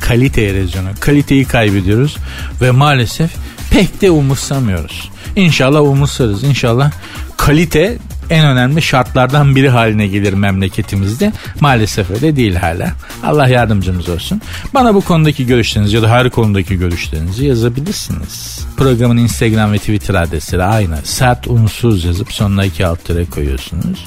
Kalite 0.00 0.42
erozyonu. 0.42 0.88
Kaliteyi 1.00 1.44
kaybediyoruz 1.44 2.16
ve 2.60 2.70
maalesef 2.70 3.30
pek 3.70 4.00
de 4.00 4.10
umursamıyoruz. 4.10 5.10
İnşallah 5.36 5.80
umursarız. 5.80 6.44
İnşallah 6.44 6.90
kalite 7.36 7.98
en 8.30 8.44
önemli 8.44 8.82
şartlardan 8.82 9.56
biri 9.56 9.68
haline 9.68 10.06
gelir 10.06 10.32
memleketimizde. 10.32 11.32
Maalesef 11.60 12.10
öyle 12.10 12.36
değil 12.36 12.54
hala. 12.54 12.92
Allah 13.24 13.48
yardımcımız 13.48 14.08
olsun. 14.08 14.42
Bana 14.74 14.94
bu 14.94 15.00
konudaki 15.00 15.46
görüşlerinizi 15.46 15.96
ya 15.96 16.02
da 16.02 16.10
her 16.10 16.30
konudaki 16.30 16.78
görüşlerinizi 16.78 17.46
yazabilirsiniz. 17.46 18.66
Programın 18.76 19.16
Instagram 19.16 19.72
ve 19.72 19.78
Twitter 19.78 20.14
adresleri 20.14 20.62
aynı. 20.62 20.98
Sert 21.04 21.46
unsuz 21.46 22.04
yazıp 22.04 22.32
sonuna 22.32 22.64
iki 22.64 22.86
alt 22.86 23.04
tere 23.04 23.24
koyuyorsunuz. 23.24 24.04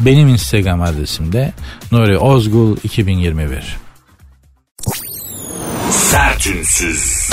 Benim 0.00 0.28
Instagram 0.28 0.82
adresim 0.82 1.32
de 1.32 1.52
Nuri 1.92 2.18
Ozgul 2.18 2.76
2021. 2.84 3.76
Sertünsüz. 5.90 7.27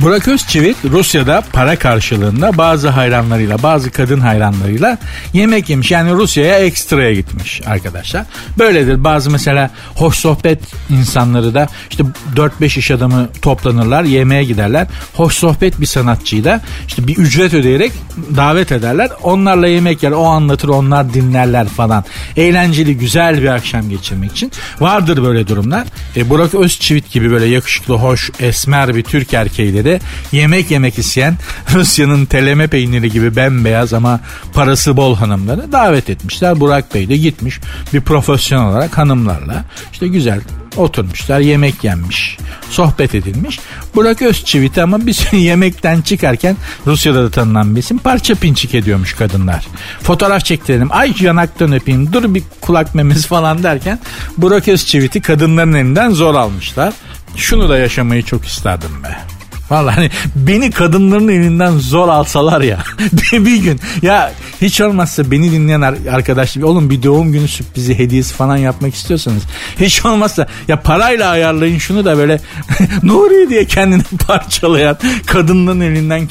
Burak 0.00 0.28
Özçivit 0.28 0.76
Rusya'da 0.84 1.42
para 1.52 1.76
karşılığında 1.76 2.58
bazı 2.58 2.88
hayranlarıyla 2.88 3.62
bazı 3.62 3.90
kadın 3.90 4.20
hayranlarıyla 4.20 4.98
yemek 5.32 5.68
yemiş. 5.68 5.90
Yani 5.90 6.12
Rusya'ya 6.12 6.58
ekstraya 6.58 7.14
gitmiş 7.14 7.60
arkadaşlar. 7.66 8.26
Böyledir 8.58 9.04
bazı 9.04 9.30
mesela 9.30 9.70
hoş 9.94 10.16
sohbet 10.16 10.60
insanları 10.90 11.54
da 11.54 11.68
işte 11.90 12.04
4-5 12.36 12.78
iş 12.78 12.90
adamı 12.90 13.28
toplanırlar 13.42 14.04
yemeğe 14.04 14.44
giderler. 14.44 14.86
Hoş 15.14 15.34
sohbet 15.34 15.80
bir 15.80 15.86
sanatçıyı 15.86 16.44
da 16.44 16.60
işte 16.88 17.06
bir 17.06 17.16
ücret 17.16 17.54
ödeyerek 17.54 17.92
davet 18.36 18.72
ederler. 18.72 19.10
Onlarla 19.22 19.68
yemek 19.68 20.02
yer 20.02 20.10
o 20.10 20.24
anlatır 20.24 20.68
onlar 20.68 21.14
dinlerler 21.14 21.68
falan. 21.68 22.04
Eğlenceli 22.36 22.98
güzel 22.98 23.42
bir 23.42 23.48
akşam 23.48 23.90
geçirmek 23.90 24.32
için. 24.32 24.52
Vardır 24.80 25.22
böyle 25.22 25.48
durumlar. 25.48 25.84
E, 26.16 26.30
Burak 26.30 26.54
Özçivit 26.54 27.12
gibi 27.12 27.30
böyle 27.30 27.46
yakışıklı 27.46 27.94
hoş 27.94 28.30
esmer 28.40 28.94
bir 28.94 29.02
Türk 29.02 29.34
erkeğiyle 29.34 29.84
de 29.84 29.97
yemek 30.32 30.70
yemek 30.70 30.98
isteyen 30.98 31.36
Rusya'nın 31.74 32.24
teleme 32.24 32.66
peyniri 32.66 33.10
gibi 33.10 33.36
bembeyaz 33.36 33.92
ama 33.92 34.20
parası 34.54 34.96
bol 34.96 35.16
hanımları 35.16 35.72
davet 35.72 36.10
etmişler. 36.10 36.60
Burak 36.60 36.94
Bey 36.94 37.08
de 37.08 37.16
gitmiş 37.16 37.60
bir 37.92 38.00
profesyonel 38.00 38.66
olarak 38.66 38.98
hanımlarla 38.98 39.64
işte 39.92 40.08
güzel 40.08 40.40
oturmuşlar 40.76 41.40
yemek 41.40 41.84
yenmiş 41.84 42.38
sohbet 42.70 43.14
edilmiş. 43.14 43.58
Burak 43.94 44.22
Özçivit 44.22 44.78
ama 44.78 45.06
bir 45.06 45.32
yemekten 45.32 46.00
çıkarken 46.00 46.56
Rusya'da 46.86 47.24
da 47.24 47.30
tanınan 47.30 47.76
bir 47.76 47.80
isim 47.80 47.98
parça 47.98 48.34
pinçik 48.34 48.74
ediyormuş 48.74 49.14
kadınlar. 49.14 49.66
Fotoğraf 50.02 50.44
çektirelim. 50.44 50.88
Ay 50.90 51.14
yanaktan 51.20 51.72
öpeyim 51.72 52.12
dur 52.12 52.34
bir 52.34 52.42
kulak 52.60 52.94
memesi 52.94 53.28
falan 53.28 53.62
derken 53.62 53.98
Burak 54.38 54.68
Özçivit'i 54.68 55.20
kadınların 55.20 55.74
elinden 55.74 56.10
zor 56.10 56.34
almışlar. 56.34 56.94
Şunu 57.36 57.68
da 57.68 57.78
yaşamayı 57.78 58.22
çok 58.22 58.46
isterdim 58.46 59.02
be 59.04 59.37
Vallahi 59.70 59.94
hani 59.94 60.10
beni 60.36 60.70
kadınların 60.70 61.28
elinden 61.28 61.78
zor 61.78 62.08
alsalar 62.08 62.60
ya 62.60 62.78
bir 63.32 63.56
gün. 63.56 63.80
Ya 64.02 64.32
hiç 64.60 64.80
olmazsa 64.80 65.30
beni 65.30 65.52
dinleyen 65.52 65.80
arkadaş 66.10 66.56
oğlum 66.56 66.90
bir 66.90 67.02
doğum 67.02 67.32
günü 67.32 67.48
sürprizi 67.48 67.98
hediyesi 67.98 68.34
falan 68.34 68.56
yapmak 68.56 68.94
istiyorsanız 68.94 69.42
hiç 69.80 70.04
olmazsa 70.04 70.46
ya 70.68 70.80
parayla 70.80 71.30
ayarlayın 71.30 71.78
şunu 71.78 72.04
da 72.04 72.18
böyle 72.18 72.40
Nuri 73.02 73.50
diye 73.50 73.64
kendini 73.64 74.02
parçalayan 74.26 74.96
kadınların 75.26 75.80
elinden 75.80 76.26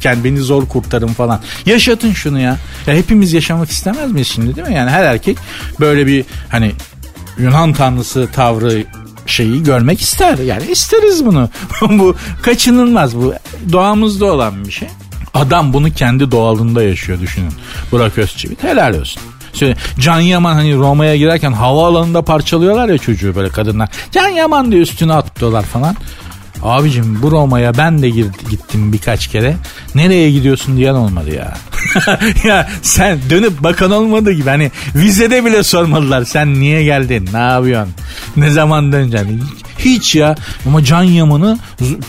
kendi 0.00 0.24
beni 0.24 0.38
zor 0.38 0.68
kurtarın 0.68 1.08
falan. 1.08 1.40
Yaşatın 1.66 2.12
şunu 2.12 2.40
ya. 2.40 2.56
Ya 2.86 2.94
hepimiz 2.94 3.32
yaşamak 3.32 3.70
istemez 3.70 4.12
miyiz 4.12 4.28
şimdi 4.28 4.56
değil 4.56 4.68
mi? 4.68 4.74
Yani 4.74 4.90
her 4.90 5.04
erkek 5.04 5.38
böyle 5.80 6.06
bir 6.06 6.24
hani 6.48 6.72
Yunan 7.38 7.72
tanrısı 7.72 8.28
tavrı 8.32 8.84
şeyi 9.30 9.62
görmek 9.62 10.00
ister. 10.00 10.38
Yani 10.38 10.66
isteriz 10.66 11.26
bunu. 11.26 11.48
bu 11.90 12.14
kaçınılmaz 12.42 13.16
bu. 13.16 13.34
Doğamızda 13.72 14.26
olan 14.26 14.64
bir 14.64 14.72
şey. 14.72 14.88
Adam 15.34 15.72
bunu 15.72 15.90
kendi 15.90 16.30
doğalında 16.30 16.82
yaşıyor 16.82 17.20
düşünün. 17.20 17.52
Burak 17.92 18.18
Özçivit 18.18 18.62
helal 18.62 18.94
olsun. 19.00 19.22
Söyle, 19.52 19.76
Can 19.98 20.20
Yaman 20.20 20.54
hani 20.54 20.76
Roma'ya 20.76 21.16
girerken 21.16 21.52
havaalanında 21.52 22.22
parçalıyorlar 22.22 22.88
ya 22.88 22.98
çocuğu 22.98 23.34
böyle 23.34 23.48
kadınlar. 23.48 23.88
Can 24.12 24.28
Yaman 24.28 24.72
diye 24.72 24.82
üstüne 24.82 25.12
atlıyorlar 25.12 25.62
falan. 25.62 25.96
Abicim 26.62 27.22
bu 27.22 27.30
Roma'ya 27.30 27.76
ben 27.78 28.02
de 28.02 28.10
gittim 28.10 28.92
birkaç 28.92 29.26
kere. 29.26 29.56
Nereye 29.94 30.30
gidiyorsun 30.30 30.76
diyen 30.76 30.94
olmadı 30.94 31.34
ya. 31.34 31.54
ya 32.44 32.68
sen 32.82 33.18
dönüp 33.30 33.62
bakan 33.62 33.90
olmadı 33.90 34.32
gibi. 34.32 34.48
Hani 34.48 34.70
vizede 34.94 35.44
bile 35.44 35.62
sormadılar. 35.62 36.24
Sen 36.24 36.54
niye 36.54 36.84
geldin? 36.84 37.28
Ne 37.32 37.38
yapıyorsun? 37.38 37.94
Ne 38.36 38.50
zaman 38.50 38.92
döneceksin? 38.92 39.42
Hiç 39.78 40.16
ya. 40.16 40.34
Ama 40.66 40.84
can 40.84 41.02
yamanı 41.02 41.58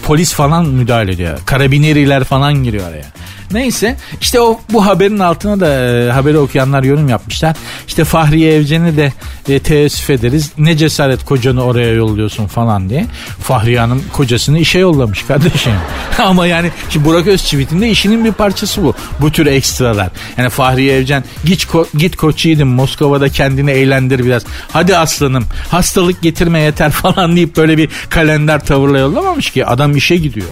polis 0.03 0.33
falan 0.33 0.65
müdahale 0.65 1.11
ediyor. 1.11 1.39
Karabineriler 1.45 2.23
falan 2.23 2.53
giriyor 2.53 2.87
araya. 2.87 3.05
Neyse 3.53 3.97
işte 4.21 4.41
o 4.41 4.59
bu 4.73 4.85
haberin 4.85 5.19
altına 5.19 5.59
da 5.59 5.67
e, 5.67 6.11
haberi 6.11 6.37
okuyanlar 6.37 6.83
yorum 6.83 7.09
yapmışlar. 7.09 7.55
İşte 7.87 8.03
Fahriye 8.03 8.55
Evcen'e 8.55 8.97
de 8.97 9.13
e, 9.49 9.59
teessüf 9.59 10.09
ederiz. 10.09 10.51
Ne 10.57 10.77
cesaret 10.77 11.25
kocanı 11.25 11.63
oraya 11.63 11.93
yolluyorsun 11.93 12.47
falan 12.47 12.89
diye. 12.89 13.05
Fahriye 13.43 13.79
Hanım 13.79 14.03
kocasını 14.13 14.59
işe 14.59 14.79
yollamış 14.79 15.23
kardeşim. 15.23 15.73
Ama 16.19 16.47
yani 16.47 16.71
şimdi 16.89 17.05
Burak 17.05 17.27
Özçivit'in 17.27 17.81
de 17.81 17.89
işinin 17.89 18.25
bir 18.25 18.31
parçası 18.31 18.83
bu. 18.83 18.93
Bu 19.21 19.31
tür 19.31 19.45
ekstralar. 19.45 20.09
Yani 20.37 20.49
Fahriye 20.49 20.97
Evcen 20.97 21.23
git, 21.45 21.63
ko- 21.63 21.97
git 21.97 22.15
koç 22.15 22.45
yiğidim 22.45 22.67
Moskova'da 22.67 23.29
kendini 23.29 23.71
eğlendir 23.71 24.25
biraz. 24.25 24.43
Hadi 24.73 24.97
aslanım 24.97 25.45
hastalık 25.69 26.21
getirme 26.21 26.59
yeter 26.61 26.91
falan 26.91 27.35
deyip 27.35 27.57
böyle 27.57 27.77
bir 27.77 27.89
kalender 28.09 28.65
tavırla 28.65 28.97
yollamamış 28.99 29.49
ki 29.49 29.65
adam 29.65 29.95
işe 29.97 30.15
gidiyor. 30.15 30.47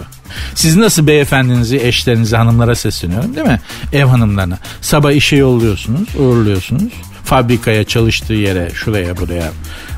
Siz 0.56 0.76
nasıl 0.76 1.08
beyefendinizi, 1.08 1.78
eşlerinizi, 1.78 2.36
hanımlara 2.36 2.76
sesleniyorum 2.76 3.36
değil 3.36 3.48
mi? 3.48 3.60
Ev 3.94 4.06
hanımlarına. 4.06 4.58
Sabah 4.82 5.12
işe 5.12 5.36
yolluyorsunuz, 5.36 6.16
uğurluyorsunuz. 6.16 6.94
Fabrikaya, 7.24 7.84
çalıştığı 7.84 8.34
yere, 8.34 8.70
şuraya, 8.74 9.18
buraya, 9.18 9.52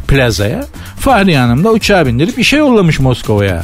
plazaya. 0.07 0.65
Fahriye 0.99 1.39
Hanım 1.39 1.63
da 1.63 1.71
uçağa 1.71 2.05
bindirip 2.05 2.39
işe 2.39 2.57
yollamış 2.57 2.99
Moskova'ya 2.99 3.63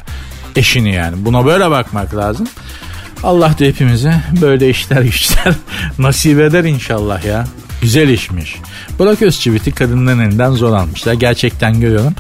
eşini 0.55 0.93
yani. 0.93 1.25
Buna 1.25 1.45
böyle 1.45 1.71
bakmak 1.71 2.15
lazım. 2.15 2.47
Allah 3.23 3.49
da 3.59 3.65
hepimize 3.65 4.21
böyle 4.41 4.69
işler 4.69 5.01
güçler 5.03 5.53
nasip 5.99 6.39
eder 6.39 6.63
inşallah 6.63 7.25
ya. 7.25 7.47
Güzel 7.81 8.09
işmiş. 8.09 8.55
Burak 8.99 9.21
Özçivit'i 9.21 9.71
kadınların 9.71 10.19
elinden 10.19 10.51
zor 10.51 10.73
almışlar. 10.73 11.13
Gerçekten 11.13 11.79
görüyorum. 11.79 12.13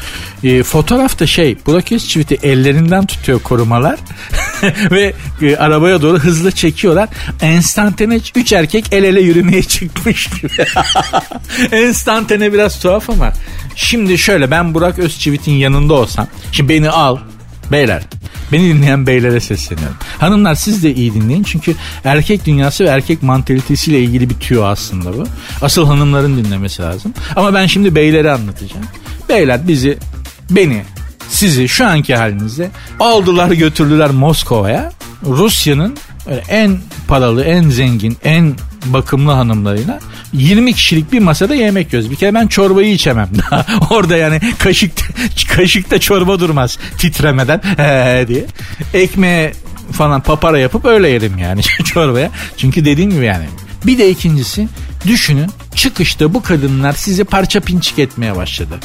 E, 0.43 0.63
fotoğrafta 0.63 1.27
şey 1.27 1.57
Burak 1.65 1.91
Özçivit'i 1.91 2.35
ellerinden 2.35 3.05
tutuyor 3.05 3.39
korumalar. 3.39 3.99
Ve 4.91 5.13
e, 5.41 5.55
arabaya 5.55 6.01
doğru 6.01 6.19
hızlı 6.19 6.51
çekiyorlar. 6.51 7.09
Enstantane 7.41 8.19
3 8.35 8.51
erkek 8.53 8.85
el 8.91 9.03
ele 9.03 9.21
yürümeye 9.21 9.63
çıkmış 9.63 10.27
gibi. 10.27 10.65
Enstantane 11.71 12.53
biraz 12.53 12.79
tuhaf 12.79 13.09
ama. 13.09 13.33
Şimdi 13.75 14.17
şöyle 14.17 14.51
ben 14.51 14.73
Burak 14.73 14.99
Özçivit'in 14.99 15.51
yanında 15.51 15.93
olsam. 15.93 16.27
Şimdi 16.51 16.69
beni 16.73 16.89
al. 16.89 17.17
Beyler 17.71 18.03
Beni 18.51 18.63
dinleyen 18.63 19.07
beylere 19.07 19.39
sesleniyorum. 19.39 19.95
Hanımlar 20.19 20.55
siz 20.55 20.83
de 20.83 20.93
iyi 20.93 21.13
dinleyin 21.13 21.43
çünkü 21.43 21.75
erkek 22.03 22.45
dünyası 22.45 22.83
ve 22.83 22.87
erkek 22.87 23.23
mantalitesiyle 23.23 23.99
ilgili 23.99 24.29
bir 24.29 24.35
tüyo 24.35 24.63
aslında 24.63 25.17
bu. 25.17 25.23
Asıl 25.61 25.85
hanımların 25.85 26.37
dinlemesi 26.37 26.81
lazım. 26.81 27.13
Ama 27.35 27.53
ben 27.53 27.65
şimdi 27.65 27.95
beylere 27.95 28.31
anlatacağım. 28.31 28.85
Beyler 29.29 29.67
bizi, 29.67 29.97
beni, 30.49 30.83
sizi 31.29 31.69
şu 31.69 31.85
anki 31.85 32.15
halinizde 32.15 32.69
aldılar 32.99 33.51
götürdüler 33.51 34.11
Moskova'ya. 34.11 34.91
Rusya'nın 35.25 35.97
en 36.49 36.77
paralı, 37.07 37.43
en 37.43 37.69
zengin, 37.69 38.17
en 38.23 38.55
bakımlı 38.85 39.31
hanımlarıyla 39.31 39.99
20 40.33 40.73
kişilik 40.73 41.11
bir 41.11 41.19
masada 41.19 41.55
yemek 41.55 41.93
yiyoruz. 41.93 42.11
Bir 42.11 42.15
kere 42.15 42.33
ben 42.33 42.47
çorbayı 42.47 42.93
içemem. 42.93 43.29
Orada 43.89 44.17
yani 44.17 44.39
kaşık 44.59 44.91
kaşıkta 45.55 45.99
çorba 45.99 46.39
durmaz 46.39 46.77
titremeden 46.97 47.61
ee, 47.79 48.25
diye. 48.27 48.45
Ekmeğe 48.93 49.53
falan 49.91 50.21
papara 50.21 50.59
yapıp 50.59 50.85
öyle 50.85 51.09
yerim 51.09 51.37
yani 51.37 51.61
çorbaya. 51.85 52.31
Çünkü 52.57 52.85
dediğim 52.85 53.11
gibi 53.11 53.25
yani. 53.25 53.45
Bir 53.85 53.97
de 53.97 54.09
ikincisi 54.09 54.67
düşünün 55.07 55.49
çıkışta 55.77 56.33
bu 56.33 56.43
kadınlar 56.43 56.93
sizi 56.93 57.23
parça 57.23 57.59
pinçik 57.59 57.99
etmeye 57.99 58.35
başladı. 58.35 58.75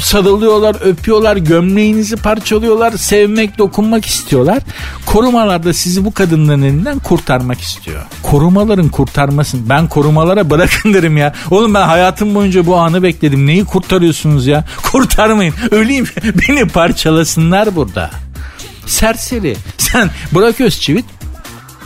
Sarılıyorlar, 0.00 0.76
öpüyorlar, 0.84 1.36
gömleğinizi 1.36 2.16
parçalıyorlar, 2.16 2.92
sevmek, 2.92 3.58
dokunmak 3.58 4.06
istiyorlar. 4.06 4.58
Korumalar 5.06 5.64
da 5.64 5.72
sizi 5.72 6.04
bu 6.04 6.14
kadınların 6.14 6.62
elinden 6.62 6.98
kurtarmak 6.98 7.60
istiyor. 7.60 8.02
Korumaların 8.22 8.88
kurtarmasın. 8.88 9.68
Ben 9.68 9.88
korumalara 9.88 10.50
bırakın 10.50 10.94
derim 10.94 11.16
ya. 11.16 11.34
Oğlum 11.50 11.74
ben 11.74 11.86
hayatım 11.86 12.34
boyunca 12.34 12.66
bu 12.66 12.76
anı 12.76 13.02
bekledim. 13.02 13.46
Neyi 13.46 13.64
kurtarıyorsunuz 13.64 14.46
ya? 14.46 14.64
Kurtarmayın. 14.92 15.54
Öleyim. 15.70 16.06
Beni 16.24 16.68
parçalasınlar 16.68 17.76
burada. 17.76 18.10
Serseri. 18.86 19.56
Sen 19.78 20.10
Burak 20.32 20.60
Özçivit 20.60 21.04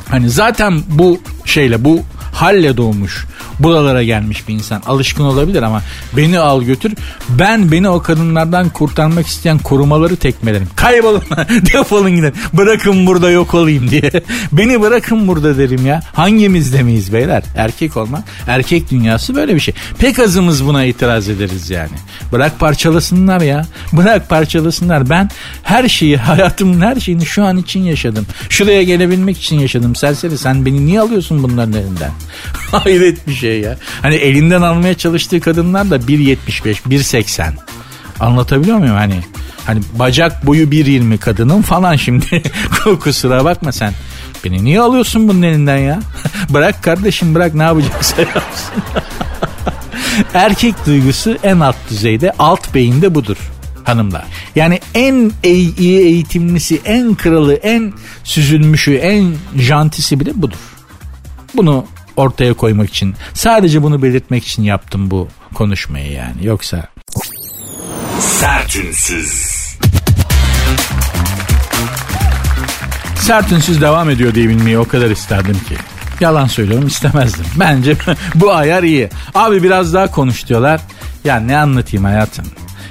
hani 0.08 0.30
zaten 0.30 0.82
bu 0.88 1.20
şeyle 1.44 1.84
bu 1.84 2.02
halle 2.32 2.76
doğmuş 2.76 3.26
buralara 3.58 4.02
gelmiş 4.02 4.48
bir 4.48 4.54
insan. 4.54 4.82
Alışkın 4.86 5.24
olabilir 5.24 5.62
ama 5.62 5.82
beni 6.16 6.38
al 6.38 6.62
götür. 6.62 6.92
Ben 7.28 7.72
beni 7.72 7.88
o 7.88 8.02
kadınlardan 8.02 8.68
kurtarmak 8.68 9.26
isteyen 9.26 9.58
korumaları 9.58 10.16
tekmelerim. 10.16 10.68
Kaybolun 10.76 11.22
defolun 11.48 12.10
gidin. 12.10 12.32
Bırakın 12.52 13.06
burada 13.06 13.30
yok 13.30 13.54
olayım 13.54 13.90
diye. 13.90 14.10
beni 14.52 14.80
bırakın 14.80 15.28
burada 15.28 15.58
derim 15.58 15.86
ya. 15.86 16.00
Hangimizde 16.12 16.82
miyiz 16.82 17.12
beyler? 17.12 17.42
Erkek 17.56 17.96
olmak. 17.96 18.24
Erkek 18.46 18.90
dünyası 18.90 19.34
böyle 19.34 19.54
bir 19.54 19.60
şey. 19.60 19.74
Pek 19.98 20.18
azımız 20.18 20.66
buna 20.66 20.84
itiraz 20.84 21.28
ederiz 21.28 21.70
yani. 21.70 21.90
Bırak 22.32 22.60
parçalasınlar 22.60 23.40
ya. 23.40 23.66
Bırak 23.92 24.28
parçalasınlar. 24.28 25.10
Ben 25.10 25.30
her 25.62 25.88
şeyi 25.88 26.16
hayatımın 26.34 26.80
her 26.80 27.00
şeyini 27.00 27.26
şu 27.26 27.44
an 27.44 27.56
için 27.56 27.80
yaşadım. 27.80 28.26
Şuraya 28.48 28.82
gelebilmek 28.82 29.38
için 29.38 29.58
yaşadım. 29.58 29.96
Serseri 29.96 30.38
sen 30.38 30.66
beni 30.66 30.86
niye 30.86 31.00
alıyorsun 31.00 31.42
bunların 31.42 31.72
elinden? 31.72 32.10
Hayret 32.70 33.28
bir 33.28 33.34
şey 33.34 33.43
ya. 33.48 33.76
Hani 34.02 34.14
elinden 34.14 34.62
almaya 34.62 34.94
çalıştığı 34.94 35.40
kadınlar 35.40 35.90
da 35.90 35.96
1.75, 35.96 36.36
1.80. 36.88 37.52
Anlatabiliyor 38.20 38.78
muyum 38.78 38.96
hani? 38.96 39.20
Hani 39.66 39.80
bacak 39.98 40.46
boyu 40.46 40.66
1.20 40.66 41.18
kadının 41.18 41.62
falan 41.62 41.96
şimdi. 41.96 42.42
Kusura 43.00 43.44
bakma 43.44 43.72
sen. 43.72 43.92
Beni 44.44 44.64
niye 44.64 44.80
alıyorsun 44.80 45.28
bunun 45.28 45.42
elinden 45.42 45.78
ya? 45.78 46.00
bırak 46.50 46.82
kardeşim 46.82 47.34
bırak 47.34 47.54
ne 47.54 47.62
yapacaksa 47.62 48.22
yapsın. 48.22 48.74
Erkek 50.34 50.86
duygusu 50.86 51.36
en 51.42 51.60
alt 51.60 51.76
düzeyde, 51.90 52.32
alt 52.38 52.74
beyinde 52.74 53.14
budur 53.14 53.36
hanımlar. 53.84 54.24
Yani 54.54 54.80
en 54.94 55.32
iyi 55.42 56.00
eğitimlisi, 56.00 56.80
en 56.84 57.14
kralı, 57.14 57.54
en 57.54 57.92
süzülmüşü, 58.24 58.94
en 58.94 59.34
jantisi 59.56 60.20
bile 60.20 60.42
budur. 60.42 60.56
Bunu 61.54 61.86
ortaya 62.16 62.54
koymak 62.54 62.90
için 62.90 63.14
sadece 63.34 63.82
bunu 63.82 64.02
belirtmek 64.02 64.46
için 64.46 64.62
yaptım 64.62 65.10
bu 65.10 65.28
konuşmayı 65.54 66.12
yani 66.12 66.46
yoksa 66.46 66.88
Sertünsüz 68.20 69.54
Sertünsüz 73.24 73.80
devam 73.80 74.10
ediyor 74.10 74.34
diye 74.34 74.48
bilmeyi 74.48 74.78
o 74.78 74.84
kadar 74.84 75.10
isterdim 75.10 75.54
ki. 75.68 75.74
Yalan 76.20 76.46
söylüyorum 76.46 76.86
istemezdim. 76.86 77.46
Bence 77.56 77.96
bu 78.34 78.52
ayar 78.52 78.82
iyi. 78.82 79.08
Abi 79.34 79.62
biraz 79.62 79.94
daha 79.94 80.10
konuş 80.10 80.48
diyorlar. 80.48 80.80
Ya 81.24 81.36
ne 81.36 81.58
anlatayım 81.58 82.04
hayatım. 82.04 82.44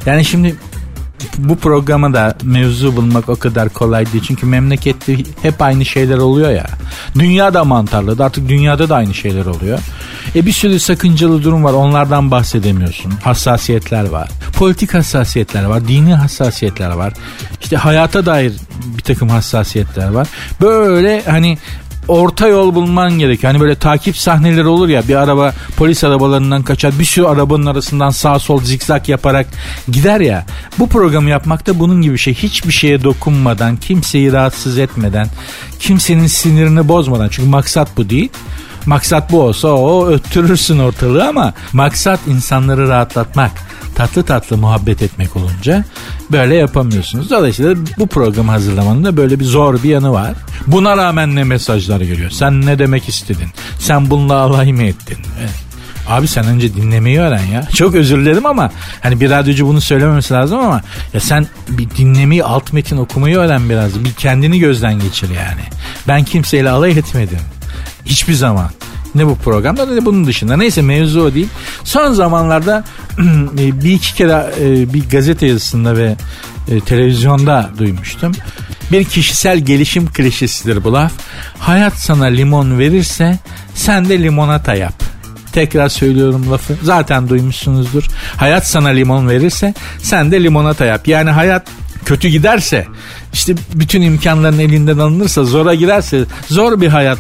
Yani 0.06 0.26
şimdi 0.26 0.56
bu 1.38 1.56
programa 1.56 2.14
da 2.14 2.38
mevzu 2.44 2.96
bulmak 2.96 3.30
o 3.30 3.36
kadar 3.36 3.70
kolay 3.70 4.06
değil. 4.06 4.24
Çünkü 4.28 4.46
memlekette 4.46 5.18
hep 5.42 5.62
aynı 5.62 5.86
şeyler 5.86 6.18
oluyor 6.18 6.52
ya. 6.52 6.66
Dünya 7.20 7.54
da 7.54 7.64
mantarladı. 7.64 8.24
Artık 8.24 8.50
dünyada 8.50 8.90
da 8.90 8.96
aynı 8.96 9.14
şeyler 9.14 9.46
oluyor. 9.46 9.80
E 10.36 10.46
bir 10.46 10.52
sürü 10.52 10.80
sakıncalı 10.80 11.44
durum 11.44 11.64
var. 11.64 11.74
Onlardan 11.74 12.32
bahsedemiyorsun. 12.32 13.14
Hassasiyetler 13.24 14.10
var. 14.10 14.30
Politik 14.58 14.94
hassasiyetler 14.94 15.64
var. 15.64 15.88
Dini 15.88 16.14
hassasiyetler 16.14 16.92
var. 16.92 17.14
İşte 17.62 17.78
hayata 17.78 18.26
dair 18.26 18.54
bir 18.98 19.04
takım 19.04 19.30
hassasiyetler 19.30 20.10
var. 20.10 20.28
Böyle 20.62 21.24
hani 21.26 21.58
orta 22.08 22.48
yol 22.48 22.76
bulman 22.76 23.12
gerekiyor. 23.20 23.54
Hani 23.54 23.62
böyle 23.62 23.76
takip 23.76 24.18
sahneleri 24.18 24.68
olur 24.68 24.90
ya 24.90 25.08
bir 25.08 25.16
araba 25.16 25.54
polis 25.78 26.04
arabalarından 26.04 26.64
kaçar 26.64 27.00
bir 27.00 27.06
sürü 27.06 27.26
arabanın 27.26 27.66
arasından 27.66 28.10
sağ 28.10 28.40
sol 28.40 28.62
zikzak 28.62 29.10
yaparak 29.10 29.48
gider 29.88 30.20
ya. 30.20 30.46
Bu 30.80 30.90
programı 30.90 31.30
yapmakta 31.30 31.80
bunun 31.80 32.02
gibi 32.02 32.14
bir 32.14 32.20
şey. 32.20 32.34
Hiçbir 32.34 32.74
şeye 32.74 33.04
dokunmadan, 33.04 33.78
kimseyi 33.78 34.34
rahatsız 34.34 34.78
etmeden, 34.78 35.28
kimsenin 35.80 36.28
sinirini 36.28 36.88
bozmadan. 36.88 37.30
Çünkü 37.30 37.50
maksat 37.50 37.98
bu 37.98 38.10
değil. 38.10 38.30
Maksat 38.86 39.32
bu 39.32 39.42
olsa 39.42 39.68
o 39.68 40.08
öttürürsün 40.08 40.80
ortalığı 40.80 41.28
ama 41.28 41.54
maksat 41.74 42.20
insanları 42.28 42.88
rahatlatmak 42.88 43.52
tatlı 43.96 44.24
tatlı 44.24 44.58
muhabbet 44.58 45.02
etmek 45.02 45.36
olunca 45.36 45.86
böyle 46.32 46.56
yapamıyorsunuz. 46.56 47.30
Dolayısıyla 47.30 47.76
bu 47.98 48.08
programı 48.08 48.52
hazırlamanın 48.52 49.04
da 49.04 49.18
böyle 49.18 49.40
bir 49.40 49.46
zor 49.46 49.84
bir 49.84 49.90
yanı 49.90 50.12
var. 50.12 50.34
Buna 50.68 50.98
rağmen 50.98 51.36
ne 51.36 51.44
mesajlar 51.44 52.02
geliyor? 52.02 52.30
Sen 52.32 52.66
ne 52.66 52.80
demek 52.80 53.10
istedin? 53.10 53.48
Sen 53.80 54.10
bununla 54.10 54.36
alay 54.36 54.72
mı 54.72 54.84
ettin? 54.84 55.18
Abi 56.08 56.28
sen 56.28 56.46
önce 56.46 56.76
dinlemeyi 56.76 57.20
öğren 57.20 57.46
ya. 57.46 57.68
Çok 57.74 57.96
özür 57.96 58.18
dilerim 58.18 58.46
ama 58.46 58.72
hani 59.02 59.20
bir 59.20 59.30
radyocu 59.30 59.68
bunu 59.68 59.82
söylememesi 59.82 60.34
lazım 60.34 60.60
ama 60.60 60.82
ya 61.14 61.20
sen 61.20 61.48
bir 61.70 61.90
dinlemeyi 61.90 62.44
alt 62.44 62.74
metin 62.74 62.98
okumayı 62.98 63.38
öğren 63.38 63.70
biraz. 63.70 64.04
Bir 64.04 64.14
kendini 64.14 64.60
gözden 64.60 65.00
geçir 65.00 65.30
yani. 65.30 65.62
Ben 66.08 66.24
kimseyle 66.24 66.70
alay 66.70 66.92
etmedim. 66.92 67.40
Hiçbir 68.06 68.34
zaman. 68.34 68.70
Ne 69.16 69.26
bu 69.26 69.36
programda 69.36 69.86
ne 69.86 70.06
bunun 70.06 70.28
dışında. 70.28 70.58
Neyse 70.58 70.82
mevzu 70.82 71.22
o 71.22 71.34
değil. 71.34 71.48
Son 71.84 72.14
zamanlarda 72.14 72.84
bir 73.58 73.92
iki 73.92 74.16
kere 74.16 74.54
e, 74.62 74.94
bir 74.94 75.10
gazete 75.10 75.48
yazısında 75.48 75.98
ve 75.98 76.16
e, 76.68 76.80
televizyonda 76.80 77.70
duymuştum. 77.78 78.32
Bir 78.92 79.04
kişisel 79.04 79.60
gelişim 79.60 80.08
klişesidir 80.14 80.84
bu 80.84 80.94
laf. 80.94 81.12
Hayat 81.60 81.94
sana 81.94 82.26
limon 82.26 82.80
verirse 82.80 83.40
sen 83.76 84.10
de 84.10 84.24
limonata 84.24 84.76
yap. 84.76 85.04
Tekrar 85.52 85.90
söylüyorum 85.90 86.52
lafı. 86.52 86.78
Zaten 86.84 87.30
duymuşsunuzdur. 87.30 88.04
Hayat 88.38 88.68
sana 88.68 88.90
limon 88.90 89.30
verirse 89.30 89.74
sen 89.98 90.32
de 90.32 90.44
limonata 90.44 90.86
yap. 90.86 91.08
Yani 91.08 91.30
hayat 91.30 91.68
kötü 92.06 92.28
giderse 92.28 92.88
işte 93.34 93.54
bütün 93.74 94.02
imkanların 94.02 94.60
elinden 94.60 94.98
alınırsa 94.98 95.44
zora 95.44 95.76
girerse 95.76 96.24
zor 96.48 96.82
bir 96.82 96.88
hayat 96.88 97.20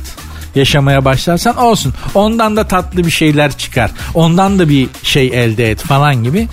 yaşamaya 0.55 1.05
başlarsan 1.05 1.57
olsun. 1.57 1.93
Ondan 2.15 2.55
da 2.55 2.67
tatlı 2.67 3.05
bir 3.05 3.11
şeyler 3.11 3.57
çıkar. 3.57 3.91
Ondan 4.13 4.59
da 4.59 4.69
bir 4.69 4.87
şey 5.03 5.27
elde 5.27 5.71
et 5.71 5.79
falan 5.79 6.23
gibi. 6.23 6.47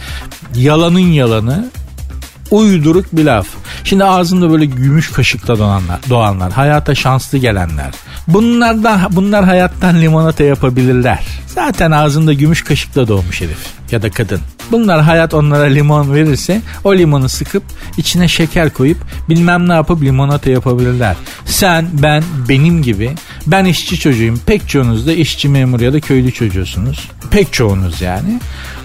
Yalanın 0.54 0.98
yalanı 0.98 1.70
uyduruk 2.50 3.06
bir 3.12 3.24
laf. 3.24 3.46
Şimdi 3.84 4.04
ağzında 4.04 4.50
böyle 4.50 4.64
gümüş 4.64 5.10
kaşıkla 5.10 5.58
doğanlar, 5.58 6.00
doğanlar, 6.08 6.52
hayata 6.52 6.94
şanslı 6.94 7.38
gelenler. 7.38 7.90
Bunlar 8.28 8.84
da 8.84 9.08
bunlar 9.10 9.44
hayattan 9.44 10.00
limonata 10.00 10.44
yapabilirler. 10.44 11.26
Zaten 11.46 11.90
ağzında 11.90 12.32
gümüş 12.32 12.64
kaşıkla 12.64 13.08
doğmuş 13.08 13.40
herif 13.40 13.58
ya 13.92 14.02
da 14.02 14.10
kadın. 14.10 14.40
Bunlar 14.72 15.02
hayat 15.02 15.34
onlara 15.34 15.64
limon 15.64 16.14
verirse 16.14 16.62
o 16.84 16.94
limonu 16.94 17.28
sıkıp 17.28 17.62
içine 17.96 18.28
şeker 18.28 18.70
koyup 18.70 18.98
bilmem 19.28 19.68
ne 19.68 19.72
yapıp 19.72 20.02
limonata 20.02 20.50
yapabilirler. 20.50 21.16
Sen, 21.44 21.88
ben, 21.92 22.22
benim 22.48 22.82
gibi 22.82 23.14
ben 23.46 23.64
işçi 23.64 23.98
çocuğuyum. 23.98 24.40
Pek 24.46 24.68
çoğunuz 24.68 25.06
da 25.06 25.12
işçi 25.12 25.48
memur 25.48 25.80
ya 25.80 25.92
da 25.92 26.00
köylü 26.00 26.32
çocuğusunuz. 26.32 27.08
Pek 27.30 27.52
çoğunuz 27.52 28.00
yani. 28.00 28.40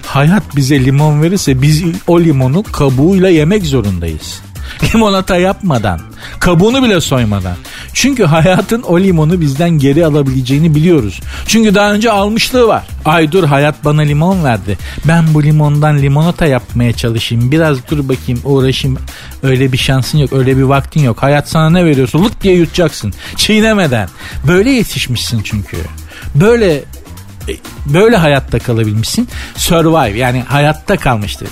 Hayat 0.07 0.55
bize 0.55 0.85
limon 0.85 1.21
verirse 1.21 1.61
biz 1.61 1.83
o 2.07 2.19
limonu 2.19 2.63
kabuğuyla 2.63 3.29
yemek 3.29 3.65
zorundayız. 3.65 4.41
Limonata 4.83 5.37
yapmadan, 5.37 5.99
kabuğunu 6.39 6.83
bile 6.83 7.01
soymadan. 7.01 7.55
Çünkü 7.93 8.23
hayatın 8.23 8.81
o 8.81 8.99
limonu 8.99 9.41
bizden 9.41 9.69
geri 9.69 10.05
alabileceğini 10.05 10.75
biliyoruz. 10.75 11.19
Çünkü 11.47 11.75
daha 11.75 11.93
önce 11.93 12.11
almışlığı 12.11 12.67
var. 12.67 12.83
Ay 13.05 13.31
dur 13.31 13.43
hayat 13.43 13.85
bana 13.85 14.01
limon 14.01 14.43
verdi. 14.43 14.77
Ben 15.05 15.33
bu 15.33 15.43
limondan 15.43 16.01
limonata 16.01 16.45
yapmaya 16.45 16.93
çalışayım. 16.93 17.51
Biraz 17.51 17.77
dur 17.89 18.09
bakayım 18.09 18.41
uğraşayım. 18.43 18.97
Öyle 19.43 19.71
bir 19.71 19.77
şansın 19.77 20.17
yok, 20.17 20.33
öyle 20.33 20.57
bir 20.57 20.63
vaktin 20.63 21.03
yok. 21.03 21.23
Hayat 21.23 21.49
sana 21.49 21.69
ne 21.69 21.85
veriyorsa 21.85 22.23
lık 22.23 22.41
diye 22.41 22.55
yutacaksın. 22.55 23.13
Çiğnemeden. 23.35 24.09
Böyle 24.47 24.71
yetişmişsin 24.71 25.41
çünkü. 25.43 25.77
Böyle 26.35 26.83
böyle 27.85 28.17
hayatta 28.17 28.59
kalabilmişsin. 28.59 29.27
Survive 29.55 30.17
yani 30.17 30.43
hayatta 30.47 30.97
kalmıştı. 30.97 31.45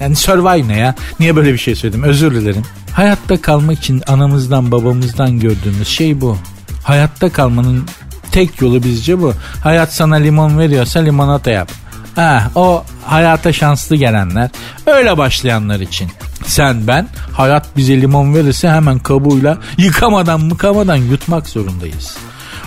Yani 0.00 0.16
survive 0.16 0.68
ne 0.68 0.78
ya? 0.78 0.94
Niye 1.20 1.36
böyle 1.36 1.52
bir 1.52 1.58
şey 1.58 1.74
söyledim? 1.74 2.02
Özür 2.02 2.34
dilerim. 2.34 2.62
Hayatta 2.92 3.40
kalmak 3.40 3.78
için 3.78 4.02
anamızdan 4.06 4.72
babamızdan 4.72 5.40
gördüğümüz 5.40 5.88
şey 5.88 6.20
bu. 6.20 6.38
Hayatta 6.84 7.32
kalmanın 7.32 7.84
tek 8.32 8.60
yolu 8.60 8.82
bizce 8.82 9.20
bu. 9.20 9.34
Hayat 9.62 9.92
sana 9.92 10.14
limon 10.14 10.58
veriyorsa 10.58 11.00
limonata 11.00 11.50
yap. 11.50 11.70
Ha, 12.16 12.50
o 12.54 12.84
hayata 13.06 13.52
şanslı 13.52 13.96
gelenler, 13.96 14.50
öyle 14.86 15.18
başlayanlar 15.18 15.80
için. 15.80 16.10
Sen 16.46 16.86
ben 16.86 17.08
hayat 17.32 17.76
bize 17.76 18.00
limon 18.00 18.34
verirse 18.34 18.70
hemen 18.70 18.98
kabuğuyla 18.98 19.58
yıkamadan 19.78 20.40
mıkamadan 20.40 20.96
yutmak 20.96 21.48
zorundayız. 21.48 22.16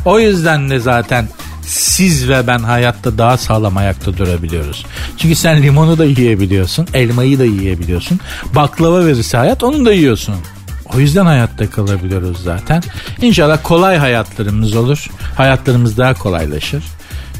O 0.06 0.20
yüzden 0.20 0.70
de 0.70 0.80
zaten 0.80 1.28
siz 1.66 2.30
ve 2.30 2.48
ben 2.48 2.60
hayatta 2.60 3.18
daha 3.18 3.38
sağlam 3.38 3.78
ayakta 3.78 4.18
durabiliyoruz. 4.18 4.86
Çünkü 5.18 5.36
sen 5.36 5.64
limonu 5.64 5.98
da 5.98 6.06
yiyebiliyorsun, 6.06 6.88
elmayı 6.94 7.40
da 7.40 7.46
yiyebiliyorsun. 7.46 8.20
Baklava 8.56 9.06
verirse 9.06 9.38
hayat 9.38 9.64
onu 9.64 9.86
da 9.86 9.94
yiyorsun. 9.94 10.36
O 10.96 11.00
yüzden 11.00 11.26
hayatta 11.26 11.70
kalabiliyoruz 11.70 12.44
zaten. 12.44 12.84
İnşallah 13.22 13.58
kolay 13.64 13.98
hayatlarımız 13.98 14.76
olur. 14.76 15.08
Hayatlarımız 15.36 15.98
daha 15.98 16.14
kolaylaşır. 16.14 16.84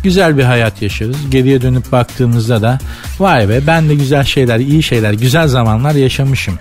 Güzel 0.04 0.38
bir 0.38 0.44
hayat 0.44 0.82
yaşarız. 0.82 1.18
Geriye 1.30 1.62
dönüp 1.62 1.92
baktığımızda 1.92 2.62
da 2.62 2.80
vay 3.20 3.50
be 3.50 3.68
ben 3.68 3.90
de 3.90 3.96
güzel 3.96 4.24
şeyler, 4.24 4.60
iyi 4.60 4.84
şeyler, 4.84 5.14
güzel 5.14 5.48
zamanlar 5.48 5.96
yaşamışım 5.96 6.60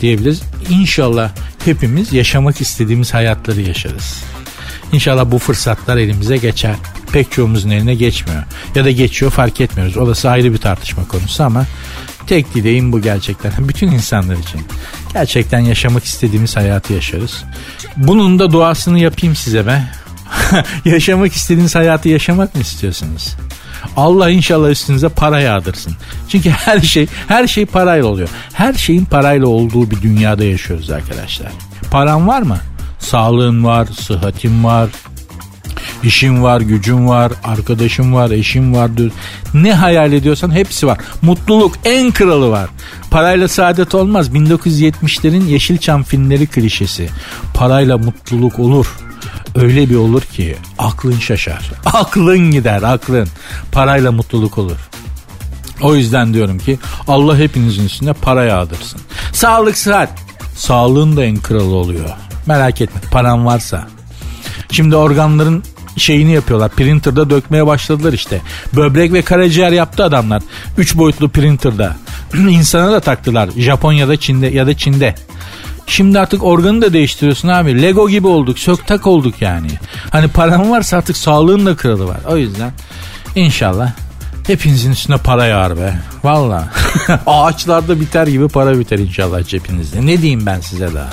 diyebiliriz. 0.00 0.42
İnşallah 0.70 1.30
hepimiz 1.64 2.12
yaşamak 2.12 2.60
istediğimiz 2.60 3.14
hayatları 3.14 3.60
yaşarız. 3.60 4.22
İnşallah 4.92 5.30
bu 5.30 5.38
fırsatlar 5.38 5.96
elimize 5.96 6.36
geçer. 6.36 6.74
Pek 7.12 7.32
çoğumuzun 7.32 7.70
eline 7.70 7.94
geçmiyor. 7.94 8.42
Ya 8.74 8.84
da 8.84 8.90
geçiyor 8.90 9.30
fark 9.30 9.60
etmiyoruz. 9.60 9.96
Orası 9.96 10.30
ayrı 10.30 10.52
bir 10.52 10.58
tartışma 10.58 11.08
konusu 11.08 11.44
ama 11.44 11.66
tek 12.26 12.54
dileğim 12.54 12.92
bu 12.92 13.02
gerçekten. 13.02 13.52
Bütün 13.68 13.88
insanlar 13.90 14.36
için. 14.36 14.60
Gerçekten 15.12 15.60
yaşamak 15.60 16.04
istediğimiz 16.04 16.56
hayatı 16.56 16.92
yaşarız. 16.92 17.44
Bunun 17.96 18.38
da 18.38 18.52
duasını 18.52 18.98
yapayım 18.98 19.36
size 19.36 19.66
be. 19.66 19.82
yaşamak 20.84 21.32
istediğiniz 21.32 21.74
hayatı 21.74 22.08
yaşamak 22.08 22.54
mı 22.54 22.60
istiyorsunuz? 22.60 23.36
Allah 23.96 24.30
inşallah 24.30 24.70
üstünüze 24.70 25.08
para 25.08 25.40
yağdırsın. 25.40 25.96
Çünkü 26.28 26.50
her 26.50 26.80
şey 26.80 27.06
her 27.28 27.46
şey 27.46 27.66
parayla 27.66 28.06
oluyor. 28.06 28.28
Her 28.52 28.74
şeyin 28.74 29.04
parayla 29.04 29.46
olduğu 29.46 29.90
bir 29.90 30.02
dünyada 30.02 30.44
yaşıyoruz 30.44 30.90
arkadaşlar. 30.90 31.52
Paran 31.90 32.28
var 32.28 32.42
mı? 32.42 32.58
Sağlığın 32.98 33.64
var, 33.64 33.88
sıhhatin 34.00 34.64
var, 34.64 34.88
işin 36.02 36.42
var, 36.42 36.60
gücün 36.60 37.08
var, 37.08 37.32
arkadaşın 37.44 38.14
var, 38.14 38.30
eşin 38.30 38.74
var. 38.74 38.90
Ne 39.54 39.74
hayal 39.74 40.12
ediyorsan 40.12 40.50
hepsi 40.50 40.86
var. 40.86 40.98
Mutluluk 41.22 41.74
en 41.84 42.10
kralı 42.10 42.50
var. 42.50 42.70
Parayla 43.10 43.48
saadet 43.48 43.94
olmaz. 43.94 44.28
1970'lerin 44.28 45.44
Yeşilçam 45.44 46.02
filmleri 46.02 46.46
klişesi. 46.46 47.08
Parayla 47.54 47.98
mutluluk 47.98 48.58
olur. 48.58 48.96
Öyle 49.54 49.90
bir 49.90 49.96
olur 49.96 50.22
ki 50.22 50.56
aklın 50.78 51.18
şaşar. 51.18 51.70
Aklın 51.84 52.50
gider 52.50 52.82
aklın. 52.82 53.28
Parayla 53.72 54.12
mutluluk 54.12 54.58
olur. 54.58 54.88
O 55.82 55.94
yüzden 55.94 56.34
diyorum 56.34 56.58
ki 56.58 56.78
Allah 57.08 57.38
hepinizin 57.38 57.84
üstüne 57.84 58.12
para 58.12 58.44
yağdırsın. 58.44 59.00
Sağlık 59.32 59.78
sıhhat. 59.78 60.10
Sağlığın 60.56 61.16
da 61.16 61.24
en 61.24 61.36
kralı 61.36 61.74
oluyor. 61.74 62.10
Merak 62.48 62.80
etme 62.80 63.00
paran 63.10 63.46
varsa. 63.46 63.86
Şimdi 64.70 64.96
organların 64.96 65.64
şeyini 65.96 66.32
yapıyorlar. 66.32 66.70
Printer'da 66.70 67.30
dökmeye 67.30 67.66
başladılar 67.66 68.12
işte. 68.12 68.40
Böbrek 68.76 69.12
ve 69.12 69.22
karaciğer 69.22 69.72
yaptı 69.72 70.04
adamlar. 70.04 70.42
Üç 70.78 70.96
boyutlu 70.96 71.28
printer'da. 71.28 71.96
İnsana 72.34 72.92
da 72.92 73.00
taktılar. 73.00 73.50
Japonya'da 73.56 74.16
Çin'de 74.16 74.46
ya 74.46 74.66
da 74.66 74.76
Çin'de. 74.76 75.14
Şimdi 75.86 76.18
artık 76.18 76.44
organı 76.44 76.82
da 76.82 76.92
değiştiriyorsun 76.92 77.48
abi. 77.48 77.82
Lego 77.82 78.08
gibi 78.08 78.26
olduk. 78.26 78.58
Sök 78.58 78.86
tak 78.86 79.06
olduk 79.06 79.34
yani. 79.40 79.70
Hani 80.10 80.28
paran 80.28 80.70
varsa 80.70 80.96
artık 80.96 81.16
sağlığın 81.16 81.66
da 81.66 81.76
kralı 81.76 82.08
var. 82.08 82.20
O 82.28 82.36
yüzden 82.36 82.72
inşallah 83.34 83.92
Hepinizin 84.48 84.92
üstüne 84.92 85.16
para 85.16 85.46
yağar 85.46 85.76
be. 85.76 85.94
Valla. 86.24 86.68
Ağaçlarda 87.26 88.00
biter 88.00 88.26
gibi 88.26 88.48
para 88.48 88.78
biter 88.78 88.98
inşallah 88.98 89.46
cebinizde. 89.46 90.06
Ne 90.06 90.22
diyeyim 90.22 90.46
ben 90.46 90.60
size 90.60 90.94
daha. 90.94 91.10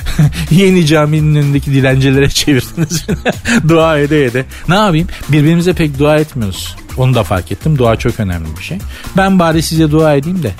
Yeni 0.50 0.86
caminin 0.86 1.34
önündeki 1.34 1.72
dilencilere 1.72 2.28
çevirdiniz. 2.28 3.06
dua 3.68 3.98
ede 3.98 4.24
ede. 4.24 4.44
Ne 4.68 4.74
yapayım? 4.74 5.08
Birbirimize 5.28 5.72
pek 5.72 5.98
dua 5.98 6.16
etmiyoruz. 6.16 6.76
Onu 6.96 7.14
da 7.14 7.22
fark 7.22 7.52
ettim. 7.52 7.78
Dua 7.78 7.96
çok 7.96 8.20
önemli 8.20 8.56
bir 8.58 8.62
şey. 8.62 8.78
Ben 9.16 9.38
bari 9.38 9.62
size 9.62 9.90
dua 9.90 10.14
edeyim 10.14 10.42
de 10.42 10.52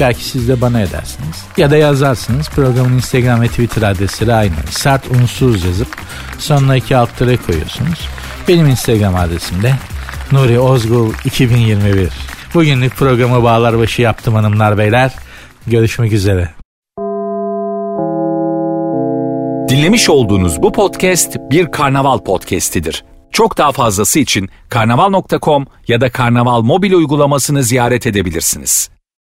Belki 0.00 0.24
siz 0.24 0.48
de 0.48 0.60
bana 0.60 0.80
edersiniz. 0.80 1.36
Ya 1.56 1.70
da 1.70 1.76
yazarsınız. 1.76 2.48
Programın 2.48 2.92
Instagram 2.92 3.40
ve 3.40 3.48
Twitter 3.48 3.82
adresleri 3.82 4.34
aynı. 4.34 4.54
Sert 4.70 5.02
unsuz 5.10 5.64
yazıp 5.64 5.88
sonuna 6.38 6.76
iki 6.76 6.96
alt 6.96 7.18
koyuyorsunuz. 7.18 8.08
Benim 8.48 8.68
Instagram 8.68 9.16
adresim 9.16 9.62
de 9.62 9.74
Nuri 10.32 10.60
Ozgul 10.60 11.12
2021. 11.24 12.08
Bugünlük 12.54 12.96
programı 12.96 13.42
bağlar 13.42 13.78
başı 13.78 14.02
yaptım 14.02 14.34
hanımlar 14.34 14.78
beyler. 14.78 15.12
Görüşmek 15.66 16.12
üzere. 16.12 16.50
Dinlemiş 19.68 20.10
olduğunuz 20.10 20.62
bu 20.62 20.72
podcast 20.72 21.36
bir 21.50 21.70
karnaval 21.70 22.18
podcastidir. 22.18 23.04
Çok 23.30 23.58
daha 23.58 23.72
fazlası 23.72 24.18
için 24.18 24.48
karnaval.com 24.68 25.66
ya 25.88 26.00
da 26.00 26.10
karnaval 26.10 26.62
mobil 26.62 26.92
uygulamasını 26.92 27.62
ziyaret 27.62 28.06
edebilirsiniz. 28.06 28.93